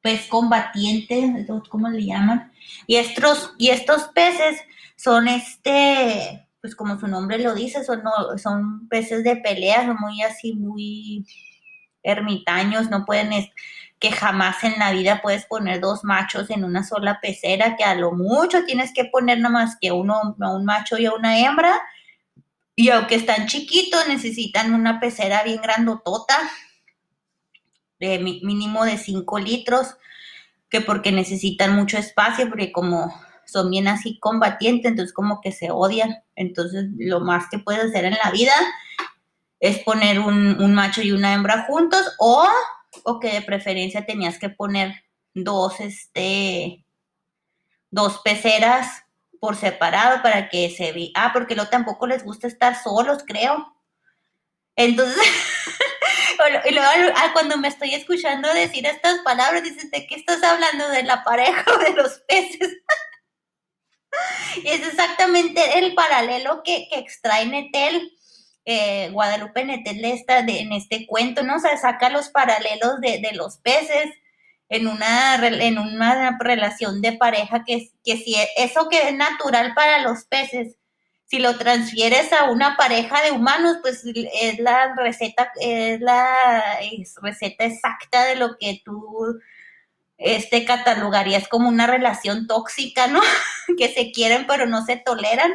pez 0.00 0.26
combatiente, 0.26 1.46
¿cómo 1.68 1.88
le 1.88 2.04
llaman? 2.04 2.52
Y 2.88 2.96
estos, 2.96 3.54
y 3.58 3.68
estos 3.68 4.08
peces 4.08 4.60
son 4.96 5.28
este, 5.28 6.48
pues 6.60 6.74
como 6.74 6.98
su 6.98 7.06
nombre 7.06 7.38
lo 7.38 7.54
dice, 7.54 7.84
son, 7.84 8.02
son 8.42 8.88
peces 8.88 9.22
de 9.22 9.36
pelea, 9.36 9.86
son 9.86 9.98
muy 10.00 10.20
así, 10.22 10.52
muy 10.52 11.24
ermitaños, 12.02 12.90
no 12.90 13.04
pueden 13.04 13.32
que 14.02 14.10
jamás 14.10 14.64
en 14.64 14.80
la 14.80 14.90
vida 14.90 15.22
puedes 15.22 15.46
poner 15.46 15.80
dos 15.80 16.02
machos 16.02 16.50
en 16.50 16.64
una 16.64 16.82
sola 16.82 17.20
pecera, 17.22 17.76
que 17.76 17.84
a 17.84 17.94
lo 17.94 18.10
mucho 18.10 18.64
tienes 18.64 18.92
que 18.92 19.04
poner 19.04 19.38
nada 19.38 19.52
más 19.52 19.76
que 19.80 19.92
uno, 19.92 20.34
un 20.36 20.64
macho 20.64 20.98
y 20.98 21.06
una 21.06 21.38
hembra. 21.38 21.80
Y 22.74 22.90
aunque 22.90 23.14
están 23.14 23.46
chiquitos, 23.46 24.08
necesitan 24.08 24.74
una 24.74 24.98
pecera 24.98 25.44
bien 25.44 25.62
grandotota, 25.62 26.36
de 28.00 28.18
mínimo 28.18 28.84
de 28.84 28.98
5 28.98 29.38
litros, 29.38 29.94
que 30.68 30.80
porque 30.80 31.12
necesitan 31.12 31.76
mucho 31.76 31.96
espacio, 31.96 32.48
porque 32.48 32.72
como 32.72 33.14
son 33.46 33.70
bien 33.70 33.86
así 33.86 34.18
combatientes, 34.18 34.90
entonces 34.90 35.12
como 35.12 35.40
que 35.40 35.52
se 35.52 35.70
odian. 35.70 36.24
Entonces 36.34 36.86
lo 36.98 37.20
más 37.20 37.44
que 37.52 37.60
puedes 37.60 37.84
hacer 37.84 38.06
en 38.06 38.18
la 38.24 38.32
vida 38.32 38.54
es 39.60 39.78
poner 39.84 40.18
un, 40.18 40.60
un 40.60 40.74
macho 40.74 41.02
y 41.02 41.12
una 41.12 41.34
hembra 41.34 41.66
juntos 41.68 42.16
o 42.18 42.48
o 43.04 43.20
que 43.20 43.32
de 43.32 43.42
preferencia 43.42 44.06
tenías 44.06 44.38
que 44.38 44.48
poner 44.48 45.04
dos, 45.34 45.80
este, 45.80 46.84
dos 47.90 48.20
peceras 48.20 49.02
por 49.40 49.56
separado 49.56 50.22
para 50.22 50.48
que 50.48 50.70
se 50.70 50.92
vi. 50.92 51.12
Ah, 51.16 51.30
porque 51.32 51.54
luego 51.54 51.70
tampoco 51.70 52.06
les 52.06 52.24
gusta 52.24 52.46
estar 52.46 52.80
solos, 52.80 53.24
creo. 53.26 53.74
Entonces, 54.76 55.16
y 56.64 56.74
luego 56.74 57.12
cuando 57.32 57.58
me 57.58 57.68
estoy 57.68 57.94
escuchando 57.94 58.52
decir 58.54 58.86
estas 58.86 59.18
palabras, 59.20 59.62
dices, 59.62 59.90
¿de 59.90 60.06
qué 60.06 60.14
estás 60.14 60.42
hablando? 60.42 60.88
¿De 60.88 61.02
la 61.02 61.24
pareja 61.24 61.64
o 61.74 61.78
de 61.78 61.90
los 61.92 62.20
peces? 62.28 62.76
y 64.56 64.68
es 64.68 64.86
exactamente 64.86 65.78
el 65.78 65.94
paralelo 65.94 66.62
que 66.62 66.88
extrae 66.92 67.46
Netel 67.46 68.12
eh, 68.64 69.10
Guadalupe 69.10 69.64
Netel 69.64 70.04
está 70.04 70.38
en 70.40 70.72
este 70.72 71.06
cuento, 71.06 71.42
¿no? 71.42 71.56
O 71.56 71.60
sea, 71.60 71.76
saca 71.76 72.08
los 72.08 72.28
paralelos 72.28 73.00
de, 73.00 73.18
de 73.18 73.32
los 73.32 73.58
peces 73.58 74.10
en 74.68 74.86
una, 74.86 75.36
en 75.46 75.78
una 75.78 76.38
relación 76.40 77.02
de 77.02 77.12
pareja 77.12 77.62
que, 77.64 77.90
que 78.02 78.16
si 78.16 78.36
eso 78.56 78.88
que 78.88 79.08
es 79.08 79.14
natural 79.14 79.74
para 79.74 80.00
los 80.00 80.24
peces, 80.24 80.76
si 81.26 81.38
lo 81.38 81.58
transfieres 81.58 82.32
a 82.32 82.50
una 82.50 82.76
pareja 82.76 83.22
de 83.22 83.32
humanos, 83.32 83.78
pues 83.82 84.02
es 84.04 84.58
la 84.58 84.94
receta, 84.96 85.52
es 85.60 86.00
la 86.00 86.78
receta 87.22 87.64
exacta 87.64 88.24
de 88.24 88.36
lo 88.36 88.56
que 88.58 88.80
tú 88.84 89.38
este, 90.18 90.64
catalogarías 90.64 91.48
como 91.48 91.68
una 91.68 91.86
relación 91.86 92.46
tóxica, 92.46 93.08
¿no? 93.08 93.20
que 93.78 93.88
se 93.88 94.10
quieren 94.12 94.46
pero 94.46 94.66
no 94.66 94.84
se 94.84 94.96
toleran. 94.96 95.52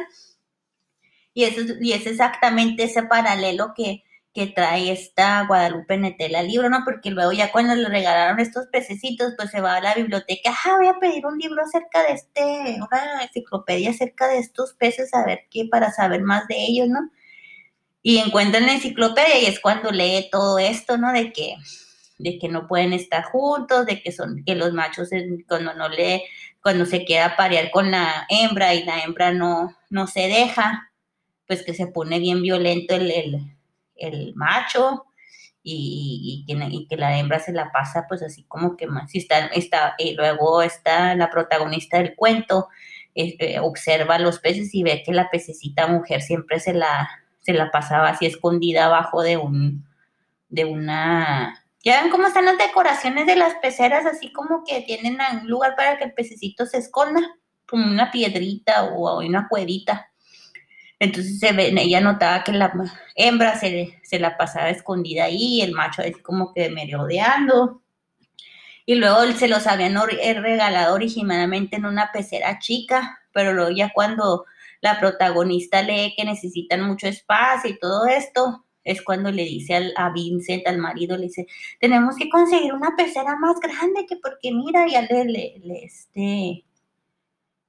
Y, 1.34 1.44
eso, 1.44 1.60
y 1.80 1.92
es 1.92 2.06
exactamente 2.06 2.84
ese 2.84 3.02
paralelo 3.04 3.72
que, 3.76 4.04
que 4.38 4.46
trae 4.46 4.92
esta 4.92 5.44
Guadalupe 5.46 5.96
Netela 5.96 6.42
libro, 6.42 6.68
¿no? 6.70 6.82
Porque 6.84 7.10
luego 7.10 7.32
ya 7.32 7.50
cuando 7.50 7.74
le 7.74 7.88
regalaron 7.88 8.38
estos 8.38 8.66
pececitos, 8.68 9.34
pues 9.36 9.50
se 9.50 9.60
va 9.60 9.76
a 9.76 9.80
la 9.80 9.94
biblioteca, 9.94 10.54
ah, 10.64 10.76
voy 10.78 10.86
a 10.86 10.98
pedir 11.00 11.26
un 11.26 11.38
libro 11.38 11.60
acerca 11.62 12.04
de 12.04 12.12
este, 12.12 12.76
una 12.80 13.24
enciclopedia 13.24 13.90
acerca 13.90 14.28
de 14.28 14.38
estos 14.38 14.74
peces, 14.74 15.12
a 15.12 15.24
ver 15.24 15.46
qué, 15.50 15.66
para 15.68 15.90
saber 15.90 16.22
más 16.22 16.46
de 16.46 16.56
ellos, 16.56 16.88
¿no? 16.88 17.10
Y 18.00 18.18
encuentran 18.18 18.66
la 18.66 18.74
enciclopedia 18.74 19.40
y 19.40 19.46
es 19.46 19.58
cuando 19.60 19.90
lee 19.90 20.28
todo 20.30 20.58
esto, 20.58 20.98
¿no? 20.98 21.12
De 21.12 21.32
que, 21.32 21.56
de 22.18 22.38
que 22.38 22.48
no 22.48 22.68
pueden 22.68 22.92
estar 22.92 23.24
juntos, 23.24 23.86
de 23.86 24.00
que 24.02 24.12
son, 24.12 24.44
que 24.44 24.54
los 24.54 24.72
machos 24.72 25.10
cuando 25.48 25.74
no 25.74 25.88
le, 25.88 26.24
cuando 26.62 26.86
se 26.86 27.04
queda 27.04 27.36
parear 27.36 27.70
con 27.70 27.90
la 27.90 28.26
hembra 28.28 28.74
y 28.74 28.84
la 28.84 29.02
hembra 29.02 29.32
no, 29.32 29.76
no 29.90 30.06
se 30.06 30.28
deja, 30.28 30.87
pues 31.48 31.64
que 31.64 31.74
se 31.74 31.88
pone 31.88 32.20
bien 32.20 32.42
violento 32.42 32.94
el, 32.94 33.10
el 33.10 33.58
el 33.98 34.34
macho 34.34 35.04
y, 35.62 36.46
que, 36.88 36.96
la 36.96 37.18
hembra 37.18 37.40
se 37.40 37.52
la 37.52 37.70
pasa 37.70 38.06
pues 38.08 38.22
así 38.22 38.44
como 38.44 38.76
que 38.76 38.86
más, 38.86 39.10
si 39.10 39.18
está, 39.18 39.46
está, 39.48 39.94
y 39.98 40.14
luego 40.14 40.62
está 40.62 41.14
la 41.14 41.28
protagonista 41.28 41.98
del 41.98 42.14
cuento, 42.14 42.68
eh, 43.14 43.58
observa 43.60 44.18
los 44.18 44.38
peces 44.38 44.74
y 44.74 44.82
ve 44.82 45.02
que 45.04 45.12
la 45.12 45.28
pececita 45.28 45.86
mujer 45.86 46.22
siempre 46.22 46.58
se 46.58 46.72
la, 46.72 47.10
se 47.40 47.52
la 47.52 47.70
pasaba 47.70 48.08
así 48.08 48.24
escondida 48.24 48.86
abajo 48.86 49.22
de 49.22 49.36
un, 49.36 49.86
de 50.48 50.64
una, 50.64 51.66
ya 51.84 52.00
ven 52.00 52.10
cómo 52.10 52.28
están 52.28 52.46
las 52.46 52.56
decoraciones 52.56 53.26
de 53.26 53.36
las 53.36 53.54
peceras, 53.56 54.06
así 54.06 54.32
como 54.32 54.64
que 54.64 54.80
tienen 54.82 55.18
un 55.42 55.48
lugar 55.48 55.76
para 55.76 55.98
que 55.98 56.04
el 56.04 56.14
pececito 56.14 56.64
se 56.64 56.78
esconda, 56.78 57.20
como 57.66 57.84
una 57.84 58.10
piedrita 58.10 58.84
o 58.84 59.18
una 59.18 59.48
cuevita. 59.48 60.10
Entonces 61.00 61.38
se 61.38 61.52
ve, 61.52 61.72
ella 61.76 62.00
notaba 62.00 62.42
que 62.42 62.52
la 62.52 62.72
hembra 63.14 63.58
se, 63.58 64.00
la 64.18 64.36
pasaba 64.36 64.70
escondida 64.70 65.24
ahí, 65.24 65.60
el 65.62 65.72
macho 65.72 66.02
así 66.02 66.12
como 66.14 66.52
que 66.52 66.70
merodeando. 66.70 67.82
Y 68.84 68.96
luego 68.96 69.20
se 69.32 69.48
los 69.48 69.66
habían 69.66 69.96
eh, 69.96 70.34
regalado 70.34 70.94
originalmente 70.94 71.76
en 71.76 71.86
una 71.86 72.10
pecera 72.12 72.58
chica, 72.58 73.20
pero 73.32 73.52
luego 73.52 73.70
ya 73.70 73.92
cuando 73.94 74.46
la 74.80 74.98
protagonista 74.98 75.82
lee 75.82 76.14
que 76.16 76.24
necesitan 76.24 76.82
mucho 76.82 77.06
espacio 77.06 77.70
y 77.70 77.78
todo 77.78 78.06
esto, 78.06 78.64
es 78.84 79.02
cuando 79.02 79.30
le 79.30 79.44
dice 79.44 79.92
a 79.96 80.10
Vincent, 80.10 80.66
al 80.66 80.78
marido, 80.78 81.16
le 81.16 81.24
dice, 81.24 81.46
tenemos 81.78 82.16
que 82.16 82.30
conseguir 82.30 82.72
una 82.72 82.96
pecera 82.96 83.36
más 83.36 83.60
grande 83.60 84.06
que 84.08 84.16
porque 84.16 84.50
mira, 84.52 84.86
ya 84.88 85.02
le, 85.02 85.24
le, 85.26 85.60
le 85.62 85.84
este, 85.84 86.64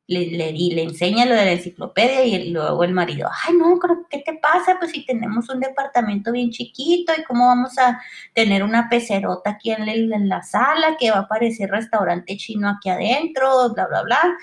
le, 0.10 0.26
le, 0.26 0.52
le 0.52 0.82
enseña 0.82 1.26
lo 1.28 1.36
de 1.36 1.46
la 1.46 1.52
enciclopedia 1.52 2.24
y 2.24 2.50
luego 2.50 2.84
el 2.84 2.94
marido, 2.94 3.30
ay 3.46 3.56
no, 3.56 3.80
¿qué 4.10 4.18
te 4.18 4.34
pasa? 4.34 4.78
Pues 4.80 4.90
si 4.92 5.06
tenemos 5.06 5.48
un 5.50 5.60
departamento 5.60 6.32
bien 6.32 6.50
chiquito 6.50 7.14
y 7.16 7.24
cómo 7.26 7.46
vamos 7.46 7.78
a 7.78 8.02
tener 8.34 8.64
una 8.64 8.90
pecerota 8.90 9.52
aquí 9.52 9.70
en, 9.72 9.88
en 9.88 10.28
la 10.28 10.42
sala 10.42 10.98
que 11.00 11.12
va 11.12 11.20
a 11.20 11.28
parecer 11.28 11.70
restaurante 11.70 12.38
chino 12.38 12.70
aquí 12.70 12.90
adentro, 12.90 13.72
bla, 13.76 13.86
bla, 13.86 14.02
bla. 14.02 14.38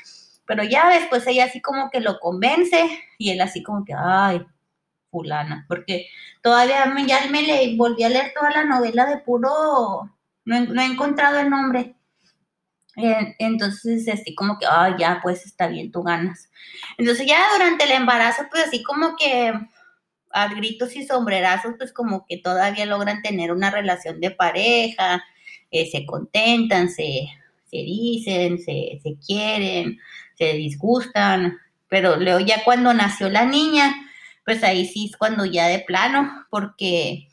Pero 0.46 0.62
ya 0.62 0.88
después 0.88 1.26
ella 1.26 1.46
así 1.46 1.60
como 1.60 1.90
que 1.90 1.98
lo 1.98 2.20
convence 2.20 2.88
y 3.18 3.30
él 3.30 3.40
así 3.40 3.64
como 3.64 3.84
que, 3.84 3.92
ay, 3.98 4.46
fulana, 5.10 5.64
porque 5.66 6.06
todavía 6.42 6.86
me, 6.86 7.06
ya 7.06 7.26
me 7.28 7.42
le 7.42 7.76
volví 7.76 8.04
a 8.04 8.08
leer 8.08 8.32
toda 8.38 8.52
la 8.52 8.64
novela 8.64 9.06
de 9.06 9.18
puro, 9.18 10.08
no 10.44 10.80
he 10.82 10.86
encontrado 10.86 11.40
el 11.40 11.50
nombre 11.50 11.95
entonces, 12.96 14.08
así 14.08 14.34
como 14.34 14.58
que, 14.58 14.66
ah, 14.66 14.96
ya, 14.98 15.20
pues 15.22 15.44
está 15.44 15.66
bien, 15.66 15.92
tú 15.92 16.02
ganas. 16.02 16.50
Entonces, 16.96 17.26
ya 17.26 17.40
durante 17.52 17.84
el 17.84 17.92
embarazo, 17.92 18.44
pues 18.50 18.66
así 18.68 18.82
como 18.82 19.16
que 19.16 19.52
a 20.30 20.48
gritos 20.48 20.96
y 20.96 21.06
sombrerazos, 21.06 21.74
pues 21.78 21.92
como 21.92 22.26
que 22.26 22.38
todavía 22.38 22.86
logran 22.86 23.22
tener 23.22 23.52
una 23.52 23.70
relación 23.70 24.20
de 24.20 24.30
pareja, 24.30 25.22
eh, 25.70 25.88
se 25.90 26.06
contentan, 26.06 26.88
se, 26.88 27.28
se 27.70 27.76
dicen, 27.76 28.58
se, 28.58 29.00
se, 29.02 29.16
quieren, 29.26 29.98
se 30.38 30.52
disgustan, 30.54 31.58
pero 31.88 32.16
luego 32.16 32.40
ya 32.40 32.64
cuando 32.64 32.92
nació 32.94 33.28
la 33.28 33.44
niña, 33.44 33.94
pues 34.44 34.62
ahí 34.62 34.86
sí 34.86 35.08
es 35.10 35.16
cuando 35.16 35.44
ya 35.44 35.66
de 35.68 35.80
plano, 35.80 36.46
porque 36.50 37.28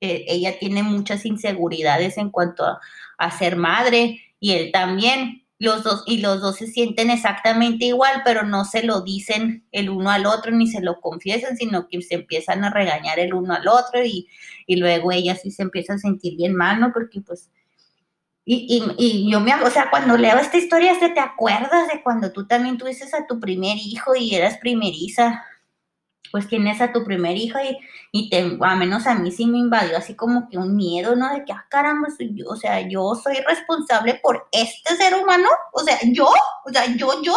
eh, 0.00 0.24
ella 0.28 0.58
tiene 0.58 0.82
muchas 0.82 1.24
inseguridades 1.26 2.18
en 2.18 2.30
cuanto 2.30 2.64
a, 2.64 2.80
a 3.18 3.30
ser 3.30 3.56
madre, 3.56 4.20
y 4.40 4.52
él 4.52 4.72
también. 4.72 5.44
Los 5.62 5.82
dos, 5.82 6.04
y 6.06 6.22
los 6.22 6.40
dos 6.40 6.56
se 6.56 6.68
sienten 6.68 7.10
exactamente 7.10 7.84
igual, 7.84 8.22
pero 8.24 8.44
no 8.44 8.64
se 8.64 8.82
lo 8.82 9.02
dicen 9.02 9.66
el 9.72 9.90
uno 9.90 10.08
al 10.08 10.24
otro 10.24 10.52
ni 10.52 10.66
se 10.66 10.80
lo 10.80 11.02
confiesan, 11.02 11.54
sino 11.58 11.86
que 11.86 12.00
se 12.00 12.14
empiezan 12.14 12.64
a 12.64 12.70
regañar 12.70 13.18
el 13.18 13.34
uno 13.34 13.52
al 13.52 13.68
otro 13.68 14.02
y, 14.02 14.26
y 14.66 14.76
luego 14.76 15.12
ella 15.12 15.36
sí 15.36 15.50
se 15.50 15.60
empieza 15.60 15.92
a 15.92 15.98
sentir 15.98 16.38
bien 16.38 16.54
mal, 16.54 16.80
¿no? 16.80 16.94
Porque 16.94 17.20
pues 17.20 17.50
y, 18.52 18.66
y, 18.68 18.94
y, 18.98 19.30
yo 19.30 19.38
me, 19.40 19.54
o 19.54 19.70
sea, 19.70 19.90
cuando 19.90 20.16
leo 20.16 20.36
esta 20.38 20.56
historia, 20.56 20.98
te 20.98 21.20
acuerdas 21.20 21.88
de 21.92 22.02
cuando 22.02 22.32
tú 22.32 22.46
también 22.46 22.78
tuviste 22.78 23.04
a 23.16 23.26
tu 23.26 23.38
primer 23.38 23.76
hijo 23.76 24.16
y 24.16 24.34
eras 24.34 24.58
primeriza, 24.58 25.44
pues 26.30 26.48
tienes 26.48 26.80
a 26.80 26.92
tu 26.92 27.04
primer 27.04 27.36
hijo 27.36 27.58
y, 27.60 27.78
y 28.12 28.30
te, 28.30 28.56
a 28.60 28.76
menos 28.76 29.06
a 29.06 29.14
mí 29.14 29.30
sí 29.32 29.46
me 29.46 29.58
invadió 29.58 29.96
así 29.96 30.14
como 30.14 30.48
que 30.48 30.58
un 30.58 30.76
miedo, 30.76 31.16
¿no? 31.16 31.32
De 31.32 31.44
que, 31.44 31.52
ah, 31.52 31.66
caramba, 31.68 32.08
yo, 32.18 32.48
o 32.48 32.56
sea, 32.56 32.80
yo 32.88 33.14
soy 33.14 33.36
responsable 33.46 34.20
por 34.22 34.48
este 34.52 34.96
ser 34.96 35.14
humano, 35.14 35.48
o 35.72 35.80
sea, 35.80 35.98
yo, 36.04 36.26
o 36.64 36.70
sea, 36.72 36.86
yo, 36.96 37.22
yo, 37.22 37.36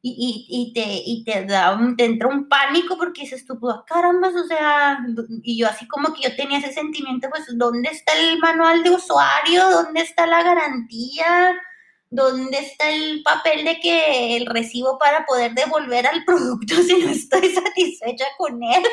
y, 0.00 0.46
y, 0.48 0.70
y 0.70 0.72
te, 0.72 1.02
y 1.04 1.24
te 1.24 1.44
da 1.44 1.76
te 1.96 2.04
entra 2.04 2.28
un 2.28 2.48
pánico 2.48 2.96
porque 2.96 3.22
dices 3.22 3.44
tú, 3.44 3.58
ah, 3.68 3.84
caramba, 3.86 4.28
o 4.28 4.46
sea, 4.46 5.00
y 5.42 5.58
yo 5.58 5.68
así 5.68 5.88
como 5.88 6.14
que 6.14 6.22
yo 6.28 6.36
tenía 6.36 6.58
ese 6.58 6.72
sentimiento, 6.72 7.28
pues, 7.30 7.46
¿dónde 7.58 7.88
está 7.90 8.12
el 8.18 8.38
manual 8.38 8.82
de 8.82 8.90
usuario? 8.90 9.68
¿Dónde 9.70 10.02
está 10.02 10.26
la 10.26 10.42
garantía? 10.42 11.60
¿Dónde 12.10 12.58
está 12.58 12.90
el 12.90 13.22
papel 13.22 13.64
de 13.64 13.80
que 13.80 14.36
el 14.36 14.46
recibo 14.46 14.98
para 14.98 15.24
poder 15.26 15.52
devolver 15.52 16.06
al 16.06 16.24
producto 16.24 16.74
si 16.82 16.96
no 16.98 17.10
estoy 17.10 17.54
satisfecha 17.54 18.26
con 18.36 18.62
él? 18.62 18.84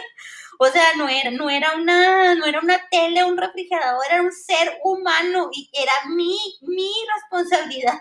O 0.57 0.67
sea, 0.67 0.93
no 0.95 1.09
era, 1.09 1.31
no 1.31 1.49
era 1.49 1.73
una, 1.75 2.35
no 2.35 2.45
era 2.45 2.61
una 2.61 2.79
tele, 2.89 3.25
un 3.25 3.37
refrigerador, 3.37 4.05
era 4.09 4.21
un 4.21 4.31
ser 4.31 4.79
humano 4.83 5.49
y 5.51 5.69
era 5.73 5.91
mi, 6.09 6.37
mi 6.61 6.91
responsabilidad. 7.13 7.99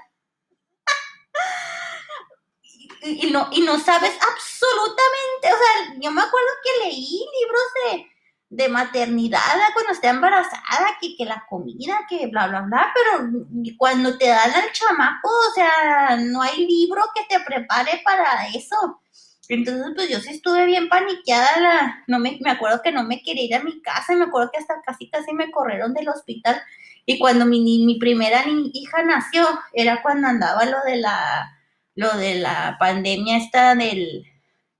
y, 3.02 3.30
no, 3.30 3.48
y 3.50 3.60
no 3.62 3.80
sabes 3.80 4.12
absolutamente, 4.20 5.52
o 5.52 5.56
sea, 5.56 5.94
yo 5.98 6.10
me 6.12 6.22
acuerdo 6.22 6.48
que 6.62 6.84
leí 6.84 7.26
libros 7.40 7.62
de, 7.74 8.13
de 8.57 8.68
maternidad 8.68 9.40
cuando 9.72 9.92
está 9.92 10.11
embarazada, 10.11 10.96
que, 11.00 11.16
que 11.16 11.24
la 11.24 11.44
comida, 11.48 11.98
que 12.09 12.28
bla, 12.28 12.46
bla, 12.46 12.61
bla, 12.61 12.92
pero 12.94 13.28
cuando 13.76 14.16
te 14.16 14.28
dan 14.28 14.52
al 14.52 14.70
chamaco, 14.72 15.28
o 15.28 15.52
sea, 15.55 16.16
no 16.20 16.40
hay 16.40 16.64
libro 16.64 17.02
que 17.14 17.24
te 17.28 17.42
prepare 17.44 18.00
para 18.05 18.46
eso. 18.55 19.00
Entonces, 19.48 19.92
pues 19.94 20.09
yo 20.09 20.20
sí 20.20 20.30
estuve 20.30 20.66
bien 20.66 20.88
paniqueada, 20.88 21.61
la, 21.61 22.05
no 22.07 22.20
me, 22.20 22.38
me 22.40 22.50
acuerdo 22.50 22.80
que 22.82 22.92
no 22.92 23.02
me 23.02 23.22
quería 23.22 23.44
ir 23.44 23.55
a 23.57 23.64
mi 23.64 23.82
casa, 23.82 24.14
me 24.14 24.24
acuerdo 24.24 24.50
que 24.52 24.61
hasta 24.61 24.80
casi 24.86 25.11
casi 25.11 25.32
me 25.32 25.50
corrieron 25.50 25.92
del 25.92 26.09
hospital. 26.09 26.62
Y 27.07 27.18
cuando 27.18 27.44
mi, 27.44 27.84
mi 27.84 27.98
primera 27.98 28.44
hija 28.46 29.02
nació, 29.02 29.46
era 29.72 30.00
cuando 30.00 30.28
andaba 30.28 30.64
lo 30.64 30.78
de 30.86 30.96
la, 30.96 31.59
lo 31.96 32.16
de 32.16 32.36
la 32.36 32.76
pandemia 32.78 33.36
esta 33.36 33.74
del, 33.74 34.24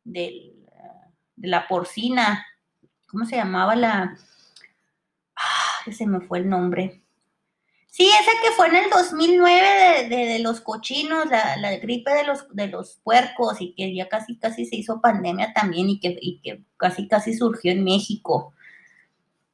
del, 0.05 0.55
de 1.37 1.49
la 1.49 1.67
porcina, 1.67 2.47
¿cómo 3.15 3.27
se 3.27 3.37
llamaba 3.37 3.77
la? 3.77 4.19
Ah, 5.37 5.91
se 5.91 6.05
me 6.05 6.21
fue 6.21 6.41
el 6.41 6.49
nombre. 6.49 7.01
Sí, 7.87 8.11
esa 8.21 8.33
que 8.43 8.51
fue 8.57 8.67
en 8.67 8.75
el 8.75 8.91
2009 8.91 10.09
de, 10.09 10.39
los 10.41 10.61
cochinos, 10.61 11.27
la, 11.27 11.77
gripe 11.77 12.13
de 12.13 12.25
los, 12.25 12.49
de 12.53 12.67
los 12.67 12.99
puercos 13.05 13.61
y 13.61 13.73
que 13.77 13.95
ya 13.95 14.09
casi 14.09 14.37
casi 14.37 14.67
se 14.67 14.75
hizo 14.75 15.01
pandemia 15.01 15.53
también 15.53 15.89
y 15.89 16.01
que, 16.01 16.19
que 16.43 16.65
casi 16.77 17.07
casi 17.07 17.35
surgió 17.35 17.71
en 17.71 17.85
México. 17.85 18.53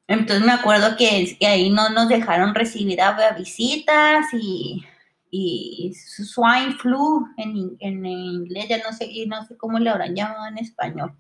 Entonces 0.09 0.43
me 0.43 0.53
acuerdo 0.53 0.97
que, 0.97 1.37
ahí 1.47 1.69
no 1.69 1.91
nos 1.91 2.09
dejaron 2.09 2.55
recibir 2.55 3.03
a, 3.03 3.33
visitas 3.33 4.25
y, 4.33 4.87
y 5.31 5.93
swine 5.95 6.77
flu 6.79 7.27
en, 7.37 7.77
en, 7.79 8.07
inglés, 8.07 8.69
ya 8.71 8.79
no 8.79 8.95
sé, 8.95 9.11
no 9.27 9.45
sé 9.45 9.59
cómo 9.59 9.79
le 9.79 9.91
habrán 9.91 10.15
llamado 10.15 10.47
en 10.47 10.57
español. 10.57 11.15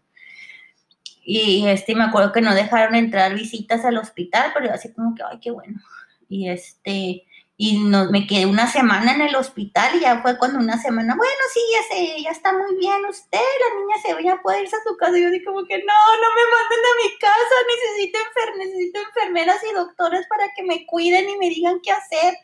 Y 1.23 1.67
este, 1.69 1.95
me 1.95 2.05
acuerdo 2.05 2.33
que 2.33 2.41
no 2.41 2.55
dejaron 2.55 2.95
entrar 2.95 3.35
visitas 3.35 3.85
al 3.85 3.99
hospital, 3.99 4.53
pero 4.55 4.67
yo 4.67 4.75
así 4.75 4.93
como 4.93 5.15
que, 5.15 5.23
ay, 5.23 5.39
qué 5.41 5.51
bueno. 5.51 5.81
Y 6.29 6.49
este, 6.49 7.27
y 7.63 7.79
no, 7.79 8.11
me 8.11 8.27
quedé 8.27 8.47
una 8.47 8.67
semana 8.67 9.13
en 9.13 9.21
el 9.21 9.37
hospital 9.37 9.95
y 9.95 10.01
ya 10.01 10.23
fue 10.23 10.39
cuando 10.39 10.59
una 10.59 10.81
semana, 10.81 11.15
bueno, 11.15 11.43
sí, 11.53 11.61
ya 11.71 11.95
sé, 11.95 12.23
ya 12.23 12.31
está 12.31 12.55
muy 12.55 12.75
bien 12.77 13.05
usted, 13.05 13.37
la 13.39 13.81
niña 13.81 13.97
se 14.01 14.25
ya 14.25 14.41
puede 14.41 14.63
irse 14.63 14.77
a 14.77 14.89
su 14.89 14.97
casa. 14.97 15.19
Y 15.19 15.23
yo 15.23 15.31
dije 15.31 15.45
como 15.45 15.67
que 15.67 15.77
no, 15.77 15.85
no 15.85 16.29
me 16.35 16.43
manden 16.51 16.79
a 16.81 17.03
mi 17.03 17.19
casa, 17.19 17.55
necesito, 17.69 18.19
enfer 18.19 18.67
necesito 18.67 19.01
enfermeras 19.01 19.59
y 19.71 19.75
doctores 19.75 20.27
para 20.27 20.45
que 20.57 20.63
me 20.63 20.87
cuiden 20.87 21.29
y 21.29 21.37
me 21.37 21.51
digan 21.51 21.81
qué 21.83 21.93
hacer. 21.93 22.35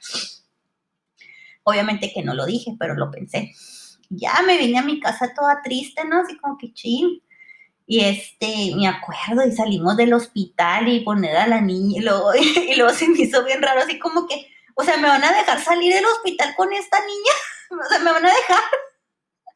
Obviamente 1.63 2.13
que 2.13 2.23
no 2.23 2.35
lo 2.35 2.45
dije, 2.45 2.77
pero 2.79 2.95
lo 2.95 3.11
pensé. 3.11 3.55
Ya 4.11 4.43
me 4.47 4.59
vine 4.59 4.81
a 4.81 4.83
mi 4.83 5.01
casa 5.01 5.33
toda 5.35 5.63
triste, 5.63 6.05
¿no? 6.05 6.21
Así 6.21 6.37
como 6.37 6.59
que 6.59 6.75
ching. 6.75 7.23
Y 7.87 8.05
este, 8.05 8.73
me 8.77 8.89
acuerdo, 8.89 9.47
y 9.47 9.53
salimos 9.53 9.97
del 9.97 10.13
hospital 10.13 10.89
y 10.89 11.01
poner 11.01 11.37
a 11.37 11.47
la 11.47 11.61
niña, 11.61 11.99
y 11.99 12.03
luego, 12.03 12.35
y 12.35 12.75
luego 12.75 12.93
se 12.93 13.09
me 13.09 13.21
hizo 13.21 13.45
bien 13.45 13.63
raro, 13.63 13.81
así 13.81 13.99
como 13.99 14.27
que, 14.27 14.49
o 14.75 14.83
sea, 14.85 14.97
¿me 14.97 15.09
van 15.09 15.25
a 15.25 15.33
dejar 15.33 15.63
salir 15.63 15.95
del 15.95 16.05
hospital 16.05 16.55
con 16.57 16.73
esta 16.73 16.99
niña? 17.01 17.33
O 17.69 17.89
sea, 17.89 17.99
¿me 17.99 18.13
van 18.13 18.25
a 18.25 18.33
dejar? 18.33 18.63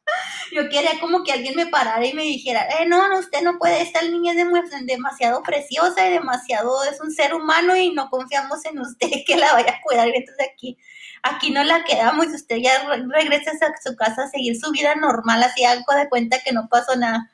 Yo 0.51 0.69
quería 0.69 0.99
como 0.99 1.23
que 1.23 1.31
alguien 1.31 1.55
me 1.55 1.67
parara 1.67 2.05
y 2.05 2.13
me 2.13 2.23
dijera, 2.23 2.67
eh, 2.79 2.85
no, 2.85 3.07
no, 3.07 3.19
usted 3.19 3.41
no 3.41 3.57
puede, 3.57 3.81
esta 3.81 4.01
niña 4.01 4.33
es 4.33 4.85
demasiado 4.85 5.41
preciosa 5.43 6.07
y 6.07 6.11
demasiado, 6.11 6.83
es 6.83 6.99
un 6.99 7.11
ser 7.11 7.33
humano 7.33 7.75
y 7.75 7.91
no 7.91 8.09
confiamos 8.09 8.65
en 8.65 8.79
usted 8.79 9.09
que 9.25 9.37
la 9.37 9.53
vaya 9.53 9.71
a 9.71 9.81
cuidar. 9.81 10.09
Y 10.09 10.17
entonces 10.17 10.47
aquí, 10.53 10.77
aquí 11.23 11.51
no 11.51 11.63
la 11.63 11.83
quedamos 11.83 12.27
y 12.27 12.35
usted 12.35 12.57
ya 12.57 12.83
regresa 12.85 13.51
a 13.51 13.89
su 13.89 13.95
casa 13.95 14.23
a 14.23 14.29
seguir 14.29 14.59
su 14.59 14.71
vida 14.71 14.95
normal, 14.95 15.43
así 15.43 15.63
algo 15.63 15.93
de 15.93 16.09
cuenta 16.09 16.39
que 16.43 16.51
no 16.51 16.67
pasó 16.69 16.95
nada. 16.95 17.29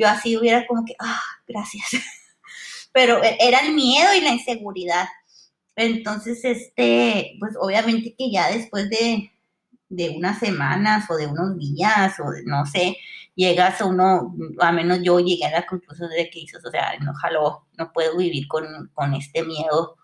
Yo 0.00 0.08
así 0.08 0.34
hubiera 0.34 0.66
como 0.66 0.82
que, 0.86 0.94
ah, 0.98 1.20
gracias. 1.46 1.90
Pero 2.92 3.22
e, 3.22 3.36
era 3.38 3.58
el 3.60 3.74
miedo 3.74 4.14
y 4.16 4.22
la 4.22 4.30
inseguridad. 4.30 5.06
Entonces, 5.76 6.42
este, 6.42 7.36
pues 7.38 7.54
obviamente 7.60 8.14
que 8.16 8.30
ya 8.30 8.48
después 8.48 8.88
de, 8.88 9.30
unas 10.16 10.38
semanas 10.38 11.04
o 11.10 11.16
de 11.16 11.26
unos 11.26 11.58
días 11.58 12.18
o 12.18 12.24
no 12.46 12.64
sé, 12.64 12.96
llegas 13.34 13.82
a 13.82 13.84
uno, 13.84 14.34
a 14.60 14.72
menos 14.72 15.02
yo 15.02 15.20
llegué 15.20 15.44
a 15.44 15.50
la 15.50 15.66
conclusión 15.66 16.08
de 16.08 16.30
que 16.30 16.40
dices, 16.40 16.64
o 16.64 16.70
sea, 16.70 16.98
no 17.00 17.12
jalo, 17.14 17.66
no 17.76 17.92
puedo 17.92 18.16
vivir 18.16 18.48
con, 18.48 18.66
este 19.14 19.42
miedo. 19.42 19.96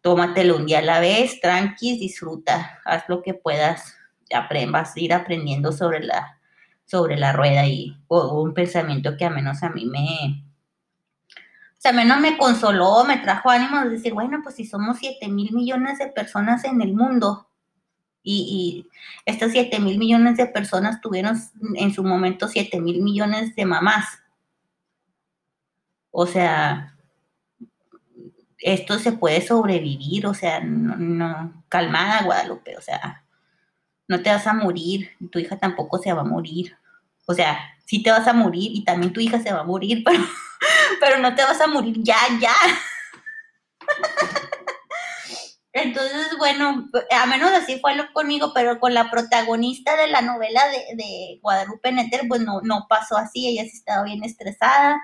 Tómatelo 0.00 0.56
un 0.56 0.66
día 0.66 0.78
a 0.78 0.82
la 0.82 1.00
vez, 1.00 1.40
tranqui, 1.40 1.98
disfruta, 1.98 2.78
haz 2.84 3.02
lo 3.08 3.20
que 3.20 3.34
puedas, 3.34 3.96
vas 4.68 4.96
a 4.96 5.00
ir 5.00 5.12
aprendiendo 5.12 5.72
sobre 5.72 6.04
la, 6.04 6.39
sobre 6.90 7.16
la 7.16 7.32
rueda 7.32 7.66
y 7.66 7.96
o, 8.08 8.42
un 8.42 8.52
pensamiento 8.52 9.16
que 9.16 9.24
a 9.24 9.30
menos 9.30 9.62
a 9.62 9.70
mí 9.70 9.86
me, 9.86 10.44
o 11.36 11.78
sea, 11.78 11.92
menos 11.92 12.20
me 12.20 12.36
consoló, 12.36 13.04
me 13.04 13.18
trajo 13.18 13.48
ánimo 13.48 13.80
de 13.80 13.90
decir, 13.90 14.12
bueno, 14.12 14.40
pues 14.42 14.56
si 14.56 14.66
somos 14.66 14.98
7 14.98 15.28
mil 15.28 15.52
millones 15.52 15.98
de 15.98 16.08
personas 16.08 16.64
en 16.64 16.82
el 16.82 16.92
mundo 16.92 17.48
y, 18.24 18.84
y 18.84 18.90
estas 19.24 19.52
7 19.52 19.78
mil 19.78 19.98
millones 19.98 20.36
de 20.36 20.46
personas 20.46 21.00
tuvieron 21.00 21.40
en 21.76 21.94
su 21.94 22.02
momento 22.02 22.48
7 22.48 22.80
mil 22.80 23.00
millones 23.02 23.54
de 23.54 23.64
mamás. 23.64 24.06
O 26.10 26.26
sea, 26.26 26.96
esto 28.58 28.98
se 28.98 29.12
puede 29.12 29.40
sobrevivir, 29.40 30.26
o 30.26 30.34
sea, 30.34 30.58
no, 30.58 30.96
no, 30.96 31.64
calmada 31.68 32.24
Guadalupe, 32.24 32.76
o 32.76 32.80
sea, 32.80 33.24
no 34.08 34.20
te 34.22 34.30
vas 34.30 34.44
a 34.48 34.54
morir, 34.54 35.10
tu 35.30 35.38
hija 35.38 35.56
tampoco 35.56 35.98
se 35.98 36.12
va 36.12 36.22
a 36.22 36.24
morir. 36.24 36.76
O 37.30 37.34
sea, 37.34 37.60
sí 37.86 38.02
te 38.02 38.10
vas 38.10 38.26
a 38.26 38.32
morir 38.32 38.72
y 38.74 38.84
también 38.84 39.12
tu 39.12 39.20
hija 39.20 39.40
se 39.40 39.52
va 39.52 39.60
a 39.60 39.64
morir, 39.64 40.02
pero 40.04 40.20
pero 41.00 41.18
no 41.18 41.34
te 41.34 41.42
vas 41.42 41.60
a 41.60 41.66
morir 41.66 41.96
ya, 42.00 42.18
ya. 42.40 42.54
Entonces, 45.72 46.36
bueno, 46.36 46.88
a 47.10 47.26
menos 47.26 47.52
así 47.52 47.78
fue 47.78 47.94
lo 47.94 48.12
conmigo, 48.12 48.52
pero 48.52 48.80
con 48.80 48.92
la 48.92 49.08
protagonista 49.10 49.96
de 49.96 50.08
la 50.08 50.20
novela 50.20 50.60
de, 50.66 51.38
Guadalupe 51.40 51.92
Netter, 51.92 52.22
pues 52.28 52.40
no, 52.40 52.60
no 52.62 52.86
pasó 52.88 53.16
así, 53.16 53.46
ella 53.46 53.62
sí 53.62 53.76
estaba 53.76 54.02
bien 54.02 54.24
estresada 54.24 55.00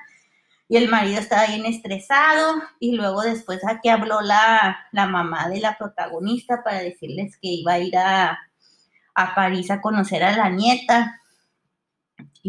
y 0.68 0.76
el 0.76 0.88
marido 0.88 1.20
estaba 1.20 1.46
bien 1.46 1.64
estresado 1.64 2.60
y 2.80 2.96
luego 2.96 3.22
después 3.22 3.60
aquí 3.64 3.88
habló 3.88 4.20
la, 4.20 4.76
la 4.90 5.06
mamá 5.06 5.48
de 5.48 5.60
la 5.60 5.78
protagonista 5.78 6.64
para 6.64 6.80
decirles 6.80 7.36
que 7.40 7.48
iba 7.48 7.74
a 7.74 7.78
ir 7.78 7.96
a, 7.96 8.36
a 9.14 9.34
París 9.36 9.70
a 9.70 9.80
conocer 9.80 10.24
a 10.24 10.36
la 10.36 10.50
nieta 10.50 11.22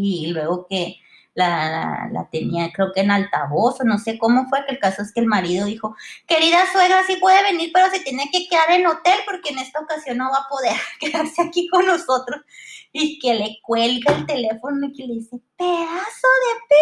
y 0.04 0.26
luego 0.28 0.66
que 0.68 1.00
la, 1.38 2.28
tenía 2.32 2.72
creo 2.72 2.92
que 2.92 3.00
en 3.00 3.10
altavoz 3.10 3.80
o 3.80 3.84
no 3.84 3.98
sé 3.98 4.18
cómo 4.18 4.48
fue, 4.48 4.64
que 4.66 4.72
el 4.72 4.80
caso 4.80 5.02
es 5.02 5.12
que 5.12 5.20
el 5.20 5.26
marido 5.26 5.66
dijo, 5.66 5.94
querida 6.26 6.64
suegra, 6.72 7.04
sí 7.06 7.16
puede 7.16 7.42
venir, 7.44 7.70
pero 7.72 7.88
se 7.90 8.00
tiene 8.00 8.28
que 8.32 8.48
quedar 8.48 8.72
en 8.72 8.86
hotel 8.86 9.20
porque 9.24 9.50
en 9.50 9.58
esta 9.58 9.80
ocasión 9.80 10.18
no 10.18 10.30
va 10.30 10.38
a 10.38 10.48
poder 10.48 10.76
quedarse 11.00 11.42
aquí 11.42 11.68
con 11.68 11.86
nosotros. 11.86 12.42
Y 12.90 13.18
que 13.18 13.34
le 13.34 13.58
cuelga 13.62 14.14
el 14.14 14.26
teléfono 14.26 14.86
y 14.86 14.92
que 14.94 15.06
le 15.06 15.14
dice, 15.14 15.38
pedazo 15.56 16.28
de 16.44 16.54
pi, 16.68 16.78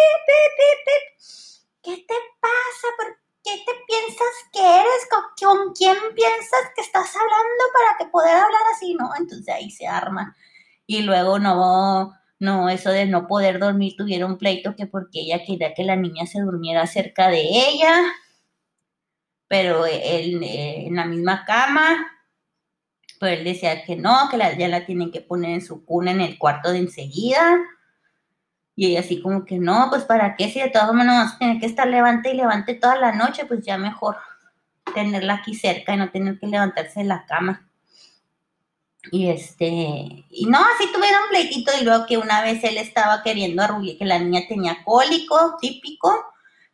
¿qué 1.83 1.97
te 1.97 2.15
pasa? 2.39 2.87
¿Por 2.97 3.17
qué 3.43 3.63
te 3.65 3.73
piensas 3.85 4.35
que 4.53 4.59
eres? 4.59 5.07
¿Con 5.09 5.73
quién 5.73 5.97
piensas 6.15 6.71
que 6.75 6.81
estás 6.81 7.13
hablando 7.13 7.63
para 7.73 7.97
que 7.97 8.05
poder 8.05 8.37
hablar 8.37 8.61
así? 8.73 8.95
No, 8.95 9.11
entonces 9.17 9.53
ahí 9.53 9.69
se 9.69 9.85
arma. 9.85 10.35
Y 10.85 11.01
luego 11.01 11.39
no, 11.39 12.13
no, 12.39 12.69
eso 12.69 12.91
de 12.91 13.07
no 13.07 13.27
poder 13.27 13.59
dormir, 13.59 13.95
tuvieron 13.97 14.37
pleito 14.37 14.75
que 14.75 14.85
porque 14.85 15.21
ella 15.21 15.43
quería 15.45 15.73
que 15.73 15.83
la 15.83 15.95
niña 15.95 16.25
se 16.27 16.41
durmiera 16.41 16.85
cerca 16.85 17.29
de 17.29 17.41
ella, 17.41 17.93
pero 19.47 19.85
él 19.85 20.43
eh, 20.43 20.87
en 20.87 20.95
la 20.95 21.05
misma 21.05 21.45
cama, 21.45 22.05
pues 23.19 23.39
él 23.39 23.43
decía 23.43 23.83
que 23.83 23.95
no, 23.95 24.29
que 24.29 24.37
ya 24.37 24.67
la 24.67 24.85
tienen 24.85 25.11
que 25.11 25.21
poner 25.21 25.51
en 25.51 25.61
su 25.61 25.83
cuna 25.85 26.11
en 26.11 26.21
el 26.21 26.37
cuarto 26.37 26.71
de 26.71 26.79
enseguida. 26.79 27.59
Y 28.75 28.87
ella 28.91 28.99
así 28.99 29.21
como 29.21 29.43
que 29.43 29.57
no, 29.57 29.87
pues 29.89 30.03
para 30.03 30.35
qué 30.35 30.49
si 30.49 30.59
de 30.59 30.69
todas 30.69 30.93
maneras 30.93 31.39
tiene 31.39 31.59
que 31.59 31.65
estar 31.65 31.87
levante 31.87 32.31
y 32.31 32.37
levante 32.37 32.75
toda 32.75 32.95
la 32.97 33.11
noche, 33.11 33.45
pues 33.45 33.65
ya 33.65 33.77
mejor 33.79 34.17
tenerla 34.93 35.35
aquí 35.35 35.55
cerca 35.55 35.95
y 35.95 35.97
no 35.97 36.11
tener 36.11 36.39
que 36.39 36.45
levantarse 36.45 36.99
de 36.99 37.07
la 37.07 37.25
cama. 37.25 37.67
Y 39.11 39.29
este, 39.29 39.65
y 40.29 40.45
no, 40.47 40.59
así 40.59 40.91
tuvieron 40.93 41.21
pleitito 41.29 41.71
y 41.79 41.83
luego 41.83 42.05
que 42.05 42.17
una 42.17 42.41
vez 42.41 42.63
él 42.63 42.77
estaba 42.77 43.23
queriendo 43.23 43.61
arrullar, 43.61 43.97
que 43.97 44.05
la 44.05 44.19
niña 44.19 44.41
tenía 44.47 44.83
cólico, 44.83 45.57
típico, 45.61 46.13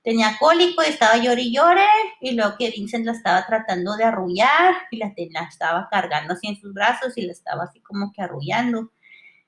tenía 0.03 0.37
cólico 0.39 0.83
y 0.83 0.89
estaba 0.89 1.17
llore 1.17 1.41
y 1.43 1.55
llore, 1.55 1.85
y 2.21 2.31
luego 2.31 2.55
que 2.57 2.71
Vincent 2.71 3.05
la 3.05 3.13
estaba 3.13 3.45
tratando 3.45 3.95
de 3.95 4.03
arrullar 4.03 4.75
y 4.91 4.97
la, 4.97 5.13
estaba 5.49 5.87
cargando 5.89 6.33
así 6.33 6.47
en 6.47 6.59
sus 6.59 6.73
brazos 6.73 7.17
y 7.17 7.21
la 7.21 7.31
estaba 7.31 7.63
así 7.65 7.79
como 7.81 8.11
que 8.11 8.21
arrullando. 8.21 8.91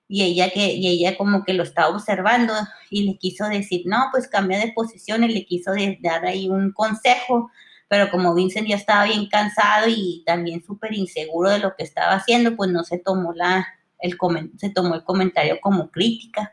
Y 0.07 0.21
ella, 0.21 0.51
que, 0.51 0.73
y 0.73 0.87
ella 0.87 1.17
como 1.17 1.43
que 1.43 1.55
lo 1.55 1.63
estaba 1.63 1.89
observando 1.89 2.53
y 2.91 3.07
le 3.07 3.17
quiso 3.17 3.45
decir, 3.49 3.83
no, 3.85 4.09
pues 4.11 4.27
cambia 4.27 4.59
de 4.59 4.71
posición 4.71 5.23
y 5.23 5.29
le 5.29 5.45
quiso 5.45 5.71
dar 6.01 6.25
ahí 6.25 6.47
un 6.47 6.71
consejo 6.73 7.49
pero 7.95 8.11
como 8.11 8.35
Vincent 8.35 8.67
ya 8.67 8.75
estaba 8.75 9.05
bien 9.05 9.25
cansado 9.29 9.87
y 9.87 10.21
también 10.25 10.61
súper 10.61 10.93
inseguro 10.93 11.49
de 11.49 11.59
lo 11.59 11.77
que 11.77 11.83
estaba 11.83 12.15
haciendo, 12.15 12.53
pues 12.57 12.69
no 12.69 12.83
se 12.83 12.97
tomó 12.97 13.31
la, 13.31 13.65
el 13.99 14.17
se 14.57 14.69
tomó 14.69 14.95
el 14.95 15.05
comentario 15.05 15.59
como 15.61 15.89
crítica. 15.89 16.51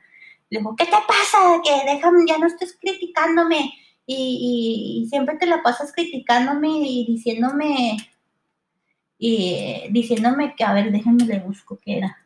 Le 0.51 0.61
dijo, 0.61 0.77
¿qué 0.77 0.85
te 0.85 0.93
pasa? 0.93 1.61
Que 1.65 1.93
déjame, 1.93 2.27
ya 2.29 2.39
no 2.39 2.47
estés 2.47 2.79
criticándome 2.81 3.73
y, 4.07 5.05
siempre 5.11 5.37
te 5.37 5.47
la 5.47 5.65
pasas 5.65 5.93
criticándome 5.93 6.69
y 6.69 7.07
diciéndome, 7.07 7.97
y 9.19 9.89
diciéndome 9.91 10.55
que, 10.55 10.63
a 10.63 10.75
ver, 10.75 10.93
déjame 10.93 11.25
le 11.25 11.41
busco 11.41 11.77
qué 11.85 11.99
era. 11.99 12.22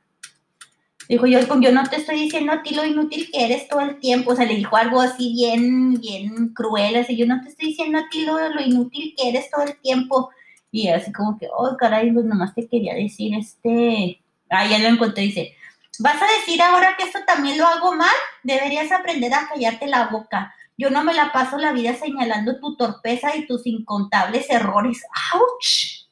Dijo, 1.09 1.27
yo, 1.27 1.39
yo 1.61 1.73
no 1.73 1.85
te 1.85 1.97
estoy 1.97 2.21
diciendo 2.21 2.53
a 2.53 2.63
ti 2.63 2.75
lo 2.75 2.85
inútil 2.85 3.31
que 3.33 3.45
eres 3.45 3.69
todo 3.69 3.81
el 3.81 4.01
tiempo. 4.01 4.33
O 4.33 4.37
sea, 4.37 4.45
le 4.45 4.57
dijo 4.57 4.77
algo 4.77 5.01
así 5.01 5.33
bien, 5.33 5.95
bien 6.01 6.49
cruel. 6.49 6.97
Así, 6.97 7.17
yo 7.17 7.27
no 7.27 7.41
te 7.41 7.49
estoy 7.49 7.69
diciendo 7.69 7.99
a 7.99 8.09
ti 8.09 8.25
lo, 8.25 8.49
lo 8.49 8.61
inútil 8.61 9.15
que 9.17 9.29
eres 9.29 9.51
todo 9.51 9.65
el 9.65 9.77
tiempo. 9.81 10.31
Y 10.73 10.89
así 10.89 11.13
como 11.13 11.39
que, 11.39 11.49
oh, 11.57 11.77
caray, 11.79 12.13
pues 12.13 12.25
nomás 12.25 12.55
te 12.55 12.69
quería 12.69 12.95
decir 12.95 13.35
este. 13.35 14.21
Ah, 14.51 14.67
ya 14.67 14.79
lo 14.79 14.89
encontré. 14.89 15.23
Dice, 15.25 15.55
¿vas 16.01 16.21
a 16.21 16.27
decir 16.39 16.61
ahora 16.61 16.97
que 16.97 17.05
esto 17.05 17.21
también 17.27 17.57
lo 17.57 17.67
hago 17.67 17.95
mal? 17.95 18.15
Deberías 18.43 18.91
aprender 18.91 19.33
a 19.33 19.49
callarte 19.49 19.87
la 19.87 20.09
boca. 20.09 20.53
Yo 20.77 20.91
no 20.91 21.05
me 21.05 21.15
la 21.15 21.33
paso 21.33 21.57
la 21.57 21.73
vida 21.73 21.95
señalando 21.95 22.59
tu 22.59 22.77
torpeza 22.77 23.35
y 23.37 23.47
tus 23.47 23.67
incontables 23.67 24.51
errores. 24.51 25.03
¡Auch! 25.33 26.07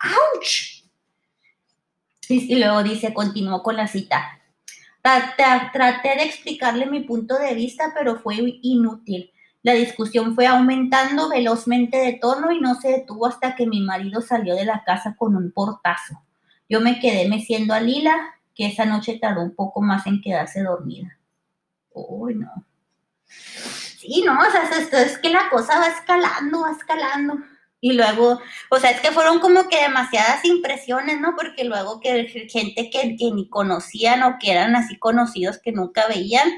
¡Auch! 0.00 0.81
Y 2.28 2.54
luego 2.56 2.82
dice, 2.82 3.12
continuó 3.12 3.62
con 3.62 3.76
la 3.76 3.86
cita. 3.88 4.40
Traté 5.02 6.08
de 6.16 6.22
explicarle 6.22 6.86
mi 6.86 7.00
punto 7.00 7.38
de 7.38 7.54
vista, 7.54 7.92
pero 7.94 8.16
fue 8.20 8.36
inútil. 8.62 9.32
La 9.62 9.74
discusión 9.74 10.34
fue 10.34 10.46
aumentando 10.46 11.28
velozmente 11.28 11.96
de 11.96 12.14
tono 12.14 12.50
y 12.50 12.60
no 12.60 12.74
se 12.76 12.88
detuvo 12.88 13.26
hasta 13.26 13.54
que 13.54 13.66
mi 13.66 13.80
marido 13.80 14.20
salió 14.20 14.56
de 14.56 14.64
la 14.64 14.82
casa 14.84 15.14
con 15.16 15.36
un 15.36 15.52
portazo. 15.52 16.22
Yo 16.68 16.80
me 16.80 17.00
quedé 17.00 17.28
meciendo 17.28 17.74
a 17.74 17.80
Lila, 17.80 18.16
que 18.54 18.66
esa 18.66 18.84
noche 18.84 19.18
tardó 19.20 19.42
un 19.42 19.54
poco 19.54 19.80
más 19.80 20.06
en 20.06 20.20
quedarse 20.20 20.62
dormida. 20.62 21.18
Uy, 21.92 22.34
no. 22.34 22.50
Sí, 23.26 24.24
no, 24.26 24.38
o 24.38 24.50
sea, 24.50 24.68
es 25.04 25.18
que 25.18 25.30
la 25.30 25.48
cosa 25.48 25.78
va 25.78 25.86
escalando, 25.86 26.62
va 26.62 26.72
escalando. 26.72 27.38
Y 27.84 27.94
luego, 27.94 28.40
o 28.70 28.78
sea, 28.78 28.90
es 28.92 29.00
que 29.00 29.10
fueron 29.10 29.40
como 29.40 29.68
que 29.68 29.82
demasiadas 29.82 30.44
impresiones, 30.44 31.20
¿no? 31.20 31.34
Porque 31.36 31.64
luego 31.64 31.98
que 31.98 32.26
gente 32.48 32.90
que, 32.90 33.16
que 33.16 33.32
ni 33.32 33.48
conocían 33.48 34.22
o 34.22 34.38
que 34.38 34.52
eran 34.52 34.76
así 34.76 34.96
conocidos 35.00 35.58
que 35.58 35.72
nunca 35.72 36.06
veían, 36.06 36.48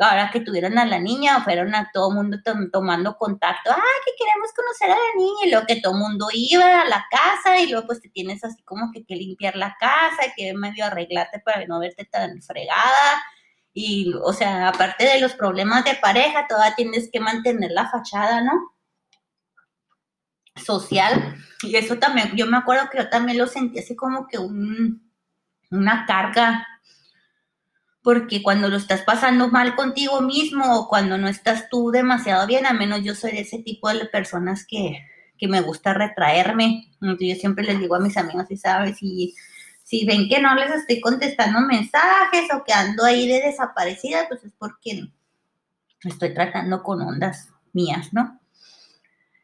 ahora 0.00 0.30
que 0.32 0.40
tuvieron 0.40 0.78
a 0.78 0.84
la 0.84 0.98
niña, 0.98 1.40
fueron 1.44 1.72
a 1.76 1.88
todo 1.94 2.10
mundo 2.10 2.38
tomando 2.72 3.16
contacto, 3.16 3.70
ah, 3.70 4.00
que 4.04 4.12
queremos 4.18 4.50
conocer 4.56 4.90
a 4.90 4.96
la 4.96 5.14
niña, 5.16 5.46
y 5.46 5.50
luego 5.50 5.66
que 5.66 5.80
todo 5.80 5.94
mundo 5.94 6.26
iba 6.32 6.80
a 6.80 6.88
la 6.88 7.06
casa, 7.10 7.60
y 7.60 7.68
luego 7.68 7.86
pues 7.86 8.00
te 8.00 8.08
tienes 8.08 8.42
así 8.42 8.60
como 8.64 8.90
que 8.92 9.04
que 9.04 9.14
limpiar 9.14 9.54
la 9.54 9.76
casa, 9.78 10.32
que 10.36 10.52
medio 10.54 10.84
arreglarte 10.86 11.38
para 11.38 11.64
no 11.66 11.78
verte 11.78 12.06
tan 12.06 12.42
fregada, 12.42 13.22
y, 13.72 14.12
o 14.24 14.32
sea, 14.32 14.68
aparte 14.68 15.04
de 15.04 15.20
los 15.20 15.34
problemas 15.34 15.84
de 15.84 15.94
pareja, 15.94 16.46
todavía 16.48 16.74
tienes 16.74 17.08
que 17.12 17.20
mantener 17.20 17.70
la 17.70 17.88
fachada, 17.88 18.40
¿no? 18.42 18.71
Social. 20.56 21.36
Y 21.62 21.76
eso 21.76 21.98
también, 21.98 22.32
yo 22.36 22.46
me 22.46 22.56
acuerdo 22.56 22.88
que 22.90 22.98
yo 22.98 23.08
también 23.08 23.38
lo 23.38 23.46
sentí 23.46 23.78
así 23.78 23.96
como 23.96 24.26
que 24.26 24.38
un, 24.38 25.10
una 25.70 26.06
carga, 26.06 26.66
porque 28.02 28.42
cuando 28.42 28.68
lo 28.68 28.76
estás 28.76 29.02
pasando 29.02 29.48
mal 29.48 29.76
contigo 29.76 30.20
mismo 30.20 30.76
o 30.76 30.88
cuando 30.88 31.16
no 31.18 31.28
estás 31.28 31.68
tú 31.68 31.90
demasiado 31.90 32.46
bien, 32.46 32.66
a 32.66 32.72
menos 32.72 33.02
yo 33.02 33.14
soy 33.14 33.32
de 33.32 33.40
ese 33.40 33.58
tipo 33.60 33.88
de 33.88 34.06
personas 34.06 34.66
que, 34.66 35.06
que 35.38 35.48
me 35.48 35.60
gusta 35.60 35.94
retraerme. 35.94 36.90
Entonces 37.00 37.28
yo 37.28 37.34
siempre 37.36 37.64
les 37.64 37.78
digo 37.78 37.94
a 37.94 38.00
mis 38.00 38.16
amigos, 38.16 38.46
y 38.50 38.56
sabes, 38.56 38.98
y 39.02 39.34
si 39.84 40.04
ven 40.04 40.28
que 40.28 40.40
no 40.40 40.54
les 40.54 40.70
estoy 40.70 41.00
contestando 41.00 41.60
mensajes 41.60 42.48
o 42.54 42.64
que 42.64 42.72
ando 42.72 43.04
ahí 43.04 43.28
de 43.28 43.40
desaparecida, 43.40 44.26
pues 44.28 44.44
es 44.44 44.52
porque 44.58 45.08
estoy 46.02 46.34
tratando 46.34 46.82
con 46.82 47.00
ondas 47.02 47.50
mías, 47.72 48.12
¿no? 48.12 48.40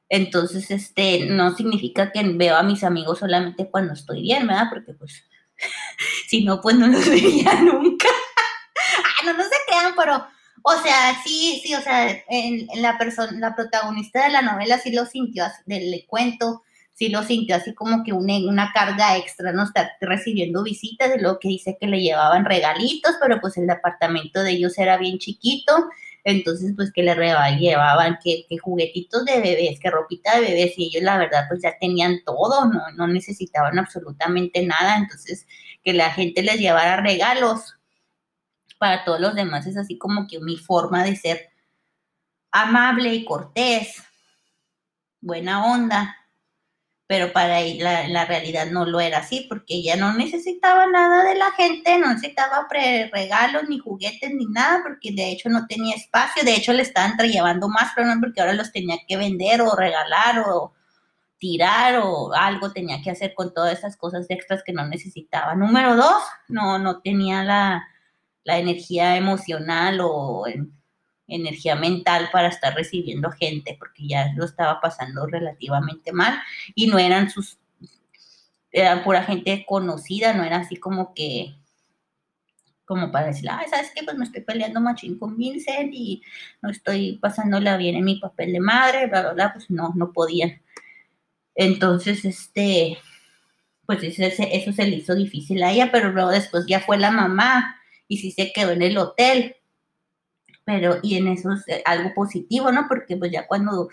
Entonces, 0.09 0.71
este, 0.71 1.27
no 1.27 1.55
significa 1.55 2.11
que 2.13 2.23
veo 2.23 2.57
a 2.57 2.63
mis 2.63 2.83
amigos 2.83 3.19
solamente 3.19 3.69
cuando 3.71 3.93
estoy 3.93 4.23
bien, 4.23 4.47
¿verdad? 4.47 4.69
Porque 4.71 4.95
pues, 4.95 5.25
si 6.29 6.45
no, 6.45 6.61
pues 6.61 6.77
no 6.77 6.87
los 6.87 7.07
vería 7.09 7.55
nunca. 7.63 8.09
ah, 8.09 9.27
no, 9.27 9.35
no 9.35 9.43
se 9.45 9.57
crean, 9.67 9.95
pero, 9.97 10.27
o 10.63 10.83
sea, 10.83 11.21
sí, 11.25 11.61
sí, 11.63 11.75
o 11.75 11.81
sea, 11.81 12.11
en, 12.29 12.69
la 12.77 12.97
persona, 12.97 13.33
la 13.39 13.55
protagonista 13.55 14.25
de 14.25 14.33
la 14.33 14.43
novela 14.43 14.79
sí 14.79 14.93
lo 14.93 15.05
sintió, 15.05 15.45
del 15.67 16.05
cuento, 16.07 16.63
sí 16.95 17.11
lo 17.11 17.23
sintió 17.23 17.57
así 17.57 17.75
como 17.75 18.03
que 18.03 18.13
una, 18.13 18.37
una 18.39 18.73
carga 18.73 19.17
extra, 19.19 19.53
¿no? 19.53 19.65
Está 19.65 19.93
recibiendo 20.01 20.63
visitas, 20.63 21.11
de 21.11 21.21
lo 21.21 21.39
que 21.39 21.49
dice 21.49 21.77
que 21.79 21.87
le 21.87 22.01
llevaban 22.01 22.45
regalitos, 22.45 23.15
pero 23.21 23.41
pues 23.41 23.57
el 23.57 23.67
departamento 23.67 24.43
de 24.43 24.53
ellos 24.53 24.77
era 24.79 24.97
bien 24.97 25.19
chiquito, 25.19 25.73
entonces 26.25 26.73
pues 26.77 26.93
que 26.93 27.03
le 27.03 27.15
llevaban 27.59 28.19
que, 28.23 28.47
juguetitos 28.59 29.25
de 29.25 29.41
bebés, 29.41 29.81
que 29.81 29.91
ropita 29.91 30.37
de 30.37 30.43
bebés, 30.43 30.75
y 30.77 30.87
ellos 30.87 31.03
la 31.03 31.19
verdad 31.19 31.47
pues 31.49 31.63
ya 31.63 31.79
tenían 31.81 32.21
todo, 32.25 32.67
no, 32.67 32.91
no 32.97 33.07
necesitaban 33.07 33.79
absolutamente 33.79 34.65
nada, 34.67 34.97
entonces 34.97 35.47
que 35.83 35.93
la 35.93 36.11
gente 36.11 36.43
les 36.43 36.59
llevara 36.59 37.01
regalos. 37.01 37.75
Para 38.79 39.05
todos 39.05 39.21
los 39.21 39.35
demás 39.35 39.67
es 39.67 39.77
así 39.77 39.99
como 39.99 40.27
que 40.29 40.39
mi 40.39 40.57
forma 40.57 41.03
de 41.03 41.17
ser 41.17 41.51
amable 42.53 43.15
y 43.15 43.25
cortés, 43.25 44.03
buena 45.21 45.65
onda, 45.65 46.18
pero 47.09 47.33
para 47.33 47.61
ella 47.61 48.07
la, 48.07 48.27
realidad 48.27 48.67
no 48.71 48.85
lo 48.85 49.01
era 49.01 49.21
así, 49.21 49.47
porque 49.49 49.77
ella 49.77 49.97
no 49.97 50.13
necesitaba 50.13 50.87
nada 50.87 51.25
de 51.25 51.37
la 51.37 51.51
gente, 51.53 51.99
no 51.99 52.13
necesitaba 52.13 52.69
regalos, 52.71 53.63
ni 53.67 53.79
juguetes, 53.79 54.31
ni 54.35 54.45
nada, 54.45 54.83
porque 54.83 55.13
de 55.13 55.31
hecho 55.31 55.49
no 55.49 55.67
tenía 55.67 55.97
espacio, 55.97 56.45
de 56.45 56.55
hecho 56.55 56.75
le 56.75 56.83
estaban 56.83 57.17
llevando 57.17 57.69
más, 57.71 57.93
no 57.97 58.21
porque 58.21 58.43
ahora 58.43 58.53
los 58.53 58.73
tenía 58.73 58.99
que 59.09 59.17
vender 59.17 59.63
o 59.63 59.75
regalar 59.75 60.41
o 60.51 60.75
tirar 61.39 61.99
o 62.03 62.35
algo 62.35 62.73
tenía 62.73 63.01
que 63.03 63.11
hacer 63.11 63.33
con 63.35 63.55
todas 63.55 63.79
esas 63.79 63.97
cosas 63.97 64.27
extras 64.29 64.63
que 64.63 64.75
no 64.75 64.87
necesitaba. 64.87 65.55
Número 65.55 65.97
dos, 65.97 66.23
no, 66.49 66.79
no 66.79 67.01
tenía 67.01 67.43
la, 67.43 67.89
la 68.45 68.59
energía 68.59 69.17
emocional 69.17 70.01
o 70.03 70.45
energía 71.29 71.77
mental 71.77 72.31
para 72.33 72.49
estar 72.49 72.75
recibiendo 72.75 73.31
gente, 73.31 73.77
porque 73.79 74.09
ya 74.09 74.33
lo 74.35 74.45
estaba 74.45 74.81
pasando 74.81 75.27
relativamente 75.27 76.13
mal 76.13 76.41
y 76.75 76.87
no 76.87 76.99
eran 76.99 77.31
sus, 77.31 77.59
eran 78.73 79.05
pura 79.05 79.23
gente 79.23 79.65
conocida, 79.69 80.33
no 80.33 80.43
era 80.43 80.57
así 80.57 80.77
como 80.77 81.15
que, 81.15 81.55
como 82.87 83.13
para 83.13 83.27
decir, 83.27 83.49
ah, 83.51 83.63
¿sabes 83.69 83.93
qué? 83.95 84.03
Pues 84.03 84.17
me 84.17 84.25
estoy 84.25 84.41
peleando 84.41 84.81
machín 84.81 85.19
con 85.19 85.37
Vincent 85.37 85.93
y 85.93 86.23
no 86.63 86.71
estoy 86.71 87.19
pasándola 87.19 87.77
bien 87.77 87.97
en 87.97 88.05
mi 88.05 88.17
papel 88.17 88.53
de 88.53 88.61
madre, 88.61 89.07
bla, 89.07 89.21
bla, 89.21 89.33
bla, 89.35 89.53
pues 89.53 89.71
no, 89.71 89.93
no 89.95 90.13
podía. 90.13 90.61
Entonces, 91.55 92.25
este, 92.25 92.99
pues 93.85 94.03
eso, 94.03 94.23
eso 94.23 94.73
se 94.73 94.87
le 94.87 94.97
hizo 94.97 95.15
difícil 95.15 95.63
a 95.63 95.73
ella, 95.73 95.91
pero 95.93 96.11
luego 96.13 96.31
después 96.31 96.65
ya 96.67 96.81
fue 96.81 96.97
la 96.97 97.11
mamá 97.11 97.77
y 98.07 98.19
sí 98.19 98.31
se 98.31 98.53
quedó 98.53 98.71
en 98.71 98.83
el 98.83 98.97
hotel 98.97 99.57
pero 100.69 100.99
y 101.03 101.17
en 101.17 101.29
eso 101.29 101.51
es 101.55 101.67
eh, 101.67 101.83
algo 101.87 102.13
positivo, 102.13 102.71
¿no? 102.71 102.85
Porque 102.89 103.17
pues 103.17 103.33
ya 103.33 103.47
cuando 103.47 103.89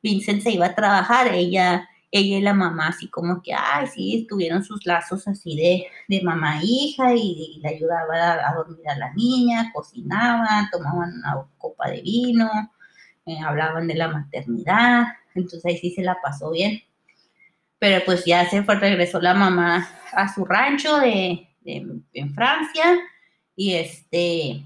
Vincent 0.00 0.42
se 0.42 0.52
iba 0.52 0.66
a 0.66 0.76
trabajar, 0.76 1.26
ella, 1.34 1.88
ella 2.12 2.38
y 2.38 2.40
la 2.40 2.54
mamá 2.54 2.86
así 2.86 3.08
como 3.08 3.42
que, 3.42 3.52
ay, 3.52 3.88
sí, 3.88 4.26
tuvieron 4.28 4.62
sus 4.62 4.86
lazos 4.86 5.26
así 5.26 5.56
de, 5.56 5.86
de 6.06 6.22
mamá-hija 6.22 7.16
y, 7.16 7.58
le 7.60 7.68
ayudaba 7.68 8.48
a, 8.48 8.54
dormir 8.54 8.88
a 8.88 8.96
la 8.96 9.12
niña, 9.12 9.72
cocinaban, 9.74 10.70
tomaban 10.70 11.14
una 11.14 11.44
copa 11.58 11.90
de 11.90 12.00
vino, 12.00 12.48
eh, 13.26 13.40
hablaban 13.44 13.88
de 13.88 13.96
la 13.96 14.06
maternidad, 14.06 15.06
entonces 15.34 15.66
ahí 15.66 15.78
sí 15.78 15.90
se 15.90 16.02
la 16.02 16.16
pasó 16.22 16.52
bien. 16.52 16.80
Pero 17.80 18.04
pues 18.04 18.24
ya 18.24 18.48
se 18.48 18.62
fue, 18.62 18.76
regresó 18.76 19.20
la 19.20 19.34
mamá 19.34 19.88
a 20.12 20.32
su 20.32 20.44
rancho 20.44 20.96
de 20.98 21.48
en 21.64 22.34
Francia 22.34 23.00
y 23.56 23.74
este 23.74 24.64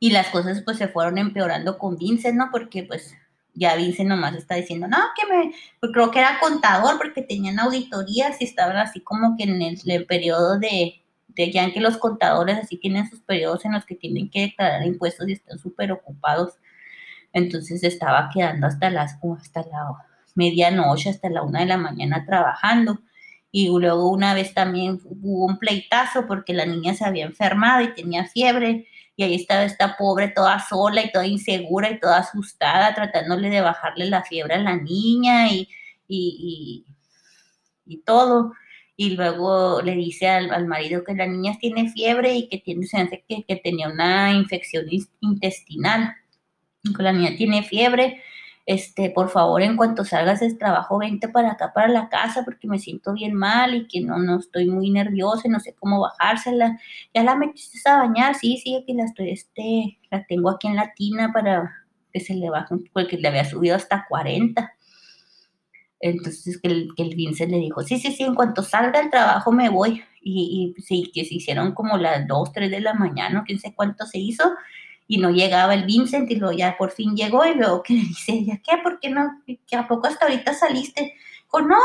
y 0.00 0.10
las 0.10 0.28
cosas 0.28 0.62
pues 0.64 0.78
se 0.78 0.88
fueron 0.88 1.18
empeorando 1.18 1.78
con 1.78 1.96
Vincent, 1.96 2.36
¿no? 2.36 2.48
Porque 2.50 2.82
pues 2.82 3.14
ya 3.54 3.76
Vincent 3.76 4.08
nomás 4.08 4.34
está 4.34 4.54
diciendo, 4.54 4.88
no, 4.88 4.96
que 5.14 5.26
me, 5.26 5.52
pues, 5.78 5.92
creo 5.92 6.10
que 6.10 6.20
era 6.20 6.40
contador 6.40 6.96
porque 6.96 7.22
tenían 7.22 7.60
auditorías 7.60 8.40
y 8.40 8.44
estaban 8.44 8.78
así 8.78 9.00
como 9.00 9.36
que 9.36 9.44
en 9.44 9.60
el, 9.60 10.06
periodo 10.06 10.58
de, 10.58 11.02
de, 11.28 11.52
ya 11.52 11.70
que 11.70 11.80
los 11.80 11.98
contadores 11.98 12.56
así 12.56 12.78
tienen 12.78 13.08
sus 13.10 13.20
periodos 13.20 13.64
en 13.66 13.72
los 13.72 13.84
que 13.84 13.94
tienen 13.94 14.30
que 14.30 14.40
declarar 14.40 14.86
impuestos 14.86 15.28
y 15.28 15.32
están 15.32 15.58
súper 15.58 15.92
ocupados. 15.92 16.54
Entonces 17.34 17.84
estaba 17.84 18.30
quedando 18.32 18.66
hasta 18.66 18.88
las, 18.88 19.18
hasta 19.38 19.60
la 19.62 19.92
medianoche, 20.34 21.10
hasta 21.10 21.28
la 21.28 21.42
una 21.42 21.60
de 21.60 21.66
la 21.66 21.76
mañana 21.76 22.24
trabajando. 22.24 23.00
Y 23.52 23.68
luego 23.68 24.10
una 24.10 24.32
vez 24.32 24.54
también 24.54 25.00
hubo 25.04 25.44
un 25.44 25.58
pleitazo 25.58 26.26
porque 26.26 26.54
la 26.54 26.64
niña 26.64 26.94
se 26.94 27.04
había 27.04 27.26
enfermado 27.26 27.82
y 27.82 27.94
tenía 27.94 28.24
fiebre 28.24 28.86
y 29.20 29.22
ahí 29.22 29.34
estaba 29.34 29.64
esta 29.64 29.98
pobre 29.98 30.28
toda 30.28 30.58
sola 30.66 31.04
y 31.04 31.12
toda 31.12 31.26
insegura 31.26 31.90
y 31.90 32.00
toda 32.00 32.20
asustada, 32.20 32.94
tratándole 32.94 33.50
de 33.50 33.60
bajarle 33.60 34.06
la 34.06 34.22
fiebre 34.22 34.54
a 34.54 34.58
la 34.60 34.76
niña 34.76 35.52
y, 35.52 35.68
y, 36.08 36.86
todo. 38.06 38.54
Y 38.96 39.10
luego 39.10 39.82
le 39.82 39.94
dice 39.94 40.26
al, 40.26 40.66
marido 40.66 41.04
que 41.04 41.14
la 41.14 41.26
niña 41.26 41.58
tiene 41.60 41.92
fiebre 41.92 42.34
y 42.34 42.48
que, 42.48 42.60
tiene, 42.60 42.86
que, 43.28 43.44
que 43.44 43.56
tenía 43.56 43.90
una 43.90 44.32
infección 44.32 44.86
intestinal. 45.20 46.14
Que 46.96 47.02
la 47.02 47.12
niña 47.12 47.36
tiene 47.36 47.62
fiebre 47.62 48.22
este, 48.66 49.10
por 49.10 49.30
favor, 49.30 49.62
en 49.62 49.76
cuanto 49.76 50.04
salgas 50.04 50.40
de 50.40 50.54
trabajo, 50.54 50.98
vente 50.98 51.28
para 51.28 51.52
acá, 51.52 51.72
para 51.72 51.88
la 51.88 52.08
casa, 52.08 52.44
porque 52.44 52.68
me 52.68 52.78
siento 52.78 53.12
bien 53.12 53.34
mal 53.34 53.74
y 53.74 53.88
que 53.88 54.00
no, 54.00 54.18
no 54.18 54.38
estoy 54.38 54.68
muy 54.68 54.90
nerviosa 54.90 55.42
y 55.46 55.50
no 55.50 55.60
sé 55.60 55.74
cómo 55.78 56.00
bajársela. 56.00 56.78
Ya 57.14 57.24
la 57.24 57.36
metiste 57.36 57.88
a 57.88 57.98
bañar, 57.98 58.34
sí, 58.34 58.58
sí, 58.58 58.84
que 58.86 58.94
la 58.94 59.04
estoy, 59.04 59.30
este, 59.30 59.98
la 60.10 60.24
tengo 60.26 60.50
aquí 60.50 60.68
en 60.68 60.76
la 60.76 60.92
tina 60.94 61.32
para 61.32 61.70
que 62.12 62.20
se 62.20 62.34
le 62.34 62.50
baje, 62.50 62.76
porque 62.92 63.16
le 63.16 63.28
había 63.28 63.44
subido 63.44 63.76
hasta 63.76 64.06
40. 64.08 64.72
Entonces 66.00 66.58
que 66.60 66.68
el, 66.68 66.88
que 66.96 67.02
el 67.02 67.14
Vincent 67.14 67.50
le 67.50 67.58
dijo, 67.58 67.82
sí, 67.82 67.98
sí, 67.98 68.12
sí, 68.12 68.22
en 68.22 68.34
cuanto 68.34 68.62
salga 68.62 69.00
del 69.00 69.10
trabajo 69.10 69.52
me 69.52 69.68
voy. 69.68 70.02
Y, 70.22 70.74
y 70.76 70.82
sí, 70.82 71.10
que 71.14 71.24
se 71.24 71.34
hicieron 71.34 71.72
como 71.72 71.96
las 71.96 72.26
2, 72.26 72.52
3 72.52 72.70
de 72.70 72.80
la 72.80 72.94
mañana, 72.94 73.42
quién 73.46 73.58
sé 73.58 73.74
cuánto 73.74 74.06
se 74.06 74.18
hizo 74.18 74.44
y 75.10 75.18
no 75.18 75.30
llegaba 75.30 75.74
el 75.74 75.86
Vincent 75.86 76.30
y 76.30 76.36
luego 76.36 76.56
ya 76.56 76.76
por 76.78 76.92
fin 76.92 77.16
llegó 77.16 77.44
y 77.44 77.54
luego 77.54 77.82
que 77.82 77.94
le 77.94 78.02
dice 78.02 78.30
ella, 78.30 78.60
¿qué? 78.62 78.78
¿Por 78.80 79.00
qué 79.00 79.10
no? 79.10 79.42
¿Que 79.66 79.74
a 79.74 79.88
poco 79.88 80.06
hasta 80.06 80.26
ahorita 80.26 80.54
saliste? 80.54 81.16
Dijo, 81.42 81.62
no, 81.62 81.80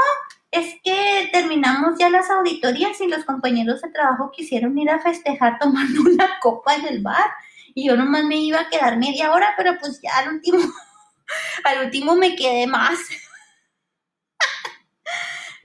es 0.52 0.76
que 0.84 1.28
terminamos 1.34 1.98
ya 1.98 2.12
las 2.12 2.30
auditorías 2.30 3.02
y 3.02 3.08
los 3.08 3.26
compañeros 3.26 3.82
de 3.82 3.90
trabajo 3.90 4.30
quisieron 4.30 4.78
ir 4.78 4.92
a 4.92 5.00
festejar 5.00 5.58
tomando 5.60 6.02
una 6.02 6.38
copa 6.40 6.76
en 6.76 6.86
el 6.86 7.02
bar 7.02 7.32
y 7.74 7.88
yo 7.88 7.98
nomás 7.98 8.26
me 8.26 8.38
iba 8.38 8.60
a 8.60 8.70
quedar 8.70 9.00
media 9.00 9.32
hora, 9.32 9.56
pero 9.58 9.76
pues 9.80 10.00
ya 10.04 10.20
al 10.20 10.36
último, 10.36 10.60
al 11.64 11.84
último 11.84 12.16
me 12.16 12.36
quedé 12.36 12.68
más. 12.68 13.00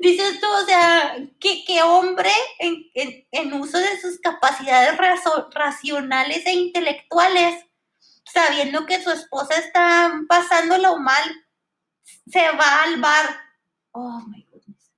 Dices 0.01 0.40
tú, 0.40 0.46
o 0.46 0.64
sea, 0.64 1.14
¿qué, 1.38 1.82
hombre 1.82 2.30
en, 2.59 3.53
uso 3.53 3.78
de 3.78 4.01
sus 4.01 4.18
capacidades 4.20 4.98
racionales 5.53 6.46
e 6.46 6.53
intelectuales 6.53 7.66
sabiendo 8.32 8.86
que 8.86 9.03
su 9.03 9.11
esposa 9.11 9.59
está 9.59 10.12
pasándolo 10.28 10.98
mal, 10.98 11.24
se 12.26 12.40
va 12.53 12.84
al 12.84 13.01
bar. 13.01 13.26
Oh 13.92 14.20
my 14.26 14.46
goodness. 14.51 14.90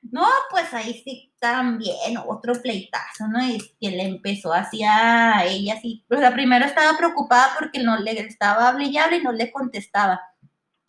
No, 0.00 0.26
pues 0.50 0.72
ahí 0.74 1.02
sí 1.04 1.34
también 1.38 2.16
otro 2.26 2.54
pleitazo, 2.60 3.26
¿no? 3.28 3.42
Y 3.44 3.58
que 3.80 3.90
le 3.90 4.04
empezó 4.04 4.52
así 4.52 4.82
a 4.82 5.44
ella, 5.44 5.74
así. 5.74 6.04
Pues 6.08 6.20
la 6.20 6.32
primera 6.32 6.66
estaba 6.66 6.96
preocupada 6.96 7.54
porque 7.58 7.80
no 7.80 7.98
le 7.98 8.12
estaba 8.20 8.68
hable 8.68 8.86
y 8.86 8.96
hable 8.98 9.18
y 9.18 9.22
no 9.22 9.32
le 9.32 9.50
contestaba. 9.50 10.20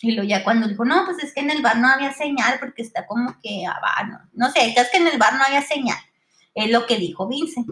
Y 0.03 0.11
luego 0.11 0.27
ya 0.27 0.43
cuando 0.43 0.67
dijo, 0.67 0.83
no, 0.83 1.05
pues 1.05 1.23
es 1.23 1.33
que 1.33 1.39
en 1.39 1.49
el 1.49 1.61
bar 1.61 1.77
no 1.77 1.87
había 1.87 2.13
señal 2.13 2.59
porque 2.59 2.81
está 2.81 3.07
como 3.07 3.35
que, 3.41 3.65
ah, 3.65 4.03
no, 4.07 4.19
no 4.33 4.51
sé, 4.51 4.75
es 4.77 4.89
que 4.89 4.97
en 4.97 5.07
el 5.07 5.17
bar 5.17 5.33
no 5.35 5.43
había 5.43 5.61
señal. 5.61 5.97
Es 6.53 6.69
lo 6.69 6.85
que 6.85 6.97
dijo 6.97 7.27
Vincent 7.27 7.69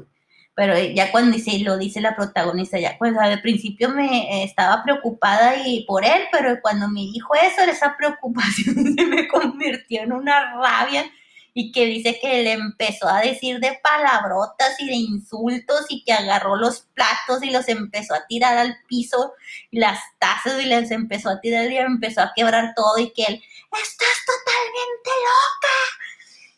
pero 0.54 0.78
ya 0.78 1.12
cuando 1.12 1.36
dice, 1.36 1.60
lo 1.60 1.78
dice 1.78 2.02
la 2.02 2.16
protagonista, 2.16 2.78
ya 2.78 2.96
pues 3.00 3.18
al 3.18 3.42
principio 3.42 3.90
me 3.90 4.44
estaba 4.44 4.84
preocupada 4.84 5.66
y 5.66 5.86
por 5.86 6.04
él, 6.04 6.24
pero 6.32 6.60
cuando 6.62 6.90
me 6.90 7.02
dijo 7.02 7.34
eso, 7.36 7.64
esa 7.70 7.96
preocupación 7.98 8.76
se 8.96 9.06
me 9.06 9.28
convirtió 9.28 10.04
en 10.04 10.14
una 10.14 10.54
rabia 10.56 11.06
y 11.54 11.72
que 11.72 11.86
dice 11.86 12.18
que 12.22 12.44
le 12.44 12.54
empezó 12.54 13.08
a 13.08 13.22
decir 13.22 13.60
de 13.60 13.78
palabrotas 13.84 14.80
y 14.80 14.88
de 14.88 14.96
insultos 14.96 15.86
y 15.90 16.04
que 16.04 16.14
agarró 16.14 16.56
los 16.56 16.88
platos 16.94 17.44
y 17.44 17.50
los 17.50 17.68
empezó 17.68 18.14
a 18.14 18.26
tirar 18.28 18.58
al 18.58 18.78
piso 18.88 19.34
y 19.70 19.80
las 19.80 20.00
tazas 20.20 20.62
y 20.62 20.66
les 20.66 20.92
empezó 20.92 21.30
a 21.30 21.42
tirar 21.42 21.70
y 21.70 21.78
empezó 21.78 22.22
a 22.22 22.32
quebrar 22.36 22.74
todo 22.76 22.98
y 23.00 23.12
que 23.12 23.24
él, 23.24 23.44
estás 23.74 24.18
totalmente 24.26 25.10
loca, 25.28 25.76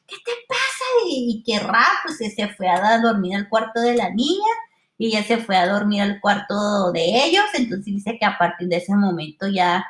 ¿qué 0.08 0.16
te 0.24 0.32
pasa? 0.48 0.84
Y, 1.08 1.44
que 1.46 1.60
rap, 1.60 2.06
pues 2.06 2.18
se 2.18 2.48
fue 2.50 2.70
a 2.70 3.00
dormir 3.00 3.36
al 3.36 3.50
cuarto 3.50 3.82
de 3.82 3.96
la 3.96 4.10
niña 4.10 4.54
y 4.98 5.08
ella 5.08 5.24
se 5.24 5.38
fue 5.38 5.58
a 5.58 5.68
dormir 5.68 6.02
al 6.02 6.20
cuarto 6.22 6.92
de 6.92 7.26
ellos, 7.26 7.46
entonces 7.54 7.86
dice 7.86 8.18
que 8.20 8.26
a 8.26 8.38
partir 8.38 8.68
de 8.68 8.78
ese 8.78 8.96
momento 8.96 9.48
ya, 9.48 9.86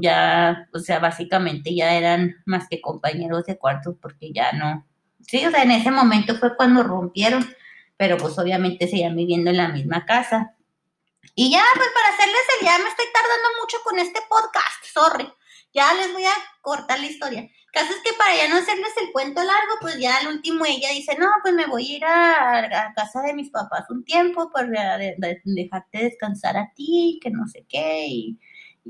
ya, 0.00 0.68
o 0.72 0.78
sea, 0.78 0.98
básicamente 0.98 1.74
ya 1.74 1.94
eran 1.94 2.36
más 2.44 2.68
que 2.68 2.80
compañeros 2.80 3.44
de 3.46 3.58
cuarto 3.58 3.96
porque 4.00 4.32
ya 4.32 4.52
no, 4.52 4.86
sí, 5.20 5.44
o 5.44 5.50
sea, 5.50 5.62
en 5.62 5.72
ese 5.72 5.90
momento 5.90 6.36
fue 6.36 6.56
cuando 6.56 6.82
rompieron, 6.82 7.46
pero 7.96 8.16
pues 8.16 8.38
obviamente 8.38 8.88
seguían 8.88 9.16
viviendo 9.16 9.50
en 9.50 9.56
la 9.56 9.68
misma 9.68 10.04
casa. 10.04 10.54
Y 11.34 11.50
ya, 11.50 11.62
pues 11.74 11.88
para 11.94 12.14
hacerles 12.14 12.42
el 12.60 12.66
ya 12.66 12.78
me 12.78 12.88
estoy 12.88 13.06
tardando 13.12 13.48
mucho 13.60 13.76
con 13.84 13.98
este 13.98 14.20
podcast, 14.28 14.84
sorry. 14.92 15.28
Ya 15.74 15.92
les 15.94 16.12
voy 16.12 16.24
a 16.24 16.32
cortar 16.62 17.00
la 17.00 17.06
historia 17.06 17.50
caso 17.76 17.92
es 17.92 18.00
que 18.02 18.16
para 18.16 18.34
ya 18.34 18.48
no 18.48 18.56
hacerles 18.56 18.92
el 19.02 19.12
cuento 19.12 19.44
largo, 19.44 19.74
pues 19.82 19.98
ya 19.98 20.16
al 20.16 20.28
último 20.28 20.64
ella 20.64 20.88
dice, 20.92 21.14
no, 21.18 21.26
pues 21.42 21.52
me 21.52 21.66
voy 21.66 21.84
a 21.84 21.96
ir 21.96 22.04
a, 22.06 22.92
casa 22.96 23.20
de 23.20 23.34
mis 23.34 23.50
papás 23.50 23.84
un 23.90 24.02
tiempo 24.02 24.50
para 24.50 24.96
dejarte 24.96 25.98
descansar 25.98 26.56
a 26.56 26.72
ti, 26.74 27.20
que 27.22 27.30
no 27.30 27.46
sé 27.46 27.66
qué, 27.68 28.06
y, 28.08 28.38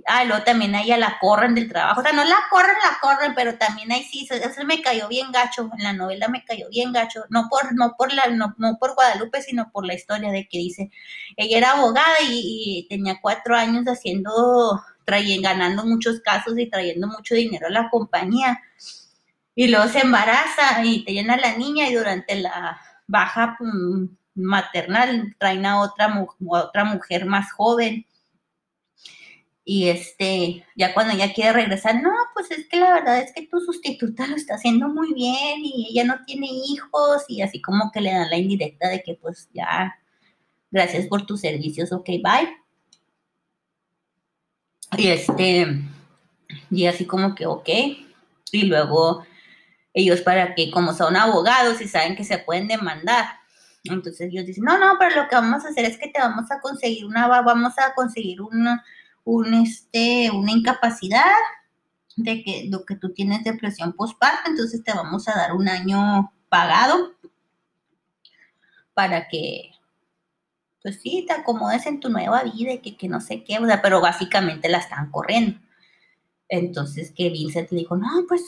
ah, 0.07 0.25
luego 0.25 0.43
también 0.45 0.75
a 0.75 0.83
ella 0.83 0.97
la 0.97 1.19
corren 1.21 1.55
del 1.55 1.69
trabajo, 1.69 2.01
o 2.01 2.03
sea, 2.03 2.13
no 2.13 2.25
la 2.25 2.37
corren, 2.51 2.77
la 2.85 2.99
corren, 3.01 3.35
pero 3.35 3.57
también 3.57 3.91
ahí 3.93 4.03
sí, 4.05 4.29
eso 4.31 4.65
me 4.65 4.83
cayó 4.83 5.09
bien 5.09 5.33
gacho, 5.33 5.71
en 5.77 5.85
la 5.85 5.93
novela 5.93 6.29
me 6.29 6.45
cayó 6.45 6.69
bien 6.71 6.93
gacho, 6.93 7.25
no 7.31 7.49
por, 7.49 7.75
no 7.75 7.95
por 7.97 8.13
la, 8.13 8.29
no, 8.29 8.55
por 8.79 8.95
Guadalupe, 8.95 9.43
sino 9.43 9.71
por 9.71 9.87
la 9.87 9.95
historia 9.95 10.31
de 10.31 10.49
que 10.49 10.59
dice, 10.59 10.91
ella 11.37 11.59
era 11.59 11.73
abogada 11.73 12.17
y, 12.23 12.87
tenía 12.89 13.19
cuatro 13.21 13.57
años 13.57 13.85
haciendo 13.87 14.83
trayendo, 15.05 15.49
ganando 15.49 15.85
muchos 15.87 16.21
casos 16.21 16.59
y 16.59 16.69
trayendo 16.69 17.07
mucho 17.07 17.35
dinero 17.35 17.69
a 17.69 17.71
la 17.71 17.89
compañía. 17.91 18.61
Y 19.55 19.69
luego 19.69 19.89
se 19.89 20.01
embaraza 20.01 20.85
y 20.85 21.05
te 21.05 21.13
llena 21.13 21.37
la 21.37 21.57
niña 21.57 21.89
y 21.89 21.95
durante 21.95 22.35
la 22.37 22.79
baja 23.07 23.57
mm, 23.61 24.07
maternal 24.35 25.35
traen 25.39 25.67
a 25.67 25.81
otra, 25.81 26.27
otra 26.47 26.85
mujer 26.85 27.25
más 27.27 27.53
joven. 27.53 28.07
Y 29.69 29.89
este, 29.89 30.65
ya 30.77 30.95
cuando 30.95 31.13
ella 31.13 31.35
quiere 31.35 31.53
regresar, 31.53 32.01
no, 32.01 32.13
pues 32.35 32.49
es 32.53 32.69
que 32.69 32.77
la 32.77 32.95
verdad 32.95 33.19
es 33.19 33.33
que 33.33 33.49
tu 33.49 33.59
sustituta 33.59 34.25
lo 34.29 34.37
está 34.37 34.55
haciendo 34.55 34.89
muy 34.89 35.13
bien 35.13 35.59
y 35.61 35.89
ella 35.91 36.05
no 36.05 36.25
tiene 36.25 36.47
hijos 36.69 37.25
y 37.27 37.43
así 37.43 37.61
como 37.61 37.91
que 37.91 38.01
le 38.01 38.13
dan 38.13 38.31
la 38.31 38.37
indirecta 38.37 38.89
de 38.89 39.03
que 39.03 39.15
pues 39.15 39.49
ya, 39.53 39.99
gracias 40.71 41.09
por 41.09 41.27
tus 41.27 41.41
servicios, 41.41 41.91
ok, 41.91 42.07
bye. 42.07 42.57
Y 44.97 45.09
este, 45.09 45.67
y 46.71 46.87
así 46.87 47.05
como 47.05 47.35
que, 47.35 47.47
ok. 47.47 47.69
Y 48.53 48.63
luego 48.67 49.27
ellos 49.93 50.21
para 50.21 50.55
que, 50.55 50.71
como 50.71 50.95
son 50.95 51.17
abogados 51.17 51.81
y 51.81 51.89
saben 51.89 52.15
que 52.15 52.23
se 52.23 52.39
pueden 52.39 52.69
demandar, 52.69 53.27
entonces 53.83 54.29
ellos 54.31 54.47
dicen, 54.47 54.63
no, 54.63 54.79
no, 54.79 54.95
pero 54.97 55.23
lo 55.23 55.29
que 55.29 55.35
vamos 55.35 55.65
a 55.65 55.71
hacer 55.71 55.87
es 55.87 55.99
que 55.99 56.07
te 56.07 56.21
vamos 56.21 56.49
a 56.53 56.61
conseguir 56.61 57.05
una, 57.05 57.27
vamos 57.27 57.73
a 57.79 57.95
conseguir 57.95 58.41
una, 58.41 58.85
un, 59.27 59.53
este, 59.53 60.31
una 60.31 60.53
incapacidad 60.53 61.25
de 62.17 62.43
que 62.43 62.69
lo 62.71 62.87
que 62.87 62.97
tú 62.97 63.13
tienes 63.13 63.45
depresión 63.45 63.93
postparto, 63.93 64.49
entonces 64.49 64.83
te 64.83 64.95
vamos 64.95 65.29
a 65.29 65.35
dar 65.35 65.53
un 65.53 65.69
año 65.69 66.33
pagado 66.49 67.13
para 68.95 69.29
que 69.29 69.73
pues 70.87 71.01
sí, 71.03 71.25
te 71.27 71.33
acomodes 71.33 71.85
en 71.87 71.99
tu 71.99 72.09
nueva 72.09 72.45
vida 72.45 72.71
y 72.81 72.93
que, 72.93 73.09
no 73.09 73.21
sé 73.21 73.43
qué, 73.43 73.59
o 73.59 73.67
sea, 73.67 73.83
pero 73.83 74.01
básicamente 74.01 74.69
la 74.69 74.79
están 74.79 75.11
corriendo. 75.11 75.59
Entonces 76.49 77.11
que 77.11 77.29
Vincent 77.29 77.73
le 77.73 77.79
dijo, 77.79 77.97
no, 77.97 78.07
pues, 78.29 78.43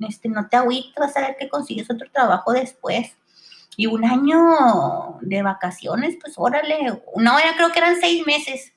este, 0.00 0.28
no 0.28 0.48
te 0.48 0.56
agüites, 0.56 0.92
vas 0.96 1.16
a 1.16 1.20
ver 1.20 1.36
que 1.38 1.48
consigues 1.48 1.88
otro 1.88 2.10
trabajo 2.10 2.52
después. 2.52 3.12
Y 3.76 3.86
un 3.86 4.04
año 4.04 5.20
de 5.20 5.42
vacaciones, 5.42 6.16
pues 6.20 6.34
órale, 6.36 7.00
no, 7.14 7.38
ya 7.38 7.54
creo 7.56 7.70
que 7.70 7.78
eran 7.78 8.00
seis 8.00 8.26
meses. 8.26 8.72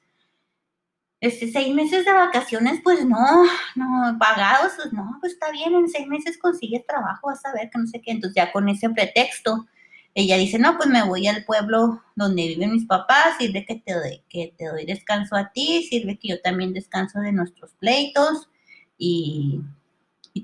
Este, 1.21 1.51
seis 1.51 1.75
meses 1.75 2.05
de 2.05 2.13
vacaciones, 2.13 2.79
pues 2.81 3.05
no, 3.05 3.43
no, 3.75 4.17
pagados, 4.17 4.71
pues 4.77 4.93
no, 4.93 5.17
pues 5.19 5.33
está 5.33 5.51
bien, 5.51 5.73
en 5.75 5.89
seis 5.89 6.07
meses 6.07 6.37
consigues 6.37 6.87
trabajo, 6.87 7.27
vas 7.27 7.45
a 7.45 7.51
ver 7.53 7.69
que 7.69 7.77
no 7.77 7.87
sé 7.87 8.01
qué. 8.01 8.11
Entonces 8.11 8.35
ya 8.35 8.53
con 8.53 8.69
ese 8.69 8.89
pretexto, 8.89 9.67
ella 10.15 10.37
dice, 10.37 10.59
no, 10.59 10.77
pues 10.77 10.89
me 10.89 11.03
voy 11.03 11.27
al 11.27 11.43
pueblo 11.43 12.01
donde 12.15 12.47
viven 12.47 12.71
mis 12.71 12.85
papás, 12.85 13.37
sirve 13.37 13.65
que 13.65 13.75
te, 13.75 13.93
doy, 13.93 14.23
que 14.29 14.53
te 14.57 14.67
doy 14.67 14.85
descanso 14.85 15.35
a 15.35 15.51
ti, 15.51 15.83
sirve 15.89 16.17
que 16.17 16.29
yo 16.29 16.41
también 16.41 16.73
descanso 16.73 17.19
de 17.19 17.31
nuestros 17.31 17.73
pleitos 17.75 18.49
y, 18.97 19.61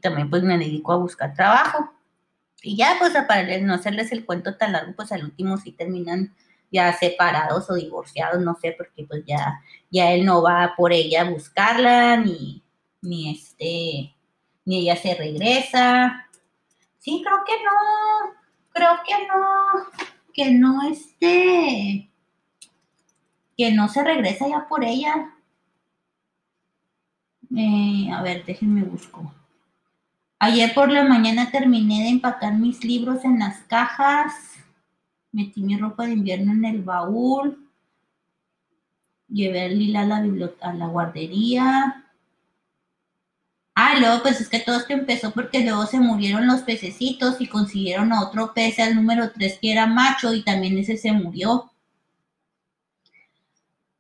también 0.02 0.30
pues 0.30 0.44
me 0.44 0.58
dedico 0.58 0.92
a 0.92 0.98
buscar 0.98 1.34
trabajo. 1.34 1.90
Y 2.62 2.76
ya 2.76 2.98
pues 3.00 3.14
para 3.28 3.60
no 3.60 3.74
hacerles 3.74 4.12
el 4.12 4.26
cuento 4.26 4.58
tan 4.58 4.74
largo, 4.74 4.94
pues 4.94 5.12
al 5.14 5.24
último 5.24 5.58
sí 5.58 5.72
terminan 5.72 6.36
ya 6.72 6.94
separados 6.94 7.70
o 7.70 7.76
divorciados, 7.76 8.42
no 8.42 8.56
sé, 8.56 8.74
porque 8.78 9.06
pues 9.06 9.24
ya, 9.26 9.62
ya 9.90 10.12
él 10.12 10.26
no 10.26 10.42
va 10.42 10.74
por 10.76 10.92
ella 10.94 11.22
a 11.22 11.30
buscarla, 11.30 12.18
ni, 12.18 12.64
ni 13.02 13.32
este, 13.32 14.16
ni 14.66 14.80
ella 14.80 14.96
se 14.96 15.16
regresa. 15.16 16.28
Sí, 17.00 17.24
creo 17.24 17.38
que 17.46 17.64
no, 17.64 18.34
creo 18.72 18.92
que 19.08 19.28
no, 19.28 20.06
que 20.34 20.52
no 20.52 20.82
esté, 20.90 22.10
que 23.58 23.72
no 23.72 23.88
se 23.88 24.04
regresa 24.04 24.48
ya 24.48 24.68
por 24.68 24.84
ella. 24.84 25.32
Eh, 27.56 28.10
a 28.12 28.22
ver, 28.22 28.44
déjenme 28.44 28.84
busco. 28.84 29.34
Ayer 30.40 30.74
por 30.74 30.92
la 30.92 31.04
mañana 31.06 31.50
terminé 31.52 32.04
de 32.04 32.10
empacar 32.10 32.54
mis 32.54 32.84
libros 32.84 33.24
en 33.24 33.40
las 33.40 33.60
cajas. 33.64 34.55
Metí 35.36 35.62
mi 35.62 35.76
ropa 35.78 36.06
de 36.06 36.14
invierno 36.14 36.54
en 36.54 36.64
el 36.64 36.82
baúl. 36.82 37.70
Llevé 39.28 39.64
a 39.64 39.68
Lila 39.68 40.02
a 40.02 40.06
la, 40.06 40.50
a 40.62 40.74
la 40.74 40.88
guardería. 40.88 42.06
Ah, 43.76 43.96
luego 44.00 44.22
pues 44.22 44.40
es 44.40 44.48
que 44.48 44.60
todo 44.60 44.78
esto 44.78 44.94
empezó 44.94 45.32
porque 45.32 45.60
luego 45.60 45.86
se 45.88 46.00
murieron 46.00 46.48
los 46.48 46.62
pececitos 46.62 47.42
y 47.42 47.48
consiguieron 47.48 48.14
a 48.14 48.22
otro 48.22 48.54
pez 48.54 48.80
al 48.80 48.96
número 48.96 49.32
3 49.32 49.60
que 49.62 49.74
era 49.74 49.88
macho 49.88 50.34
y 50.34 50.42
también 50.42 50.78
ese 50.78 50.96
se 50.96 51.12
murió. 51.12 51.70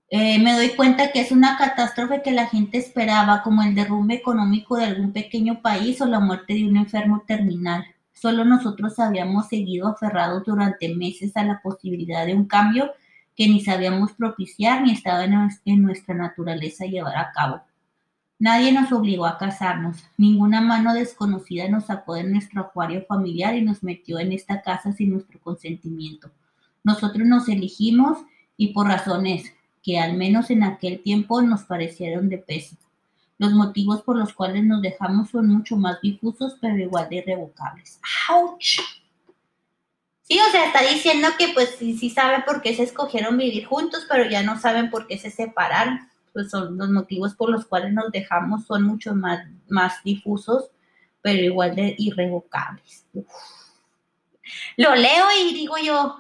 Eh, 0.10 0.40
me 0.40 0.54
doy 0.54 0.70
cuenta 0.70 1.12
que 1.12 1.20
es 1.20 1.32
una 1.34 1.58
catástrofe 1.58 2.22
que 2.22 2.32
la 2.32 2.48
gente 2.48 2.78
esperaba, 2.78 3.44
como 3.44 3.62
el 3.64 3.76
derrumbe 3.76 4.16
económico 4.16 4.78
de 4.78 4.86
algún 4.86 5.12
pequeño 5.12 5.62
país 5.62 6.00
o 6.00 6.06
la 6.06 6.22
muerte 6.22 6.54
de 6.54 6.66
un 6.66 6.78
enfermo 6.78 7.24
terminal. 7.28 7.86
Solo 8.26 8.43
nosotros 8.43 8.97
habíamos 8.97 9.49
seguido 9.49 9.88
aferrados 9.88 10.43
durante 10.45 10.95
meses 10.95 11.38
a 11.38 11.43
la 11.43 11.61
posibilidad 11.61 12.26
de 12.26 12.34
un 12.34 12.47
cambio 12.47 12.91
que 13.36 13.47
ni 13.47 13.61
sabíamos 13.61 14.13
propiciar 14.13 14.82
ni 14.82 14.93
estaba 14.93 15.26
en 15.26 15.84
nuestra 15.84 16.15
naturaleza 16.15 16.86
llevar 16.86 17.17
a 17.17 17.32
cabo. 17.34 17.61
Nadie 18.39 18.71
nos 18.71 18.91
obligó 18.91 19.28
a 19.28 19.38
casarnos, 19.38 20.03
ninguna 20.17 20.59
mano 20.59 20.95
desconocida 20.95 21.69
nos 21.69 21.86
sacó 21.86 22.15
de 22.15 22.23
nuestro 22.23 22.61
acuario 22.61 23.05
familiar 23.07 23.55
y 23.55 23.61
nos 23.61 23.84
metió 23.84 24.17
en 24.17 24.32
esta 24.32 24.63
casa 24.63 24.91
sin 24.91 25.11
nuestro 25.11 25.39
consentimiento. 25.39 26.32
Nosotros 26.84 27.28
nos 27.28 27.47
elegimos 27.47 28.17
y 28.57 28.73
por 28.73 28.88
razones 28.88 29.53
que 29.84 29.99
al 29.99 30.17
menos 30.17 30.49
en 30.49 30.63
aquel 30.63 30.99
tiempo 31.03 31.43
nos 31.43 31.65
parecieron 31.65 32.28
de 32.30 32.39
peso. 32.39 32.76
Los 33.38 33.52
motivos 33.52 34.02
por 34.02 34.18
los 34.18 34.34
cuales 34.34 34.64
nos 34.64 34.82
dejamos 34.82 35.30
son 35.30 35.48
mucho 35.48 35.76
más 35.76 36.00
difusos, 36.02 36.58
pero 36.62 36.78
igual 36.78 37.10
de 37.10 37.18
irrevocables. 37.18 38.00
¡Auch! 38.30 38.80
Sí, 40.22 40.40
o 40.40 40.52
sea, 40.52 40.66
está 40.66 40.82
diciendo 40.82 41.28
que 41.38 41.50
pues 41.50 41.76
sí, 41.78 41.98
sí 41.98 42.10
saben 42.10 42.44
por 42.46 42.62
qué 42.62 42.76
se 42.76 42.84
escogieron 42.84 43.38
vivir 43.38 43.66
juntos, 43.66 44.06
pero 44.10 44.28
ya 44.28 44.42
no 44.42 44.60
saben 44.60 44.90
por 44.90 45.06
qué 45.06 45.18
se 45.18 45.30
separaron. 45.30 46.10
Pues 46.34 46.50
son 46.50 46.78
los 46.78 46.90
motivos 46.90 47.36
por 47.36 47.50
los 47.50 47.66
cuales 47.66 47.94
nos 47.94 48.12
dejamos 48.12 48.66
son 48.66 48.84
mucho 48.84 49.14
más, 49.14 49.46
más 49.70 50.04
difusos, 50.04 50.72
pero 51.22 51.40
igual 51.40 51.76
de 51.76 51.96
irrevocables. 51.98 53.06
Lo 54.78 54.96
leo 54.96 55.26
y 55.40 55.54
digo 55.54 55.78
yo, 55.78 56.20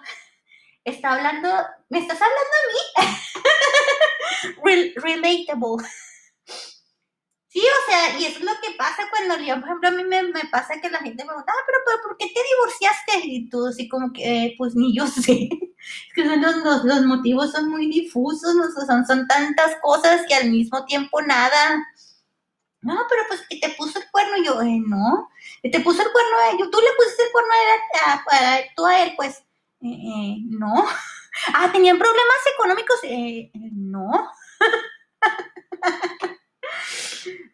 está 0.83 1.13
hablando, 1.13 1.49
¿me 1.89 1.99
estás 1.99 2.19
hablando 2.21 2.51
a 2.61 3.05
mí? 4.63 4.93
relatable. 4.95 5.87
Sí, 7.55 7.61
o 7.61 7.89
sea, 7.89 8.19
y 8.19 8.25
eso 8.25 8.39
es 8.39 8.43
lo 8.43 8.51
que 8.61 8.75
pasa 8.77 9.03
cuando 9.09 9.37
yo, 9.37 9.55
por 9.61 9.69
ejemplo, 9.69 9.87
a 9.87 9.91
mí 9.91 10.03
me, 10.03 10.21
pasa 10.51 10.73
que 10.81 10.89
la 10.89 10.99
gente 10.99 11.23
me 11.23 11.29
pregunta, 11.29 11.53
ah, 11.55 11.63
pero, 11.65 12.01
¿por 12.03 12.17
qué 12.17 12.25
te 12.27 12.41
divorciaste? 12.43 13.27
Y 13.27 13.49
tú 13.49 13.67
así 13.67 13.87
como 13.87 14.11
que, 14.11 14.47
eh, 14.47 14.55
pues 14.57 14.75
ni 14.75 14.93
yo 14.93 15.07
sé. 15.07 15.47
Es 15.79 16.13
que 16.13 16.25
los, 16.25 16.83
los, 16.83 17.05
motivos 17.05 17.53
son 17.53 17.69
muy 17.69 17.87
difusos, 17.87 18.55
son, 18.85 19.05
son 19.05 19.25
tantas 19.27 19.77
cosas 19.81 20.25
que 20.27 20.35
al 20.35 20.49
mismo 20.51 20.83
tiempo 20.83 21.21
nada. 21.21 21.85
No, 22.81 22.97
pero 23.07 23.23
pues 23.29 23.41
que 23.49 23.57
te 23.57 23.69
puso 23.69 23.99
el 23.99 24.11
cuerno, 24.11 24.43
yo, 24.43 24.61
eh, 24.61 24.81
no. 24.85 25.29
Te 25.63 25.79
puso 25.79 26.01
el 26.01 26.11
cuerno 26.11 26.37
a 26.39 26.49
ellos, 26.51 26.69
tú 26.69 26.79
le 26.81 26.93
pusiste 26.97 27.23
el 27.23 27.31
cuerno 27.31 27.53
a, 28.05 28.11
a, 28.11 28.55
a, 28.55 28.59
tú 28.75 28.85
a 28.85 29.01
él, 29.01 29.13
pues, 29.15 29.37
eh, 29.81 29.87
eh, 29.87 30.37
no. 30.49 30.85
Ah, 31.53 31.69
¿tenían 31.71 31.97
problemas 31.99 32.37
económicos? 32.53 32.97
Eh, 33.03 33.51
eh 33.53 33.69
no. 33.73 34.29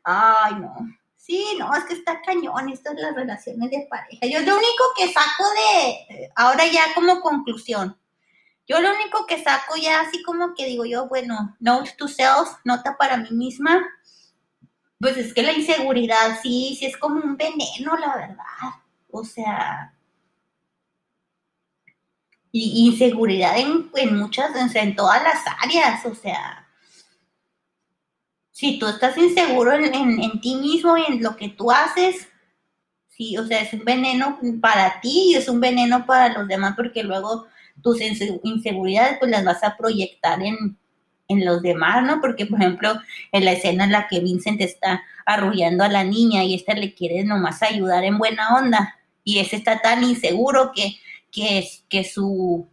Ay, 0.04 0.56
no. 0.56 0.76
Sí, 1.16 1.56
no, 1.60 1.74
es 1.76 1.84
que 1.86 1.94
está 1.94 2.22
cañón 2.22 2.70
esto 2.70 2.94
de 2.94 3.02
las 3.02 3.16
relaciones 3.16 3.70
de 3.70 3.88
pareja. 3.90 4.26
Yo 4.26 4.40
lo 4.40 4.58
único 4.58 4.84
que 4.98 5.14
saco 5.14 5.44
de, 5.54 6.32
ahora 6.36 6.66
ya 6.66 6.94
como 6.96 7.22
conclusión, 7.22 7.96
yo 8.68 8.80
lo 8.80 8.92
único 8.94 9.26
que 9.28 9.44
saco 9.44 9.76
ya 9.76 10.02
así 10.02 10.24
como 10.24 10.56
que 10.56 10.66
digo 10.66 10.86
yo, 10.86 11.08
bueno, 11.08 11.56
note 11.60 11.94
to 11.98 12.08
self, 12.08 12.50
nota 12.64 12.98
para 12.98 13.18
mí 13.18 13.30
misma, 13.32 13.86
pues 15.00 15.18
es 15.18 15.34
que 15.34 15.44
la 15.44 15.52
inseguridad 15.52 16.40
sí, 16.42 16.76
sí 16.80 16.86
es 16.86 16.98
como 16.98 17.20
un 17.22 17.38
veneno, 17.38 17.98
la 17.98 18.16
verdad. 18.16 18.82
O 19.12 19.24
sea, 19.24 19.94
y 22.52 22.88
inseguridad 22.88 23.58
en, 23.58 23.92
en 23.96 24.18
muchas, 24.18 24.76
en 24.76 24.96
todas 24.96 25.24
las 25.24 25.40
áreas, 25.62 26.06
o 26.06 26.16
sea, 26.16 26.68
si 28.52 28.78
tú 28.78 28.88
estás 28.88 29.18
inseguro 29.18 29.74
en, 29.74 30.42
ti 30.42 30.56
mismo 30.56 30.98
y 30.98 31.06
en 31.08 31.24
lo 31.24 31.36
que 31.36 31.50
tú 31.50 31.72
haces, 31.72 32.28
sí, 33.08 33.38
o 33.38 33.46
sea, 33.46 33.62
es 33.62 33.74
un 33.74 33.86
veneno 33.86 34.40
para 34.62 35.00
ti 35.02 35.32
y 35.32 35.36
es 35.36 35.48
un 35.48 35.60
veneno 35.60 36.06
para 36.06 36.34
los 36.34 36.48
demás 36.48 36.74
porque 36.76 37.04
luego 37.04 37.48
tus 37.82 38.00
inseguridades 38.02 39.18
pues 39.20 39.32
las 39.32 39.44
vas 39.46 39.64
a 39.64 39.78
proyectar 39.78 40.42
en, 40.42 40.78
los 41.34 41.62
demás, 41.62 42.04
¿no? 42.06 42.20
Porque, 42.20 42.46
por 42.46 42.60
ejemplo, 42.60 42.92
en 43.32 43.46
la 43.46 43.54
escena 43.54 43.86
en 43.86 43.94
la 43.94 44.10
que 44.10 44.20
Vincent 44.20 44.60
está 44.60 45.02
arrullando 45.26 45.86
a 45.86 45.88
la 45.88 46.04
niña 46.04 46.44
y 46.44 46.56
esta 46.56 46.74
le 46.74 46.94
quiere 46.94 47.24
nomás 47.24 47.64
ayudar 47.64 48.04
en 48.04 48.18
buena 48.18 48.54
onda 48.58 49.00
y 49.24 49.40
ese 49.40 49.56
está 49.56 49.80
tan 49.80 50.04
inseguro 50.04 50.74
que, 50.76 50.98
que, 51.32 51.66
que, 51.88 52.04
su, 52.04 52.68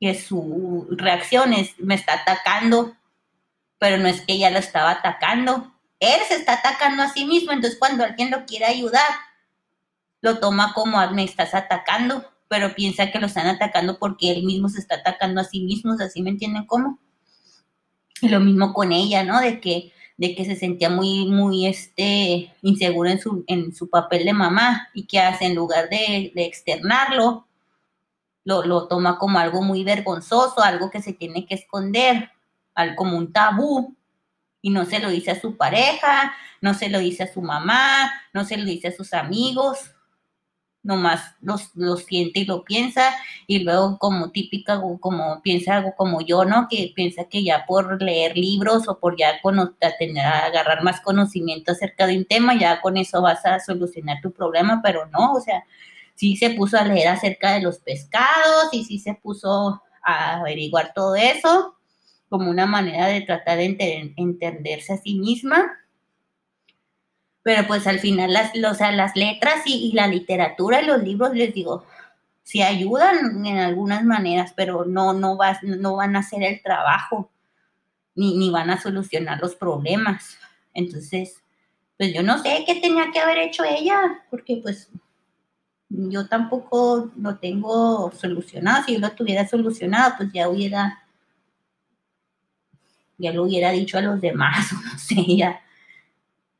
que 0.00 0.16
su 0.16 0.88
reacción 0.90 1.52
es, 1.52 1.78
me 1.78 1.94
está 1.94 2.14
atacando 2.14 2.96
pero 3.82 3.98
no 3.98 4.06
es 4.06 4.20
que 4.20 4.34
ella 4.34 4.48
lo 4.48 4.60
estaba 4.60 4.92
atacando. 4.92 5.72
Él 5.98 6.20
se 6.28 6.36
está 6.36 6.52
atacando 6.52 7.02
a 7.02 7.08
sí 7.08 7.24
mismo, 7.24 7.50
entonces 7.50 7.80
cuando 7.80 8.04
alguien 8.04 8.30
lo 8.30 8.46
quiere 8.46 8.66
ayudar, 8.66 9.08
lo 10.20 10.38
toma 10.38 10.72
como 10.72 11.00
ah, 11.00 11.10
me 11.10 11.24
estás 11.24 11.52
atacando, 11.52 12.24
pero 12.46 12.76
piensa 12.76 13.10
que 13.10 13.18
lo 13.18 13.26
están 13.26 13.48
atacando 13.48 13.98
porque 13.98 14.30
él 14.30 14.44
mismo 14.44 14.68
se 14.68 14.78
está 14.78 14.94
atacando 14.94 15.40
a 15.40 15.44
sí 15.44 15.64
mismo, 15.64 15.96
¿así 15.98 16.22
me 16.22 16.30
entienden 16.30 16.64
cómo? 16.64 17.00
Y 18.20 18.28
lo 18.28 18.38
mismo 18.38 18.72
con 18.72 18.92
ella, 18.92 19.24
¿no? 19.24 19.40
De 19.40 19.60
que, 19.60 19.92
de 20.16 20.36
que 20.36 20.44
se 20.44 20.54
sentía 20.54 20.88
muy, 20.88 21.26
muy 21.26 21.66
este, 21.66 22.54
insegura 22.62 23.10
en 23.10 23.20
su, 23.20 23.42
en 23.48 23.74
su 23.74 23.90
papel 23.90 24.26
de 24.26 24.32
mamá 24.32 24.90
y 24.94 25.08
que 25.08 25.18
hace 25.18 25.46
en 25.46 25.56
lugar 25.56 25.88
de, 25.88 26.30
de 26.36 26.44
externarlo, 26.44 27.48
lo, 28.44 28.64
lo 28.64 28.86
toma 28.86 29.18
como 29.18 29.40
algo 29.40 29.60
muy 29.60 29.82
vergonzoso, 29.82 30.62
algo 30.62 30.88
que 30.88 31.02
se 31.02 31.14
tiene 31.14 31.46
que 31.46 31.56
esconder 31.56 32.30
como 32.96 33.16
un 33.18 33.32
tabú 33.32 33.96
y 34.60 34.70
no 34.70 34.84
se 34.84 35.00
lo 35.00 35.10
dice 35.10 35.32
a 35.32 35.40
su 35.40 35.56
pareja, 35.56 36.34
no 36.60 36.74
se 36.74 36.88
lo 36.88 37.00
dice 37.00 37.24
a 37.24 37.32
su 37.32 37.42
mamá, 37.42 38.12
no 38.32 38.44
se 38.44 38.56
lo 38.56 38.64
dice 38.64 38.88
a 38.88 38.92
sus 38.92 39.12
amigos, 39.12 39.90
nomás 40.82 41.36
lo 41.40 41.96
siente 41.96 42.40
y 42.40 42.44
lo 42.44 42.64
piensa 42.64 43.14
y 43.46 43.60
luego 43.60 43.98
como 43.98 44.30
típica, 44.30 44.80
como 45.00 45.40
piensa 45.42 45.76
algo 45.76 45.94
como 45.96 46.20
yo, 46.20 46.44
¿no? 46.44 46.66
Que 46.68 46.92
piensa 46.94 47.24
que 47.24 47.44
ya 47.44 47.66
por 47.66 48.02
leer 48.02 48.36
libros 48.36 48.88
o 48.88 48.98
por 48.98 49.16
ya 49.16 49.40
tener, 49.98 50.24
agarrar 50.24 50.82
más 50.82 51.00
conocimiento 51.00 51.72
acerca 51.72 52.06
de 52.06 52.18
un 52.18 52.24
tema, 52.24 52.58
ya 52.58 52.80
con 52.80 52.96
eso 52.96 53.22
vas 53.22 53.44
a 53.46 53.60
solucionar 53.60 54.20
tu 54.22 54.32
problema, 54.32 54.80
pero 54.82 55.06
no, 55.06 55.34
o 55.34 55.40
sea, 55.40 55.64
sí 56.14 56.36
se 56.36 56.50
puso 56.50 56.76
a 56.78 56.84
leer 56.84 57.08
acerca 57.08 57.52
de 57.54 57.62
los 57.62 57.78
pescados 57.78 58.68
y 58.72 58.84
sí 58.84 58.98
se 58.98 59.14
puso 59.14 59.82
a 60.02 60.36
averiguar 60.40 60.92
todo 60.94 61.14
eso 61.14 61.76
como 62.32 62.48
una 62.48 62.64
manera 62.64 63.08
de 63.08 63.20
tratar 63.20 63.58
de 63.58 64.14
entenderse 64.16 64.94
a 64.94 64.96
sí 64.96 65.18
misma. 65.18 65.70
Pero 67.42 67.66
pues 67.66 67.86
al 67.86 67.98
final 67.98 68.32
las, 68.32 68.54
las 68.54 69.16
letras 69.16 69.56
y, 69.66 69.92
la 69.92 70.06
literatura 70.06 70.80
y 70.80 70.86
los 70.86 71.02
libros, 71.02 71.34
les 71.34 71.52
digo, 71.52 71.84
sí 72.42 72.62
ayudan 72.62 73.44
en 73.44 73.58
algunas 73.58 74.02
maneras, 74.02 74.54
pero 74.56 74.86
no, 74.86 75.12
no, 75.12 75.36
no 75.62 75.96
van 75.96 76.16
a 76.16 76.20
hacer 76.20 76.42
el 76.42 76.62
trabajo, 76.62 77.30
ni, 78.14 78.38
ni 78.38 78.48
van 78.48 78.70
a 78.70 78.80
solucionar 78.80 79.38
los 79.38 79.54
problemas. 79.54 80.38
Entonces, 80.72 81.42
pues 81.98 82.14
yo 82.14 82.22
no 82.22 82.38
sé 82.38 82.64
qué 82.66 82.76
tenía 82.76 83.10
que 83.12 83.20
haber 83.20 83.36
hecho 83.40 83.62
ella, 83.62 84.24
porque 84.30 84.56
pues 84.62 84.90
yo 85.90 86.26
tampoco 86.28 87.10
lo 87.14 87.36
tengo 87.36 88.10
solucionado. 88.12 88.84
Si 88.84 88.94
yo 88.94 89.00
lo 89.00 89.10
tuviera 89.10 89.46
solucionado, 89.46 90.14
pues 90.16 90.32
ya 90.32 90.48
hubiera 90.48 91.01
ya 93.22 93.32
lo 93.32 93.44
hubiera 93.44 93.70
dicho 93.70 93.96
a 93.96 94.02
los 94.02 94.20
demás, 94.20 94.72
o 94.72 94.76
no 94.76 94.98
sé, 94.98 95.36
ya. 95.36 95.62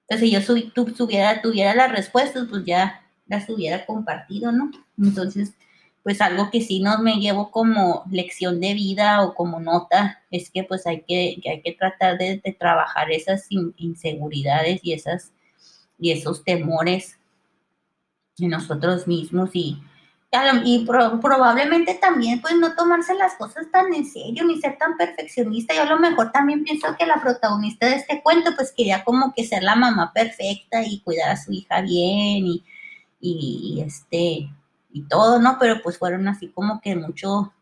Entonces, 0.08 0.46
si 0.46 0.70
yo 0.74 0.84
tuviera, 0.94 1.42
tuviera 1.42 1.74
las 1.74 1.90
respuestas, 1.90 2.46
pues 2.48 2.64
ya 2.64 3.02
las 3.26 3.48
hubiera 3.48 3.84
compartido, 3.84 4.52
¿no? 4.52 4.70
Entonces, 4.98 5.54
pues 6.02 6.20
algo 6.20 6.50
que 6.50 6.60
sí 6.60 6.80
no 6.80 6.98
me 6.98 7.16
llevo 7.16 7.50
como 7.50 8.04
lección 8.10 8.60
de 8.60 8.74
vida 8.74 9.22
o 9.22 9.34
como 9.34 9.60
nota 9.60 10.22
es 10.30 10.50
que 10.50 10.64
pues 10.64 10.86
hay 10.86 11.02
que, 11.02 11.40
hay 11.48 11.62
que 11.62 11.72
tratar 11.72 12.18
de, 12.18 12.40
trabajar 12.58 13.10
esas 13.10 13.46
inseguridades 13.76 14.80
y, 14.82 14.92
esas, 14.92 15.32
y 15.98 16.10
esos 16.10 16.44
temores 16.44 17.18
en 18.38 18.50
nosotros 18.50 19.06
mismos 19.06 19.50
y, 19.54 19.80
y 20.64 20.86
probablemente 20.86 21.94
también 21.94 22.40
pues 22.40 22.56
no 22.56 22.74
tomarse 22.74 23.14
las 23.14 23.34
cosas 23.34 23.70
tan 23.70 23.92
en 23.92 24.06
serio 24.06 24.44
ni 24.44 24.58
ser 24.58 24.78
tan 24.78 24.96
perfeccionista. 24.96 25.74
Yo 25.74 25.82
a 25.82 25.86
lo 25.86 25.98
mejor 25.98 26.32
también 26.32 26.64
pienso 26.64 26.86
que 26.98 27.04
la 27.04 27.20
protagonista 27.20 27.86
de 27.86 27.96
este 27.96 28.22
cuento 28.22 28.52
pues 28.56 28.72
quería 28.74 29.04
como 29.04 29.34
que 29.34 29.44
ser 29.44 29.62
la 29.62 29.76
mamá 29.76 30.10
perfecta 30.14 30.82
y 30.86 31.00
cuidar 31.00 31.30
a 31.30 31.36
su 31.36 31.52
hija 31.52 31.82
bien 31.82 32.46
y, 32.46 32.64
y 33.20 33.82
este 33.86 34.48
y 34.90 35.02
todo, 35.08 35.38
¿no? 35.38 35.58
Pero 35.60 35.82
pues 35.82 35.98
fueron 35.98 36.26
así 36.28 36.48
como 36.48 36.80
que 36.80 36.96
mucho 36.96 37.52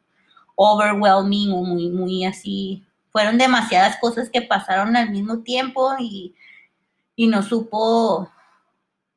overwhelming 0.54 1.52
o 1.52 1.62
muy, 1.64 1.90
muy 1.90 2.24
así, 2.24 2.84
fueron 3.10 3.38
demasiadas 3.38 3.96
cosas 4.00 4.30
que 4.30 4.42
pasaron 4.42 4.94
al 4.96 5.10
mismo 5.10 5.38
tiempo 5.38 5.94
y, 5.98 6.36
y 7.16 7.26
no 7.26 7.42
supo 7.42 8.30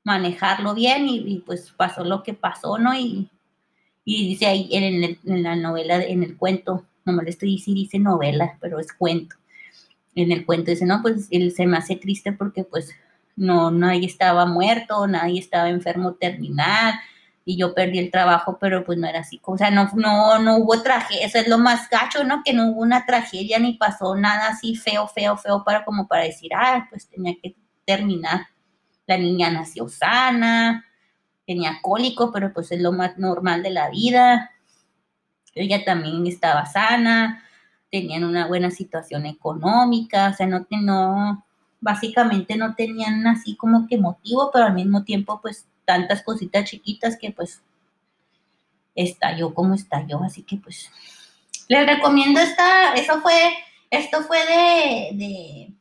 manejarlo 0.03 0.73
bien 0.73 1.07
y, 1.07 1.17
y, 1.17 1.39
pues 1.39 1.71
pasó 1.71 2.03
lo 2.03 2.23
que 2.23 2.33
pasó, 2.33 2.77
¿no? 2.77 2.97
Y, 2.97 3.29
y 4.05 4.27
dice 4.29 4.47
ahí 4.47 4.69
en, 4.71 5.43
la 5.43 5.55
novela, 5.55 6.03
en 6.03 6.23
el 6.23 6.37
cuento, 6.37 6.85
no 7.05 7.13
me 7.13 7.23
lo 7.23 7.29
estoy 7.29 7.61
dice 7.65 7.99
novela, 7.99 8.57
pero 8.59 8.79
es 8.79 8.91
cuento. 8.93 9.35
En 10.15 10.31
el 10.31 10.45
cuento 10.45 10.71
dice, 10.71 10.85
no, 10.85 11.01
pues 11.01 11.27
él 11.31 11.53
se 11.53 11.65
me 11.65 11.77
hace 11.77 11.95
triste 11.95 12.33
porque 12.33 12.63
pues 12.63 12.91
no, 13.35 13.71
nadie 13.71 14.05
estaba 14.05 14.45
muerto, 14.45 15.07
nadie 15.07 15.39
estaba 15.39 15.69
enfermo 15.69 16.13
terminal 16.15 16.95
y 17.45 17.57
yo 17.57 17.73
perdí 17.73 17.99
el 17.99 18.11
trabajo, 18.11 18.57
pero 18.59 18.85
pues 18.85 18.97
no 18.97 19.07
era 19.07 19.19
así, 19.19 19.41
o 19.43 19.57
sea, 19.57 19.69
no, 19.69 19.89
no, 19.95 20.39
no 20.39 20.57
hubo 20.57 20.81
tragedia, 20.81 21.25
eso 21.25 21.39
es 21.39 21.47
lo 21.47 21.57
más 21.57 21.89
gacho, 21.89 22.23
¿no? 22.23 22.41
Que 22.43 22.53
no 22.53 22.69
hubo 22.69 22.81
una 22.81 23.05
tragedia 23.05 23.59
ni 23.59 23.73
pasó 23.73 24.15
nada 24.15 24.49
así 24.49 24.75
feo, 24.75 25.07
feo, 25.07 25.35
feo 25.37 25.63
para 25.63 25.83
como 25.83 26.07
para 26.07 26.23
decir, 26.23 26.51
ah, 26.55 26.87
pues 26.89 27.07
tenía 27.09 27.35
que 27.41 27.55
terminar. 27.85 28.47
La 29.07 29.17
niña 29.17 29.49
nació 29.49 29.89
sana, 29.89 30.85
tenía 31.45 31.79
cólico, 31.81 32.31
pero 32.31 32.53
pues 32.53 32.71
es 32.71 32.81
lo 32.81 32.91
más 32.91 33.17
normal 33.17 33.63
de 33.63 33.71
la 33.71 33.89
vida. 33.89 34.51
Ella 35.55 35.83
también 35.83 36.25
estaba 36.25 36.65
sana, 36.65 37.43
tenían 37.91 38.23
una 38.23 38.47
buena 38.47 38.71
situación 38.71 39.25
económica, 39.25 40.29
o 40.29 40.33
sea, 40.33 40.47
no, 40.47 40.65
no, 40.69 41.45
básicamente 41.79 42.57
no 42.57 42.75
tenían 42.75 43.27
así 43.27 43.55
como 43.55 43.87
que 43.87 43.97
motivo, 43.97 44.49
pero 44.51 44.65
al 44.65 44.73
mismo 44.73 45.03
tiempo 45.03 45.39
pues 45.41 45.67
tantas 45.85 46.23
cositas 46.23 46.69
chiquitas 46.69 47.17
que 47.17 47.31
pues 47.31 47.61
estalló 48.95 49.53
como 49.53 49.75
estalló. 49.75 50.23
Así 50.23 50.43
que 50.43 50.57
pues 50.57 50.89
les 51.67 51.85
recomiendo 51.85 52.39
esta, 52.39 52.93
eso 52.93 53.21
fue, 53.21 53.53
esto 53.91 54.23
fue 54.23 54.39
de, 54.45 55.09
de 55.17 55.73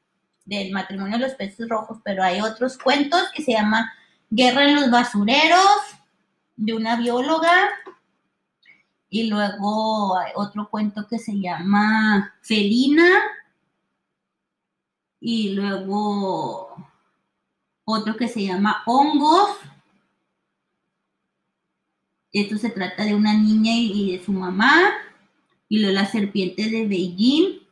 del 0.44 0.72
matrimonio 0.72 1.18
de 1.18 1.26
los 1.26 1.34
peces 1.34 1.68
rojos, 1.68 1.98
pero 2.04 2.22
hay 2.22 2.40
otros 2.40 2.76
cuentos 2.78 3.22
que 3.34 3.42
se 3.42 3.52
llama 3.52 3.92
Guerra 4.34 4.64
en 4.64 4.76
los 4.76 4.90
basureros, 4.90 5.76
de 6.56 6.72
una 6.72 6.96
bióloga, 6.96 7.68
y 9.10 9.24
luego 9.28 10.16
hay 10.16 10.32
otro 10.36 10.70
cuento 10.70 11.06
que 11.06 11.18
se 11.18 11.38
llama 11.38 12.34
Felina, 12.40 13.10
y 15.20 15.50
luego 15.50 16.74
otro 17.84 18.16
que 18.16 18.26
se 18.26 18.46
llama 18.46 18.82
Hongos. 18.86 19.50
Esto 22.32 22.56
se 22.56 22.70
trata 22.70 23.04
de 23.04 23.14
una 23.14 23.34
niña 23.34 23.74
y 23.74 24.16
de 24.16 24.24
su 24.24 24.32
mamá, 24.32 24.94
y 25.68 25.80
luego 25.80 25.94
la 25.94 26.06
serpiente 26.06 26.70
de 26.70 26.86
Beijing. 26.86 27.68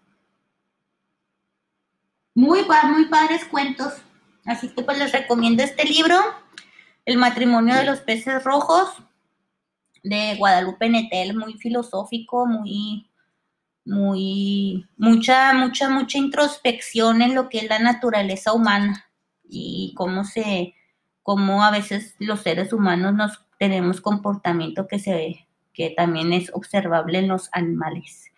Muy, 2.35 2.67
muy 2.93 3.07
padres 3.07 3.47
cuentos. 3.47 3.95
Así 4.45 4.69
que 4.69 4.83
pues 4.83 4.99
les 4.99 5.13
recomiendo 5.13 5.63
este 5.63 5.85
libro, 5.85 6.19
El 7.05 7.19
matrimonio 7.19 7.75
de 7.75 7.85
los 7.85 8.01
peces 8.01 8.45
rojos, 8.45 8.89
de 10.03 10.37
Guadalupe 10.37 10.89
Netel, 10.89 11.37
muy 11.37 11.55
filosófico, 11.55 12.47
muy, 12.47 13.11
muy, 13.85 14.87
mucha, 14.97 15.53
mucha, 15.53 15.89
mucha 15.89 16.19
introspección 16.19 17.23
en 17.23 17.35
lo 17.35 17.49
que 17.49 17.59
es 17.59 17.69
la 17.69 17.79
naturaleza 17.79 18.53
humana 18.53 19.07
y 19.49 19.93
cómo 19.97 20.25
se, 20.25 20.75
cómo 21.23 21.65
a 21.65 21.71
veces 21.71 22.15
los 22.19 22.41
seres 22.41 22.73
humanos 22.73 23.15
nos 23.15 23.45
tenemos 23.59 24.01
comportamiento 24.01 24.87
que 24.87 24.99
se 24.99 25.47
que 25.73 25.91
también 25.91 26.33
es 26.33 26.51
observable 26.53 27.19
en 27.19 27.29
los 27.29 27.49
animales. 27.53 28.31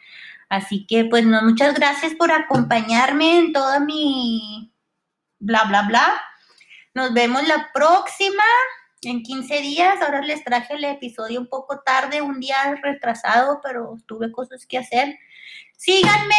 Así 0.49 0.87
que, 0.87 1.07
pues, 1.07 1.25
no, 1.25 1.43
muchas 1.43 1.75
gracias 1.75 2.15
por 2.15 2.31
acompañarme 2.31 3.39
en 3.39 3.53
toda 3.53 3.81
mi 3.81 4.71
bla, 5.39 5.65
bla, 5.65 5.83
bla. 5.83 6.13
Nos 6.95 7.15
vemos 7.15 7.47
la 7.49 7.71
próxima 7.73 8.45
en 9.03 9.23
15 9.23 9.61
días. 9.63 10.03
Ahora 10.03 10.21
les 10.21 10.45
traje 10.45 10.75
el 10.75 10.85
episodio 10.85 11.41
un 11.41 11.47
poco 11.47 11.81
tarde, 11.81 12.21
un 12.21 12.39
día 12.39 12.57
retrasado, 12.83 13.61
pero 13.63 13.97
tuve 14.07 14.31
cosas 14.31 14.67
que 14.67 14.79
hacer. 14.79 15.19
Síganme 15.77 16.35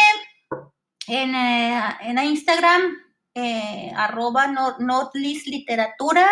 en, 1.08 1.34
eh, 1.34 1.80
en 2.02 2.18
Instagram, 2.18 2.82
eh, 3.34 3.92
Literatura 5.46 6.26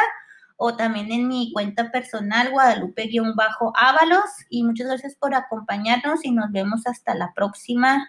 o 0.56 0.76
también 0.76 1.10
en 1.10 1.26
mi 1.26 1.52
cuenta 1.52 1.90
personal, 1.90 2.52
Guadalupe-Ábalos. 2.52 4.30
Y 4.48 4.62
muchas 4.62 4.86
gracias 4.86 5.16
por 5.16 5.34
acompañarnos 5.34 6.24
y 6.24 6.30
nos 6.30 6.52
vemos 6.52 6.86
hasta 6.86 7.16
la 7.16 7.32
próxima. 7.34 8.08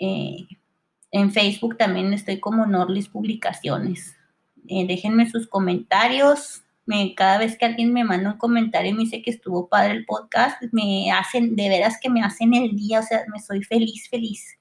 Eh, 0.00 0.48
en 1.12 1.30
Facebook 1.30 1.76
también 1.76 2.12
estoy 2.12 2.40
como 2.40 2.66
Norlis 2.66 3.08
Publicaciones. 3.08 4.16
Eh, 4.68 4.86
déjenme 4.86 5.28
sus 5.30 5.46
comentarios. 5.46 6.62
Me, 6.84 7.14
cada 7.14 7.38
vez 7.38 7.56
que 7.56 7.64
alguien 7.64 7.92
me 7.92 8.04
manda 8.04 8.32
un 8.32 8.38
comentario 8.38 8.90
y 8.90 8.94
me 8.94 9.04
dice 9.04 9.22
que 9.22 9.30
estuvo 9.30 9.68
padre 9.68 9.92
el 9.92 10.04
podcast, 10.04 10.60
me 10.72 11.12
hacen, 11.12 11.54
de 11.54 11.68
veras 11.68 11.98
que 12.00 12.10
me 12.10 12.22
hacen 12.22 12.54
el 12.54 12.74
día, 12.76 13.00
o 13.00 13.02
sea, 13.02 13.22
me 13.32 13.40
soy 13.40 13.62
feliz, 13.62 14.08
feliz. 14.08 14.58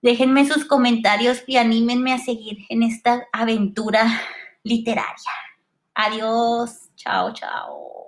Déjenme 0.00 0.46
sus 0.46 0.64
comentarios 0.64 1.42
y 1.46 1.56
anímenme 1.56 2.12
a 2.12 2.18
seguir 2.18 2.58
en 2.68 2.82
esta 2.82 3.26
aventura 3.32 4.20
literaria. 4.64 5.30
Adiós. 5.94 6.90
Chao, 6.96 7.32
chao. 7.32 8.01